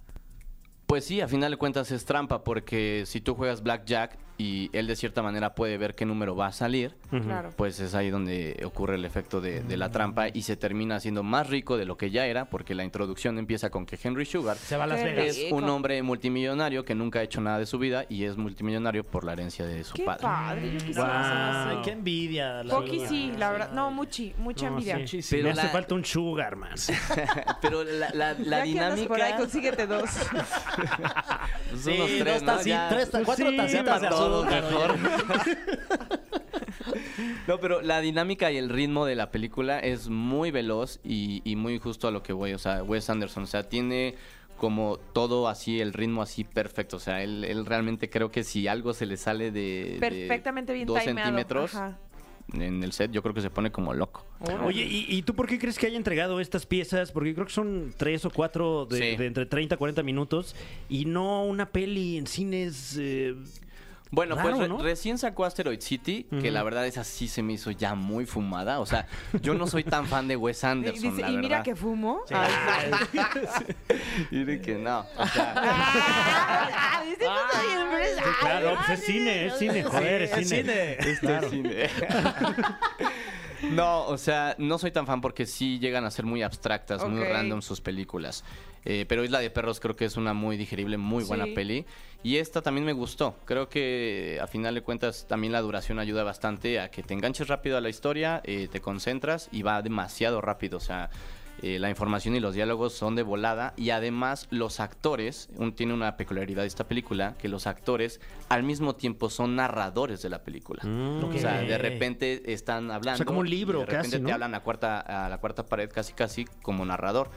Pues 0.88 1.06
sí, 1.06 1.21
a 1.21 1.28
final 1.28 1.52
de 1.52 1.58
cuentas 1.58 1.91
es 1.91 2.06
trampa 2.06 2.43
porque 2.43 3.04
si 3.06 3.19
tú 3.21 3.36
juegas 3.36 3.63
blackjack 3.63 4.17
y 4.37 4.69
él 4.73 4.87
de 4.87 4.95
cierta 4.95 5.21
manera 5.21 5.53
puede 5.55 5.77
ver 5.77 5.93
qué 5.95 6.05
número 6.05 6.35
va 6.35 6.47
a 6.47 6.51
salir, 6.51 6.95
Claro. 7.09 7.51
pues 7.55 7.79
es 7.79 7.93
ahí 7.93 8.09
donde 8.09 8.59
ocurre 8.65 8.95
el 8.95 9.05
efecto 9.05 9.39
de, 9.41 9.61
de 9.61 9.77
la 9.77 9.91
trampa 9.91 10.27
y 10.29 10.41
se 10.41 10.57
termina 10.57 10.99
siendo 10.99 11.21
más 11.23 11.47
rico 11.49 11.77
de 11.77 11.85
lo 11.85 11.95
que 11.97 12.09
ya 12.09 12.25
era 12.25 12.45
porque 12.45 12.73
la 12.73 12.83
introducción 12.83 13.37
empieza 13.37 13.69
con 13.69 13.85
que 13.85 13.97
Henry 14.01 14.25
Sugar 14.25 14.57
Se 14.57 14.75
va 14.77 14.85
a 14.85 14.87
Las 14.87 15.03
Vegas. 15.03 15.37
es 15.37 15.51
un 15.51 15.65
hombre 15.69 16.01
multimillonario 16.01 16.83
que 16.83 16.95
nunca 16.95 17.19
ha 17.19 17.23
hecho 17.23 17.39
nada 17.41 17.59
de 17.59 17.65
su 17.67 17.77
vida 17.77 18.05
y 18.09 18.23
es 18.23 18.35
multimillonario 18.37 19.03
por 19.03 19.23
la 19.23 19.33
herencia 19.33 19.65
de 19.65 19.83
su 19.83 19.93
Qué 19.93 20.03
padre. 20.03 20.21
padre. 20.23 20.77
Yo 20.79 21.81
qué 21.83 21.91
envidia. 21.91 22.63
la 22.63 22.73
Pocky 22.75 23.05
sí, 23.07 23.31
la 23.37 23.51
verdad. 23.51 23.71
No, 23.73 23.91
muchi, 23.91 24.33
mucha 24.39 24.69
No, 24.69 24.77
envidia. 24.79 25.05
sí. 25.07 25.19
Pero 25.29 25.43
Me 25.43 25.51
hace 25.51 25.67
falta 25.69 25.93
un 25.95 26.03
sugar, 26.05 26.55
man. 26.55 26.71
Pero 27.61 27.83
la, 27.83 28.09
la- 28.13 28.33
la 28.33 28.65
ya 28.65 28.73
que 28.73 28.79
andas 28.79 28.99
por 29.07 29.17
ahí, 29.21 29.33
dinámica... 29.33 29.37
consíguete 29.37 29.87
dos. 29.87 30.09
pues, 31.69 31.81
Sí, 31.83 31.91
unos 31.91 32.07
tres, 32.19 32.33
dos 32.33 32.43
¿no? 32.43 32.53
taci- 32.59 32.65
Ya- 32.65 32.89
tres, 32.89 33.09
cuatro 33.25 33.49
sí, 33.49 33.57
tacitas 33.57 34.01
de 34.01 34.09
azúcar. 34.25 34.97
mejor. 34.97 34.97
No, 37.47 37.59
pero 37.59 37.81
la 37.81 37.99
dinámica 38.01 38.51
y 38.51 38.57
el 38.57 38.69
ritmo 38.69 39.05
de 39.05 39.15
la 39.15 39.31
película 39.31 39.79
es 39.79 40.09
muy 40.09 40.51
veloz 40.51 40.99
y, 41.03 41.41
y 41.43 41.55
muy 41.55 41.77
justo 41.77 42.07
a 42.07 42.12
lo 42.12 42.23
que 42.23 42.33
voy. 42.33 42.53
O 42.53 42.57
sea, 42.57 42.83
Wes 42.83 43.09
Anderson, 43.09 43.43
o 43.43 43.47
sea, 43.47 43.63
tiene 43.67 44.15
como 44.57 44.97
todo 45.13 45.47
así, 45.49 45.81
el 45.81 45.93
ritmo 45.93 46.21
así 46.21 46.43
perfecto. 46.45 46.97
O 46.97 46.99
sea, 46.99 47.21
él, 47.23 47.43
él 47.43 47.65
realmente 47.65 48.09
creo 48.09 48.31
que 48.31 48.43
si 48.43 48.67
algo 48.67 48.93
se 48.93 49.05
le 49.05 49.17
sale 49.17 49.51
de, 49.51 49.97
de 49.99 49.99
Perfectamente 49.99 50.73
bien 50.73 50.88
dos 50.88 50.99
timeado. 50.99 51.27
centímetros 51.27 51.75
Ajá. 51.75 51.97
en 52.53 52.81
el 52.83 52.91
set, 52.93 53.12
yo 53.12 53.21
creo 53.21 53.33
que 53.33 53.41
se 53.41 53.49
pone 53.49 53.71
como 53.71 53.93
loco. 53.93 54.25
Oye, 54.65 54.83
¿y, 54.83 55.05
y 55.09 55.21
tú 55.23 55.33
por 55.36 55.47
qué 55.47 55.59
crees 55.59 55.77
que 55.77 55.88
haya 55.88 55.97
entregado 55.97 56.39
estas 56.39 56.65
piezas? 56.65 57.12
Porque 57.12 57.33
creo 57.33 57.45
que 57.45 57.53
son 57.53 57.93
tres 57.97 58.23
o 58.25 58.29
cuatro 58.29 58.86
de, 58.86 58.97
Sí. 59.12 59.15
de 59.17 59.25
entre 59.27 59.45
30 59.45 59.75
a 59.75 59.77
40 59.77 60.01
minutos 60.03 60.55
y 60.89 61.05
no 61.05 61.43
una 61.45 61.69
peli 61.69 62.17
en 62.17 62.27
cines. 62.27 62.97
eh, 62.99 63.36
Bueno, 64.15 64.36
Raro, 64.36 64.49
pues 64.49 64.60
re- 64.62 64.67
¿no? 64.67 64.78
recién 64.78 65.17
sacó 65.17 65.43
Asteroid 65.43 65.80
City, 65.82 66.26
que 66.30 66.36
Ujú. 66.38 66.52
la 66.52 66.62
verdad 66.62 66.86
esa 66.86 67.04
sí 67.04 67.28
se 67.28 67.41
me 67.41 67.54
hizo 67.54 67.71
ya 67.71 67.95
muy 67.95 68.28
fumada. 68.28 68.80
O 68.80 68.86
sea, 68.86 69.08
yo 69.41 69.56
no 69.56 69.65
soy 69.65 69.84
tan 69.84 70.06
fan 70.06 70.28
de 70.28 70.36
Wes 70.36 70.63
Y, 70.63 70.67
Anderson, 70.67 71.02
dice, 71.15 71.21
la 71.23 71.32
y 71.32 71.38
mira 71.38 71.63
que 71.63 71.76
fumo. 71.76 72.21
Ay, 72.30 72.91
Y 74.30 74.43
de 74.43 74.62
que 74.62 74.76
no. 74.76 74.99
O 75.17 75.28
sea, 75.28 75.54
Ah, 75.58 77.02
dice, 77.04 77.26
no 77.26 77.52
soy 77.52 77.73
Ah, 78.19 78.36
claro, 78.39 78.76
pues 78.86 78.99
es 78.99 79.06
cine, 79.06 79.45
es 79.47 79.58
cine, 79.58 79.84
joder, 79.84 80.21
es 80.21 80.32
Es 80.38 80.47
cine. 80.49 80.62
cine. 80.62 80.91
Este 80.99 81.49
cine. 81.49 81.89
no, 83.69 84.06
o 84.08 84.17
sea, 84.17 84.56
no 84.58 84.78
soy 84.78 84.91
tan 84.91 85.06
fan 85.06 85.21
porque 85.21 85.45
sí 85.45 85.80
llegan 85.80 86.06
a 86.06 86.12
ser 86.12 86.26
muy 86.26 86.43
abstractas, 86.43 87.06
muy 87.08 87.23
random 87.23 87.62
sus 87.62 87.82
películas. 87.82 88.43
Eh, 88.86 89.06
pero 89.08 89.23
Isla 89.23 89.39
de 89.39 89.49
Perros 89.49 89.80
creo 89.80 89.95
que 89.95 90.06
es 90.06 90.17
una 90.17 90.34
muy 90.34 90.58
digerible, 90.58 90.97
muy 90.97 91.23
buena 91.23 91.45
Sí. 91.45 91.54
peli. 91.54 91.86
Y 92.21 92.38
esta 92.38 92.62
también 92.62 92.86
me 92.86 92.93
gustó. 92.93 93.36
Creo 93.45 93.69
que 93.69 94.39
a 94.41 94.47
final 94.47 94.76
de 94.76 94.82
cuentas 94.82 95.26
también 95.28 95.54
la 95.54 95.62
duración 95.62 95.99
ayuda 95.99 96.23
bastante 96.23 96.80
a 96.80 96.89
que 96.91 97.04
te 97.04 97.13
enganches 97.13 97.47
rápido 97.47 97.78
a 97.78 97.82
la 97.82 97.89
historia, 97.89 98.41
eh, 98.43 98.67
te 98.71 98.82
concentras 98.82 99.49
y 99.52 99.62
va 99.62 99.82
demasiado 99.82 100.41
rápido. 100.41 100.78
O 100.78 100.82
sea, 100.82 101.10
eh, 101.61 101.79
la 101.79 101.89
información 101.89 102.35
y 102.35 102.39
los 102.41 102.55
diálogos 102.55 102.93
son 102.93 103.15
de 103.15 103.23
volada 103.23 103.73
y 103.77 103.91
además 103.91 104.47
los 104.49 104.79
actores, 104.79 105.49
un- 105.55 105.73
tiene 105.73 105.93
una 105.93 106.17
peculiaridad 106.17 106.65
esta 106.65 106.85
película, 106.87 107.35
que 107.37 107.47
los 107.47 107.67
actores 107.67 108.19
al 108.49 108.63
mismo 108.63 108.95
tiempo 108.95 109.29
son 109.29 109.55
narradores 109.55 110.21
de 110.21 110.29
la 110.29 110.43
película. 110.43 110.83
Mm. 110.83 111.23
O 111.23 111.33
sea, 111.37 111.61
de 111.61 111.77
repente 111.77 112.51
están 112.53 112.91
hablando. 112.91 113.15
O 113.15 113.17
sea, 113.17 113.25
como 113.25 113.39
un 113.39 113.49
libro 113.49 113.79
de 113.79 113.85
repente 113.85 114.09
casi, 114.09 114.21
¿no? 114.21 114.27
te 114.27 114.33
hablan 114.33 114.55
a, 114.55 114.59
cuarta, 114.61 114.99
a 115.25 115.29
la 115.29 115.37
cuarta 115.37 115.65
pared 115.65 115.89
casi 115.89 116.13
casi 116.13 116.45
como 116.61 116.85
narrador. 116.85 117.29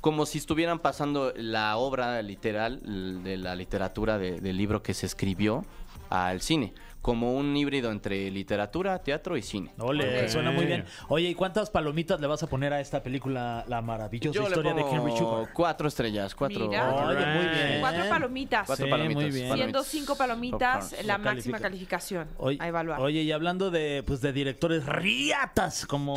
Como 0.00 0.24
si 0.24 0.38
estuvieran 0.38 0.78
pasando 0.78 1.32
la 1.36 1.76
obra 1.76 2.22
literal 2.22 2.80
de 3.22 3.36
la 3.36 3.54
literatura 3.54 4.16
de- 4.18 4.40
del 4.40 4.56
libro 4.56 4.82
que 4.82 4.94
se 4.94 5.04
escribió 5.06 5.64
al 6.08 6.40
cine. 6.40 6.72
Como 7.02 7.32
un 7.34 7.56
híbrido 7.56 7.90
entre 7.92 8.30
literatura, 8.30 8.98
teatro 9.02 9.36
y 9.38 9.42
cine. 9.42 9.72
Ole, 9.78 10.28
suena 10.28 10.50
muy 10.50 10.66
bien. 10.66 10.84
Oye, 11.08 11.30
¿y 11.30 11.34
cuántas 11.34 11.70
palomitas 11.70 12.20
le 12.20 12.26
vas 12.26 12.42
a 12.42 12.46
poner 12.46 12.74
a 12.74 12.80
esta 12.80 13.02
película, 13.02 13.64
la 13.68 13.80
maravillosa 13.80 14.34
Yo 14.34 14.42
le 14.42 14.48
historia 14.48 14.74
de 14.74 14.82
Henry 14.82 15.16
Sugar? 15.16 15.48
cuatro 15.54 15.88
estrellas, 15.88 16.34
cuatro. 16.34 16.68
Mira. 16.68 16.94
Oye, 17.06 17.26
muy 17.26 17.46
bien. 17.46 17.80
Cuatro 17.80 18.08
palomitas. 18.08 18.66
Cuatro 18.66 18.84
Sí, 18.84 18.90
palomitas. 18.90 19.22
muy 19.22 19.30
bien. 19.32 19.48
palomitas. 19.48 19.56
Siendo 19.56 19.82
cinco 19.82 20.16
palomitas, 20.16 20.84
Popcorn. 20.90 21.06
la 21.06 21.18
máxima 21.18 21.58
califica. 21.58 21.60
calificación 21.60 22.28
Oye, 22.36 22.58
a 22.60 22.68
evaluar. 22.68 23.00
Oye, 23.00 23.22
y 23.22 23.32
hablando 23.32 23.70
de, 23.70 24.02
pues, 24.06 24.20
de 24.20 24.32
directores 24.34 24.84
riatas 24.84 25.86
como 25.86 26.14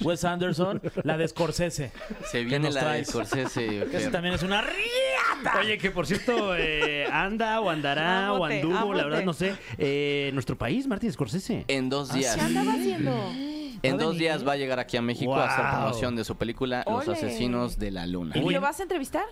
Wes 0.00 0.24
Anderson, 0.24 0.82
la 1.04 1.16
de 1.16 1.28
Scorsese. 1.28 1.92
Se 2.30 2.38
¿Qué 2.38 2.44
viene 2.44 2.70
la 2.72 2.92
de? 2.92 3.04
Scorsese. 3.04 3.82
Esa 3.92 4.10
también 4.10 4.34
es 4.34 4.42
una 4.42 4.62
riata. 4.62 5.58
Oye, 5.60 5.78
que 5.78 5.90
por 5.90 6.06
cierto, 6.06 6.56
eh, 6.56 7.06
anda 7.10 7.60
o 7.60 7.70
andará 7.70 8.32
o 8.32 8.36
Amote, 8.36 8.60
anduvo, 8.60 8.94
la 8.94 9.04
verdad 9.04 9.22
no 9.24 9.32
sé. 9.32 9.54
Eh, 9.78 10.30
nuestro 10.34 10.56
país, 10.56 10.86
Martín 10.86 11.12
Scorsese. 11.12 11.64
En 11.68 11.88
dos 11.88 12.12
días. 12.12 12.34
¿Qué 12.36 12.40
andaba 12.42 12.72
haciendo? 12.72 13.12
En 13.82 13.92
¿Va 13.92 13.96
a 13.96 13.98
dos 14.02 14.08
venir? 14.10 14.20
días 14.20 14.46
va 14.46 14.52
a 14.52 14.56
llegar 14.56 14.78
aquí 14.78 14.98
a 14.98 15.00
México 15.02 15.34
a 15.34 15.46
hacer 15.46 15.64
Wow. 15.64 15.74
promoción 15.74 16.14
de 16.14 16.24
su 16.24 16.36
película 16.36 16.84
Los 16.86 17.08
Ole. 17.08 17.16
Asesinos 17.16 17.78
de 17.78 17.90
la 17.90 18.06
Luna. 18.06 18.36
¿Y 18.36 18.50
lo 18.50 18.60
vas 18.60 18.78
a 18.78 18.82
entrevistar? 18.82 19.24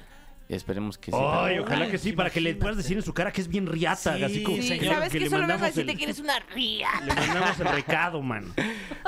Esperemos 0.49 0.97
que 0.97 1.11
sí. 1.11 1.17
Ay, 1.21 1.57
pero- 1.57 1.65
ojalá 1.65 1.91
que 1.91 1.99
sí, 1.99 2.13
para 2.13 2.31
que 2.31 2.41
le 2.41 2.55
puedas 2.55 2.77
decir 2.79 2.97
en 2.97 3.03
su 3.03 3.13
cara 3.13 3.31
que 3.33 3.41
es 3.43 3.49
bien 3.49 3.67
riata. 3.67 4.17
Sí, 4.17 4.25
así 4.25 4.43
como, 4.43 4.57
sí, 4.57 4.63
Sí, 4.63 4.69
señor, 4.69 4.95
¿Sabes 4.95 5.13
que 5.13 5.19
que 5.19 5.25
le 5.25 5.31
Solo 5.31 5.47
vengo 5.47 5.63
a 5.63 5.67
decirte 5.67 5.93
el- 5.93 5.99
que 5.99 6.05
eres 6.05 6.19
una 6.21 6.39
ría. 6.55 6.89
Le 7.05 7.15
mandamos 7.15 7.61
el 7.61 7.67
recado, 7.69 8.23
man. 8.23 8.55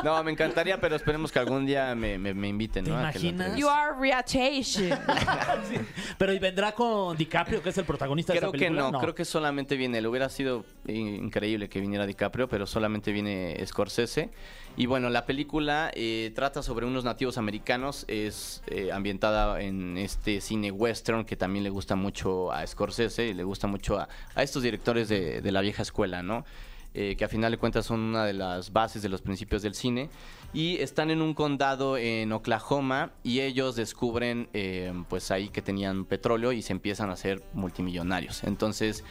No, 0.04 0.22
me 0.22 0.32
encantaría, 0.32 0.78
pero 0.80 0.96
esperemos 0.96 1.32
que 1.32 1.38
algún 1.38 1.64
día 1.64 1.94
me, 1.94 2.18
me- 2.18 2.34
me 2.34 2.48
inviten, 2.48 2.84
¿Te 2.84 2.90
¿no? 2.90 2.96
Que 3.10 3.18
lo 3.18 3.26
imaginas? 3.28 3.56
You 3.58 3.68
are 3.70 3.92
reatation. 3.98 4.90
Pero 6.18 6.32
¿y 6.32 6.38
vendrá 6.38 6.72
con 6.72 7.16
DiCaprio, 7.16 7.62
que 7.62 7.70
es 7.70 7.78
el 7.78 7.84
protagonista 7.84 8.32
de 8.32 8.38
Creo 8.38 8.50
esta 8.50 8.58
que 8.58 8.64
película? 8.66 8.90
no, 8.90 9.00
creo 9.00 9.14
que 9.14 9.24
solamente 9.24 9.76
viene 9.76 9.98
él. 9.98 10.06
Hubiera 10.06 10.28
sido 10.28 10.64
in- 10.86 11.24
increíble 11.24 11.68
que 11.68 11.80
viniera 11.80 12.06
DiCaprio, 12.06 12.48
pero 12.48 12.66
solamente 12.66 13.12
viene 13.12 13.56
Scorsese. 13.66 14.30
Y 14.76 14.86
bueno, 14.86 15.10
la 15.10 15.26
película 15.26 15.90
eh, 15.94 16.32
trata 16.34 16.62
sobre 16.62 16.86
unos 16.86 17.04
nativos 17.04 17.38
americanos, 17.38 18.04
es 18.08 18.62
eh, 18.68 18.90
ambientada 18.92 19.60
en 19.60 19.98
este 19.98 20.40
cine 20.40 20.70
western 20.70 21.24
que 21.30 21.36
también 21.36 21.62
le 21.62 21.70
gusta 21.70 21.94
mucho 21.94 22.50
a 22.50 22.66
Scorsese 22.66 23.28
y 23.28 23.34
le 23.34 23.44
gusta 23.44 23.68
mucho 23.68 24.00
a, 24.00 24.08
a 24.34 24.42
estos 24.42 24.64
directores 24.64 25.08
de, 25.08 25.40
de 25.40 25.52
la 25.52 25.60
vieja 25.60 25.82
escuela, 25.82 26.24
¿no? 26.24 26.44
Eh, 26.92 27.14
que 27.16 27.24
a 27.24 27.28
final 27.28 27.52
de 27.52 27.56
cuentas 27.56 27.86
son 27.86 28.00
una 28.00 28.24
de 28.24 28.32
las 28.32 28.72
bases 28.72 29.00
de 29.00 29.08
los 29.08 29.22
principios 29.22 29.62
del 29.62 29.74
cine. 29.76 30.10
Y 30.52 30.78
están 30.78 31.08
en 31.08 31.22
un 31.22 31.34
condado 31.34 31.96
en 31.96 32.32
Oklahoma 32.32 33.12
y 33.22 33.42
ellos 33.42 33.76
descubren 33.76 34.48
eh, 34.54 34.92
pues 35.08 35.30
ahí 35.30 35.50
que 35.50 35.62
tenían 35.62 36.04
petróleo 36.04 36.50
y 36.50 36.62
se 36.62 36.72
empiezan 36.72 37.10
a 37.10 37.12
hacer 37.12 37.44
multimillonarios. 37.52 38.42
Entonces 38.42 39.04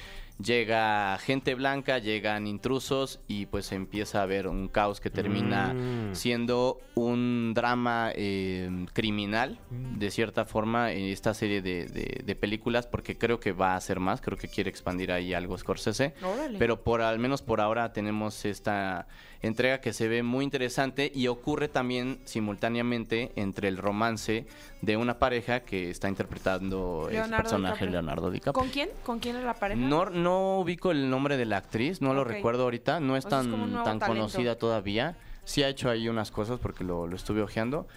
llega 0.44 1.18
gente 1.20 1.54
blanca, 1.56 2.00
llegan 2.00 2.48
intrusos 2.48 3.20
y 3.28 3.46
pues 3.48 3.72
empieza 3.72 4.22
a 4.22 4.26
ver 4.26 4.48
un 4.48 4.68
caos 4.70 5.00
que 5.02 5.10
termina 5.10 5.74
Mm. 5.74 6.16
siendo 6.16 6.80
un 6.96 7.54
drama 7.54 8.12
eh, 8.16 8.86
criminal, 8.94 9.60
de 9.70 10.12
cierta 10.12 10.46
forma, 10.46 10.92
en 10.94 11.06
esta 11.06 11.34
serie 11.34 11.62
de, 11.62 11.86
de- 11.88 12.22
de 12.24 12.36
películas, 12.36 12.88
porque 12.88 13.18
creo 13.18 13.40
que 13.40 13.52
va 13.52 13.74
a 13.74 13.76
hacer 13.76 14.00
más, 14.00 14.22
creo 14.22 14.38
que 14.38 14.48
quiere 14.48 14.70
expandir 14.70 15.12
ahí 15.12 15.34
algo 15.34 15.58
Scorsese. 15.58 16.14
Órale. 16.24 16.58
Pero 16.58 16.84
por 16.84 17.02
al 17.02 17.20
menos 17.20 17.42
por 17.42 17.60
ahora 17.62 17.92
tenemos 17.94 18.46
esta 18.46 19.08
entrega 19.42 19.80
que 19.82 19.94
se 19.94 20.08
ve 20.08 20.22
muy 20.24 20.44
interesante 20.44 21.12
y 21.14 21.28
ocurre 21.28 21.68
también 21.70 22.20
simultáneamente 22.26 23.32
entre 23.36 23.68
el 23.68 23.78
romance 23.78 24.46
de 24.82 24.98
una 24.98 25.18
pareja 25.20 25.62
que 25.62 25.90
está 25.90 26.10
interpretando 26.10 27.06
el 27.08 27.14
Leonardo 27.16 27.38
personaje 27.38 27.74
DiCaprio. 27.86 27.92
Leonardo 27.92 28.32
DiCaprio. 28.32 28.54
¿Con 28.54 28.70
quién? 28.70 28.90
¿Con 29.06 29.20
quién 29.20 29.36
es 29.38 29.44
la 29.44 29.54
pareja? 29.54 29.80
No, 29.80 30.06
no 30.10 30.60
ubico 30.60 30.92
el 30.92 31.10
nombre 31.10 31.38
de 31.38 31.46
la 31.46 31.58
actriz, 31.58 32.02
no 32.02 32.14
lo 32.14 32.22
Ok. 32.22 32.28
recuerdo 32.30 32.64
ahorita, 32.64 33.00
no 33.00 33.16
es 33.16 33.26
O 33.26 33.30
sea, 33.30 33.40
es 33.40 33.46
tan, 33.48 33.52
nuevo 33.52 33.84
tan 33.84 34.00
talento. 34.00 34.06
conocida 34.08 34.58
todavía. 34.58 35.16
Sí 35.46 35.64
ha 35.64 35.70
hecho 35.70 35.90
ahí 35.90 36.08
unas 36.10 36.32
cosas 36.32 36.60
porque 36.60 36.84
lo, 36.84 37.08
lo 37.08 37.16
estuve 37.16 37.42
ojeando. 37.42 37.88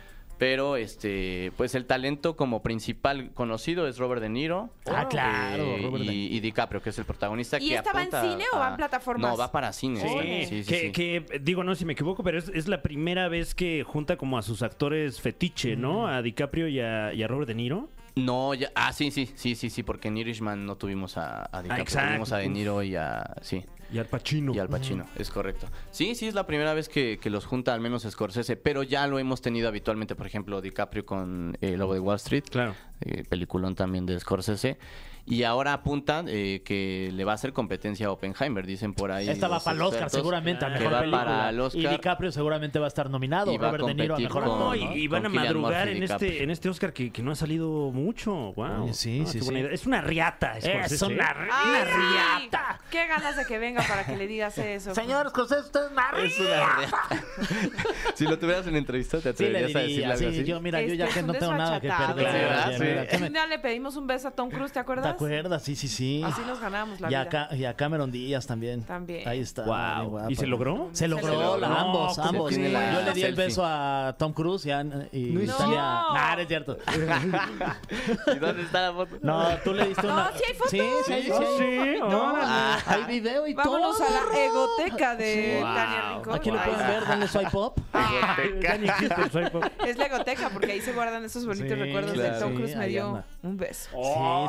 Pero 0.43 0.75
este, 0.75 1.53
pues 1.57 1.77
el 1.77 1.87
talento 1.87 2.35
como 2.35 2.65
principal 2.65 3.31
conocido 3.33 3.87
es 3.87 3.97
Robert 3.99 4.21
De 4.21 4.29
Niro. 4.29 4.71
Ah, 4.93 5.07
claro, 5.09 5.63
eh, 5.63 5.83
Robert 5.85 6.03
y, 6.03 6.07
De- 6.09 6.13
y 6.15 6.41
DiCaprio, 6.41 6.83
que 6.83 6.91
es 6.91 6.99
el 6.99 7.05
protagonista. 7.05 7.59
¿Y 7.61 7.69
que 7.69 7.75
esta 7.77 7.93
va 7.93 8.03
en 8.03 8.11
cine 8.11 8.45
o 8.53 8.59
va 8.59 8.71
en 8.71 8.77
plataformas? 8.77 9.31
No, 9.31 9.37
va 9.37 9.53
para 9.53 9.73
cine. 9.73 10.01
Sí, 10.01 10.47
sí, 10.49 10.65
sí, 10.65 10.69
que, 10.69 10.81
sí. 10.81 10.91
que, 10.91 11.39
digo, 11.39 11.63
no 11.63 11.73
sé 11.77 11.79
si 11.79 11.85
me 11.85 11.93
equivoco, 11.93 12.25
pero 12.25 12.41
es, 12.41 12.49
es 12.49 12.67
la 12.67 12.83
primera 12.83 13.29
vez 13.29 13.55
que 13.55 13.85
junta 13.85 14.17
como 14.17 14.37
a 14.37 14.43
sus 14.43 14.63
actores 14.63 15.21
fetiche, 15.21 15.77
¿no? 15.77 16.09
A 16.09 16.23
DiCaprio 16.23 16.67
y 16.67 16.81
a, 16.81 17.15
y 17.15 17.23
a 17.23 17.29
Robert 17.29 17.47
De 17.47 17.55
Niro. 17.55 17.89
No, 18.17 18.53
ya, 18.53 18.73
ah, 18.75 18.93
sí, 18.93 19.13
sí, 19.13 19.31
sí, 19.37 19.55
sí, 19.55 19.71
sí, 19.71 19.85
porque 19.85 20.09
en 20.09 20.17
Irishman 20.17 20.67
no 20.67 20.75
tuvimos 20.75 21.19
a, 21.19 21.49
a 21.53 21.63
DiCaprio, 21.63 21.83
exacto. 21.85 22.09
tuvimos 22.09 22.33
a 22.33 22.39
De 22.39 22.49
Niro 22.49 22.83
y 22.83 22.97
a, 22.97 23.37
sí, 23.43 23.65
Y 23.93 23.99
al 23.99 24.07
Pacino. 24.07 24.55
y 24.55 24.59
al 24.59 24.69
Pacino, 24.69 25.07
es 25.17 25.31
correcto. 25.31 25.67
Sí, 25.91 26.15
sí, 26.15 26.27
es 26.27 26.35
la 26.35 26.47
primera 26.47 26.73
vez 26.75 26.89
que, 26.89 27.19
que 27.21 27.29
los 27.31 27.45
junta 27.45 27.75
al 27.75 27.81
menos 27.81 28.07
Scorsese, 28.09 28.57
pero 28.57 28.83
ya 28.83 29.07
lo 29.07 29.19
hemos 29.19 29.43
tenido 29.43 29.69
habitualmente, 29.69 30.15
por 30.15 30.27
ejemplo, 30.27 30.61
DiCaprio 30.63 31.05
con 31.05 31.57
El 31.61 31.79
Lobo 31.79 31.95
de 31.95 32.01
Wall 32.01 32.17
Street, 32.17 32.45
Claro. 32.51 32.75
Eh, 33.05 33.25
peliculón 33.29 33.75
también 33.75 34.07
de 34.07 34.19
Scorsese, 34.19 34.79
y 35.25 35.45
ahora 35.45 35.73
apuntan 35.73 36.27
eh, 36.29 36.63
que 36.65 37.11
le 37.13 37.25
va 37.25 37.31
a 37.31 37.35
hacer 37.37 37.53
competencia 37.53 38.09
a 38.09 38.11
Oppenheimer, 38.11 38.67
dicen 38.67 38.93
por 38.93 39.13
ahí. 39.13 39.29
Esta 39.29 39.47
va 39.47 39.61
para 39.61 39.77
el 39.77 39.83
Oscar 39.83 40.11
seguramente, 40.11 40.65
a 40.65 40.69
que 40.73 40.81
mejor 40.81 40.93
va 40.95 40.99
película. 41.01 41.25
para 41.25 41.49
el 41.51 41.57
Y 41.57 41.61
Oscar. 41.61 41.91
DiCaprio 41.93 42.33
seguramente 42.33 42.79
va 42.81 42.87
a 42.87 42.89
estar 42.89 43.09
nominado. 43.09 43.53
Y 43.53 43.57
va 43.57 43.69
a 43.69 43.71
Robert 43.71 43.87
De 43.87 43.95
Niro 44.03 44.17
a 44.17 44.19
mejor 44.19 44.43
con- 44.43 44.59
No, 44.59 44.65
¿no? 44.71 44.75
y, 44.75 44.83
y 45.05 45.07
van 45.07 45.25
a 45.27 45.29
madrugar 45.29 45.87
en 45.89 46.03
este, 46.03 46.43
en 46.43 46.51
este 46.51 46.69
Oscar 46.69 46.93
que, 46.93 47.13
que 47.13 47.23
no 47.23 47.31
ha 47.31 47.37
salido 47.37 47.93
mucho. 47.93 48.33
Wow. 48.55 48.93
Sí, 48.93 49.23
sí, 49.27 49.41
sí. 49.41 49.55
Es 49.71 49.87
una 49.87 50.01
riata, 50.01 50.55
Scorsese. 50.61 50.95
Es 50.97 51.03
una, 51.03 51.37
Ay, 51.53 51.71
una 51.71 51.85
sí. 51.85 52.41
riata. 52.41 52.81
Qué 52.91 53.07
ganas 53.07 53.37
de 53.37 53.45
que 53.47 53.59
venga 53.61 53.83
para 53.87 54.05
que 54.05 54.17
le 54.17 54.27
digas 54.27 54.59
eso. 54.59 54.93
Señor 54.93 55.29
Scorsese, 55.31 55.61
usted 55.61 55.81
es 55.87 55.93
una 55.93 56.11
Es 56.21 56.41
una 56.41 56.49
riata. 56.79 56.99
si 58.17 58.25
lo 58.27 58.39
tuvieras 58.41 58.67
en 58.67 58.75
entrevista, 58.75 59.21
¿te 59.21 59.33
Sí, 59.35 59.45
le 59.45 59.59
atreverías 59.65 59.77
a 59.77 59.79
decirle 59.79 59.93
diría, 59.95 60.09
algo 60.15 60.19
sí, 60.19 60.27
así? 60.41 60.45
yo 60.45 60.61
mira, 60.61 60.81
yo 60.81 60.87
Este 60.87 60.97
ya 60.97 61.05
es 61.07 61.15
que 61.15 61.23
no 61.23 61.33
tengo 61.33 61.55
nada 61.55 61.81
que 61.81 61.89
perder. 61.89 62.92
Sí. 62.93 62.99
mira, 63.01 63.07
¿qué 63.11 63.19
me- 63.19 63.27
Un 63.29 63.33
día 63.33 63.47
le 63.47 63.59
pedimos 63.59 63.97
un 63.97 64.07
beso 64.07 64.29
a 64.29 64.31
Tom 64.31 64.51
Cruise, 64.51 64.71
¿te 64.71 64.75
¿Te 64.75 64.81
acuerdas? 64.81 65.07
acuerdas? 65.15 65.63
Sí, 65.63 65.75
sí, 65.77 65.89
sí. 65.89 66.23
Así 66.25 66.41
nos 66.47 66.61
ganamos 66.61 67.01
la 67.01 67.09
y, 67.09 67.11
vida. 67.11 67.21
a, 67.23 67.29
Ca- 67.29 67.49
y 67.55 67.65
a 67.65 67.75
Cameron 67.75 68.11
Díaz 68.13 68.47
también. 68.47 68.83
También. 68.85 69.27
Ahí 69.29 69.41
está. 69.41 69.63
Wow. 69.65 70.11
guapa. 70.11 70.31
¿Y 70.31 70.37
se 70.37 70.47
logró? 70.47 70.91
Se 70.93 71.09
logró, 71.09 71.27
Se 71.27 71.33
logró. 71.33 71.69
No, 71.69 71.77
ambos, 71.79 72.15
¿cómo 72.17 72.29
ambos. 72.29 72.49
tiene 72.51 72.69
la 72.71 72.93
Yo 72.95 73.03
le 73.03 73.13
di 73.13 73.23
el 73.23 73.35
beso 73.35 73.63
a 73.65 74.15
Tom 74.19 74.33
Cruise 74.33 74.67
y, 74.67 74.71
a, 74.71 74.81
y 75.13 75.31
No 75.31 75.41
es 75.41 75.49
Natalia- 75.49 75.57
cierto. 75.69 76.13
Nah, 76.15 76.35
no 76.37 76.41
es 76.43 76.49
cierto. 76.49 76.79
¿Y 78.35 78.39
dónde 78.39 78.63
está 78.63 78.83
la 78.83 78.93
foto? 78.93 79.17
No, 79.23 79.47
tú 79.65 79.75
le 79.75 79.87
diste 79.89 80.07
No, 80.07 80.13
una. 80.15 80.31
sí 80.35 80.43
hay 80.49 80.55
fotos. 80.55 80.71
Sí, 80.71 80.81
sí, 81.07 81.13
hay- 81.13 81.23
sí, 81.25 81.31
Ah, 81.33 81.39
hay- 81.39 81.95
sí, 81.95 82.01
No, 82.01 82.33
órale. 82.33 82.83
hay 82.87 83.05
video 83.21 83.47
y 83.47 83.55
Vámonos 83.55 83.99
todo. 83.99 84.07
a 84.07 84.11
la 84.11 84.45
egoteca 84.45 85.17
de 85.17 85.59
Wow. 85.63 85.75
Tania 85.75 86.11
Rincón. 86.15 86.35
Aquí 86.35 86.51
lo 86.51 86.63
pueden 86.63 86.87
ver, 86.89 87.07
¿dónde 87.07 87.29
soy 87.29 87.47
pop? 87.47 87.79
Up. 87.79 89.71
Es 89.87 89.97
la 89.97 90.07
egoteca 90.07 90.51
porque 90.53 90.73
ahí 90.73 90.81
se 90.81 90.93
guardan 90.93 91.25
esos 91.25 91.47
bonitos 91.47 91.69
Sí, 91.69 91.75
recuerdos 91.75 92.17
de. 92.17 92.31
Tom 92.33 92.51
Sí, 92.51 92.57
Cruise 92.57 92.77
me 92.83 92.89
dio 92.89 93.07
anda. 93.09 93.25
un 93.43 93.57
beso. 93.57 93.91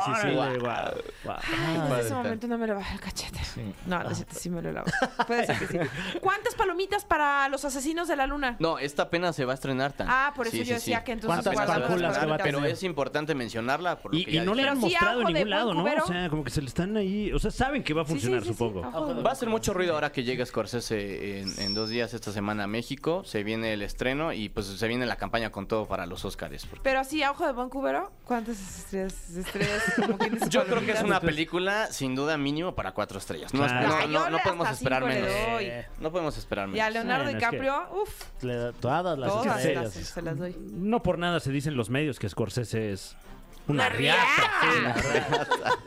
sí, 0.04 0.10
sí. 0.22 0.30
Guau, 0.34 0.58
guau. 0.60 0.94
Ay, 1.36 1.80
desde 1.88 2.00
ese 2.06 2.14
momento 2.14 2.46
no 2.46 2.58
me 2.58 2.66
le 2.66 2.74
baja 2.74 2.94
el 2.94 3.00
cachete. 3.00 3.40
No, 3.86 4.02
no, 4.02 4.10
es 4.10 4.16
cierto, 4.18 4.34
sí 4.38 4.50
me 4.50 4.62
lo 4.62 4.72
lavo. 4.72 4.86
Puede 5.26 5.46
ser 5.46 5.58
que 5.58 5.66
sí. 5.66 5.78
¿Cuántas 6.20 6.54
palomitas 6.54 7.04
para 7.04 7.48
los 7.48 7.64
asesinos 7.64 8.08
de 8.08 8.16
la 8.16 8.26
luna? 8.26 8.56
No, 8.58 8.78
esta 8.78 9.04
apenas 9.04 9.36
se 9.36 9.44
va 9.44 9.52
a 9.52 9.54
estrenar 9.54 9.92
tan. 9.92 10.06
Ah, 10.10 10.32
por 10.34 10.46
eso 10.46 10.52
Sí, 10.56 10.58
yo 10.58 10.64
sí, 10.66 10.72
decía 10.74 10.98
sí. 10.98 11.04
que 11.04 11.12
entonces 11.12 11.42
¿Cuántas 11.44 11.56
va 11.68 11.74
a 11.74 11.88
palomitas. 11.88 12.40
Pero 12.42 12.64
es 12.64 12.82
importante 12.82 13.34
mencionarla. 13.34 13.96
Por 13.98 14.12
lo 14.12 14.18
Y, 14.18 14.24
que 14.24 14.30
y 14.32 14.34
ya 14.34 14.44
no 14.44 14.54
le 14.54 14.68
han 14.68 14.76
sí, 14.76 14.82
mostrado 14.82 15.20
en 15.22 15.26
ningún 15.34 15.50
lado, 15.50 15.74
¿no? 15.74 15.84
O 15.84 16.06
sea, 16.06 16.28
como 16.28 16.44
que 16.44 16.50
se 16.50 16.60
le 16.60 16.68
están 16.68 16.96
ahí. 16.96 17.32
O 17.32 17.38
sea, 17.38 17.50
saben 17.50 17.82
que 17.82 17.94
va 17.94 18.02
a 18.02 18.04
Sí, 18.04 18.12
sí, 18.14 18.18
funcionar, 18.20 18.40
sí, 18.42 18.48
sí. 18.48 18.52
supongo. 18.54 18.82
Va 19.22 19.30
a 19.30 19.34
ser 19.34 19.48
mucho 19.48 19.72
ruido 19.74 19.94
ahora 19.94 20.12
que 20.12 20.24
llega 20.24 20.44
Scorsese 20.46 21.40
en, 21.40 21.58
en 21.60 21.74
dos 21.74 21.88
días 21.90 22.14
esta 22.14 22.32
semana 22.32 22.64
a 22.64 22.66
México. 22.66 23.22
Se 23.24 23.42
viene 23.42 23.72
el 23.72 23.82
estreno 23.82 24.32
y 24.32 24.48
pues 24.48 24.66
se 24.66 24.88
viene 24.88 25.06
la 25.06 25.16
campaña 25.16 25.50
con 25.50 25.66
todo 25.66 25.86
para 25.86 26.06
los 26.06 26.24
Oscars. 26.24 26.66
porque- 26.66 26.82
Pero 26.82 27.00
así, 27.00 27.22
a 27.22 27.30
ojo 27.30 27.46
de 27.46 27.52
buen 27.52 27.68
cubero, 27.68 28.12
¿cuántas 28.24 28.58
estrellas? 28.58 29.14
estrellas 29.36 29.82
como 29.96 30.18
Yo 30.48 30.64
creo 30.64 30.80
que 30.80 30.92
es 30.92 31.02
una 31.02 31.20
película 31.20 31.86
sin 31.88 32.14
duda 32.14 32.36
mínimo 32.38 32.74
para 32.74 32.92
cuatro 32.92 33.18
estrellas. 33.18 33.52
No, 33.54 33.64
Claro. 33.66 34.08
no- 34.08 34.30
no- 34.30 34.38
podemos 34.42 34.66
hasta 34.68 34.78
esperar 34.78 35.02
cinco 35.02 35.14
le 35.14 35.20
menos. 35.22 35.50
doy. 35.52 35.64
Eh, 35.66 35.86
No 36.00 36.10
podemos 36.10 36.36
esperar 36.38 36.68
Y 36.68 36.80
a 36.80 36.88
menos. 36.88 36.92
Leonardo 36.94 37.24
Bueno, 37.24 37.38
es 37.38 37.44
que- 37.44 37.56
DiCaprio, 37.56 38.02
uff, 38.02 38.42
le- 38.42 38.72
todas 38.74 39.18
las 39.18 39.30
todas 39.30 39.56
estrellas. 39.58 39.84
las, 39.96 40.06
se 40.06 40.22
las 40.22 40.38
doy. 40.38 40.56
No 40.72 41.02
por 41.02 41.18
nada 41.18 41.40
se 41.40 41.50
dicen 41.52 41.76
los 41.76 41.90
medios 41.90 42.18
que 42.18 42.28
Scorsese 42.28 42.92
es 42.92 43.16
una. 43.66 43.88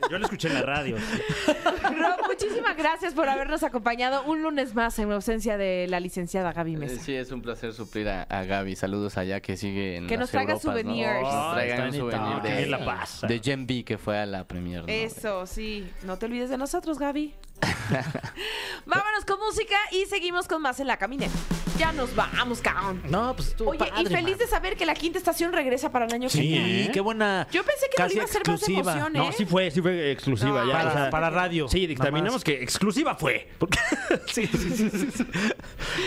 Yo 0.09 0.17
lo 0.17 0.25
escuché 0.25 0.47
en 0.47 0.53
la 0.55 0.61
radio. 0.61 0.95
Rob, 1.83 2.27
muchísimas 2.27 2.75
gracias 2.77 3.13
por 3.13 3.27
habernos 3.29 3.63
acompañado 3.63 4.23
un 4.23 4.41
lunes 4.41 4.73
más 4.75 4.97
en 4.99 5.11
ausencia 5.11 5.57
de 5.57 5.85
la 5.89 5.99
licenciada 5.99 6.53
Gaby 6.53 6.75
Eh, 6.75 6.77
Mesa. 6.77 7.01
Sí, 7.03 7.13
es 7.15 7.31
un 7.31 7.41
placer 7.41 7.73
suplir 7.73 8.07
a, 8.09 8.23
a 8.23 8.43
Gaby. 8.43 8.75
Saludos 8.75 9.17
allá 9.17 9.39
que 9.41 9.57
sigue 9.57 9.97
en 9.97 10.07
Que 10.07 10.15
las 10.15 10.21
nos 10.21 10.31
traiga 10.31 10.53
Europas, 10.53 10.65
¿no? 10.65 10.71
souvenirs. 10.81 11.09
Que 11.17 11.21
nos 11.23 11.33
Ay, 11.33 11.53
traigan 11.67 11.87
un 11.87 11.93
souvenir 11.93 12.41
de, 12.41 12.65
la 12.67 12.85
pasa. 12.85 13.27
de 13.27 13.39
Gen 13.39 13.67
B 13.67 13.83
que 13.83 13.97
fue 13.97 14.17
a 14.17 14.25
la 14.25 14.43
premier. 14.45 14.81
¿no? 14.81 14.87
Eso, 14.87 15.45
sí. 15.45 15.87
No 16.03 16.17
te 16.17 16.25
olvides 16.27 16.49
de 16.49 16.57
nosotros, 16.57 16.97
Gaby. 16.99 17.33
Vámonos 18.85 19.25
con 19.25 19.39
música 19.39 19.75
y 19.91 20.05
seguimos 20.05 20.47
con 20.47 20.61
más 20.61 20.79
en 20.79 20.87
la 20.87 20.97
caminera. 20.97 21.31
Ya 21.77 21.91
nos 21.91 22.15
vamos, 22.15 22.59
cabrón. 22.61 23.01
No, 23.09 23.35
pues 23.35 23.49
estuvo 23.49 23.69
Oye, 23.71 23.85
y 23.99 24.05
feliz 24.05 24.29
man. 24.31 24.37
de 24.39 24.47
saber 24.47 24.75
que 24.75 24.85
la 24.85 24.93
quinta 24.95 25.17
estación 25.17 25.53
regresa 25.53 25.91
para 25.91 26.05
el 26.05 26.13
año 26.13 26.27
que 26.29 26.33
Sí, 26.37 26.41
viene. 26.41 26.83
¿eh? 26.85 26.89
qué 26.91 27.01
buena. 27.01 27.47
Yo 27.51 27.63
pensé 27.63 27.87
que 27.95 28.01
no 28.03 28.11
iba 28.11 28.23
a 28.23 28.27
ser 28.27 28.41
más 28.47 28.55
exclusiva. 28.61 28.91
emoción, 28.93 29.15
¿eh? 29.15 29.19
No, 29.19 29.31
sí 29.31 29.45
fue, 29.45 29.69
sí 29.71 29.81
fue 29.81 30.11
exclusiva. 30.11 30.61
No, 30.63 30.67
ya, 30.67 30.73
Para, 30.73 30.89
o 30.89 30.93
sea, 30.93 31.09
para 31.09 31.29
radio. 31.29 31.67
Sí, 31.67 31.85
dictaminamos 31.87 32.43
que 32.43 32.61
exclusiva 32.63 33.15
fue. 33.15 33.47
Porque- 33.59 33.77
sí, 34.31 34.47
sí, 34.47 34.57
sí, 34.57 34.89
sí, 34.89 35.07
sí. 35.15 35.25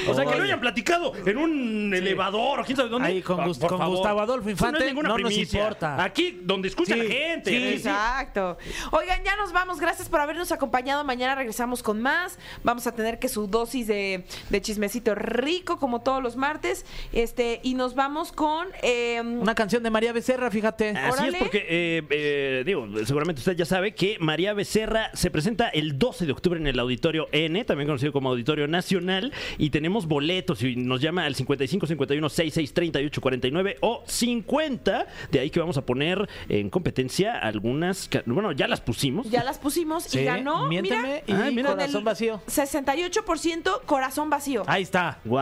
O 0.09 0.14
sea, 0.14 0.24
que 0.26 0.37
lo 0.37 0.42
hayan 0.44 0.61
platicado 0.61 1.12
en 1.26 1.37
un 1.38 1.92
elevador 1.94 2.61
o 2.61 2.64
quién 2.64 2.76
sabe 2.76 2.88
dónde. 2.88 3.09
Ahí 3.09 3.22
con 3.22 3.40
Ah, 3.40 3.46
Gust- 3.46 3.66
con. 3.66 3.78
Gustavo 3.90 4.20
Adolfo 4.20 4.48
Eso 4.48 4.50
Infante, 4.50 4.92
no, 4.94 5.02
no 5.02 5.18
nos 5.18 5.33
importa. 5.33 6.02
Aquí, 6.02 6.40
donde 6.42 6.68
escucha 6.68 6.94
Sí, 6.94 7.00
la 7.02 7.04
gente. 7.09 7.50
sí, 7.50 7.56
¿eh? 7.56 7.74
Exacto. 7.74 8.59
Oigan, 8.92 9.22
ya 9.24 9.37
nos 9.37 9.52
vamos. 9.52 9.78
Gracias 9.80 10.09
por 10.09 10.20
habernos 10.20 10.52
acompañado. 10.52 11.04
Mañana 11.04 11.35
regresamos 11.35 11.83
con 11.83 12.00
más. 12.00 12.38
Vamos 12.64 12.87
a 12.87 12.92
tener 12.94 13.18
que 13.18 13.29
su 13.29 13.46
dosis 13.46 13.87
de, 13.87 14.25
de 14.48 14.60
chismecito 14.62 15.14
rico. 15.14 15.60
Rico, 15.61 15.79
como 15.79 16.00
todos 16.00 16.23
los 16.23 16.37
martes. 16.37 16.85
Este, 17.13 17.61
y 17.63 17.75
nos 17.75 17.94
vamos 17.94 18.33
con. 18.33 18.69
eh, 18.83 19.21
Una 19.21 19.54
canción 19.54 19.83
de 19.83 19.90
María 19.90 20.13
Becerra, 20.13 20.50
fíjate. 20.50 20.90
Así 20.90 21.13
Órale. 21.21 21.37
es, 21.38 21.42
porque, 21.42 21.67
eh, 21.69 22.02
eh, 22.11 22.63
digo, 22.65 22.87
seguramente 23.04 23.40
usted 23.40 23.56
ya 23.56 23.65
sabe 23.67 23.94
que 23.94 24.17
María 24.21 24.54
Becerra 24.54 25.11
se 25.15 25.31
presenta 25.31 25.69
el 25.69 25.98
12 25.98 26.27
de 26.27 26.33
octubre 26.33 26.58
en 26.58 26.67
el 26.67 26.79
Auditorio 26.79 27.29
N, 27.33 27.63
también 27.65 27.87
conocido 27.88 28.13
como 28.13 28.31
Auditorio 28.31 28.67
Nacional, 28.69 29.33
y 29.58 29.71
tenemos 29.71 30.06
boletos 30.06 30.63
y 30.63 30.77
nos 30.77 31.00
llama 31.00 31.25
al 31.27 31.35
55 31.35 31.87
51 31.87 32.29
66 32.29 32.75
38 32.75 33.21
49 33.21 33.77
o 33.81 34.02
50. 34.06 35.06
De 35.31 35.40
ahí 35.40 35.50
que 35.50 35.61
vamos 35.61 35.77
a 35.77 35.85
poner 35.85 36.29
en 36.48 36.71
competencia 36.71 37.38
algunas, 37.38 38.08
bueno, 38.27 38.52
ya 38.52 38.67
las 38.69 38.81
pusimos. 38.81 39.31
ya 39.31 39.44
las 39.44 39.58
pusimos 39.58 40.04
Sí, 40.04 40.21
y 40.21 40.25
ganó. 40.25 40.67
Miénteme 40.69 41.23
mira, 41.27 41.40
y 41.42 41.44
Ay, 41.48 41.54
mira. 41.54 41.71
corazón 41.73 42.04
vacío. 42.04 42.40
68% 42.46 43.81
corazón 43.87 44.31
vacío. 44.31 44.63
Ahí 44.67 44.83
está. 44.83 45.19
Wow, 45.25 45.38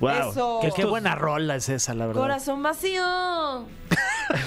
wow. 0.00 0.30
Eso. 0.30 0.60
Qué 0.74 0.84
buena 0.84 1.14
rola 1.14 1.56
es 1.56 1.68
esa, 1.68 1.94
la 1.94 2.06
verdad. 2.06 2.20
Corazón 2.20 2.62
vacío. 2.62 3.02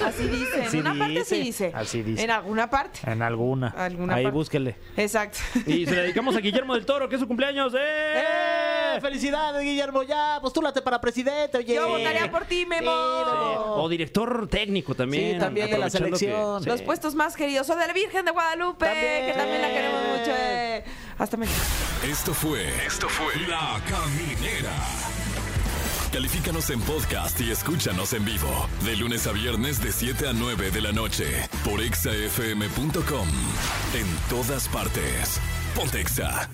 Así 0.06 0.28
dice. 0.28 0.64
Así 0.66 0.78
en 0.78 0.88
una 0.88 0.98
parte 1.00 1.24
sí 1.26 1.36
dice. 1.36 1.66
dice. 1.66 1.72
Así 1.76 2.04
dice. 2.04 2.24
En 2.24 2.32
alguna 2.32 2.70
parte. 2.70 3.00
En 3.06 3.22
alguna. 3.22 3.70
Alguna 3.70 4.16
Ahí 4.16 4.24
parte. 4.24 4.36
búsquele. 4.38 4.76
Exacto. 4.96 5.40
Y 5.66 5.86
se 5.86 5.96
la 5.96 6.02
dedicamos 6.02 6.36
a 6.36 6.40
Guillermo 6.40 6.74
del 6.74 6.86
Toro, 6.86 7.08
que 7.10 7.16
es 7.16 7.22
su 7.22 7.28
cumpleaños. 7.28 7.74
¡Eh! 7.74 7.78
¡Eh! 7.80 8.77
¡Felicidades, 9.02 9.62
Guillermo! 9.64 10.04
Ya, 10.04 10.40
postúlate 10.42 10.82
para 10.82 11.00
presidente, 11.02 11.58
oye. 11.58 11.76
Yo 11.76 11.88
votaría 11.90 12.30
por 12.32 12.46
ti, 12.46 12.66
Memo. 12.66 12.92
O 12.92 13.88
director 13.90 14.48
técnico 14.48 14.96
también. 14.96 15.34
Sí, 15.34 15.40
también 15.40 15.70
de 15.70 15.78
la 15.78 15.86
que- 15.86 15.92
selección. 15.92 16.64
Los 16.66 16.82
puestos 16.82 17.16
más 17.16 17.36
queridos. 17.36 17.70
O 17.70 17.76
de 17.76 17.88
la 17.88 17.94
Virgen 17.94 18.26
de 18.26 18.32
Guadalupe, 18.32 18.86
También. 18.86 19.26
que 19.28 19.34
también 19.34 19.62
la 19.62 19.70
queremos 19.70 20.02
mucho. 20.20 20.32
eh. 20.36 20.84
Hasta 21.18 21.38
mañana. 21.38 21.58
Esto 22.10 22.34
fue. 22.34 22.68
Esto 22.86 23.10
fue. 23.10 23.36
La 23.48 23.80
Caminera. 23.90 24.72
Califícanos 26.12 26.70
en 26.70 26.80
podcast 26.82 27.40
y 27.42 27.52
escúchanos 27.52 28.14
en 28.14 28.24
vivo. 28.24 28.68
De 28.86 28.96
lunes 28.96 29.28
a 29.28 29.32
viernes, 29.34 29.82
de 29.84 29.92
7 29.92 30.28
a 30.30 30.34
9 30.34 30.72
de 30.72 30.82
la 30.82 30.92
noche. 30.92 31.26
Por 31.66 31.82
exafm.com. 31.82 33.28
En 33.94 34.08
todas 34.30 34.68
partes. 34.70 35.40
Pontexa. 35.76 36.50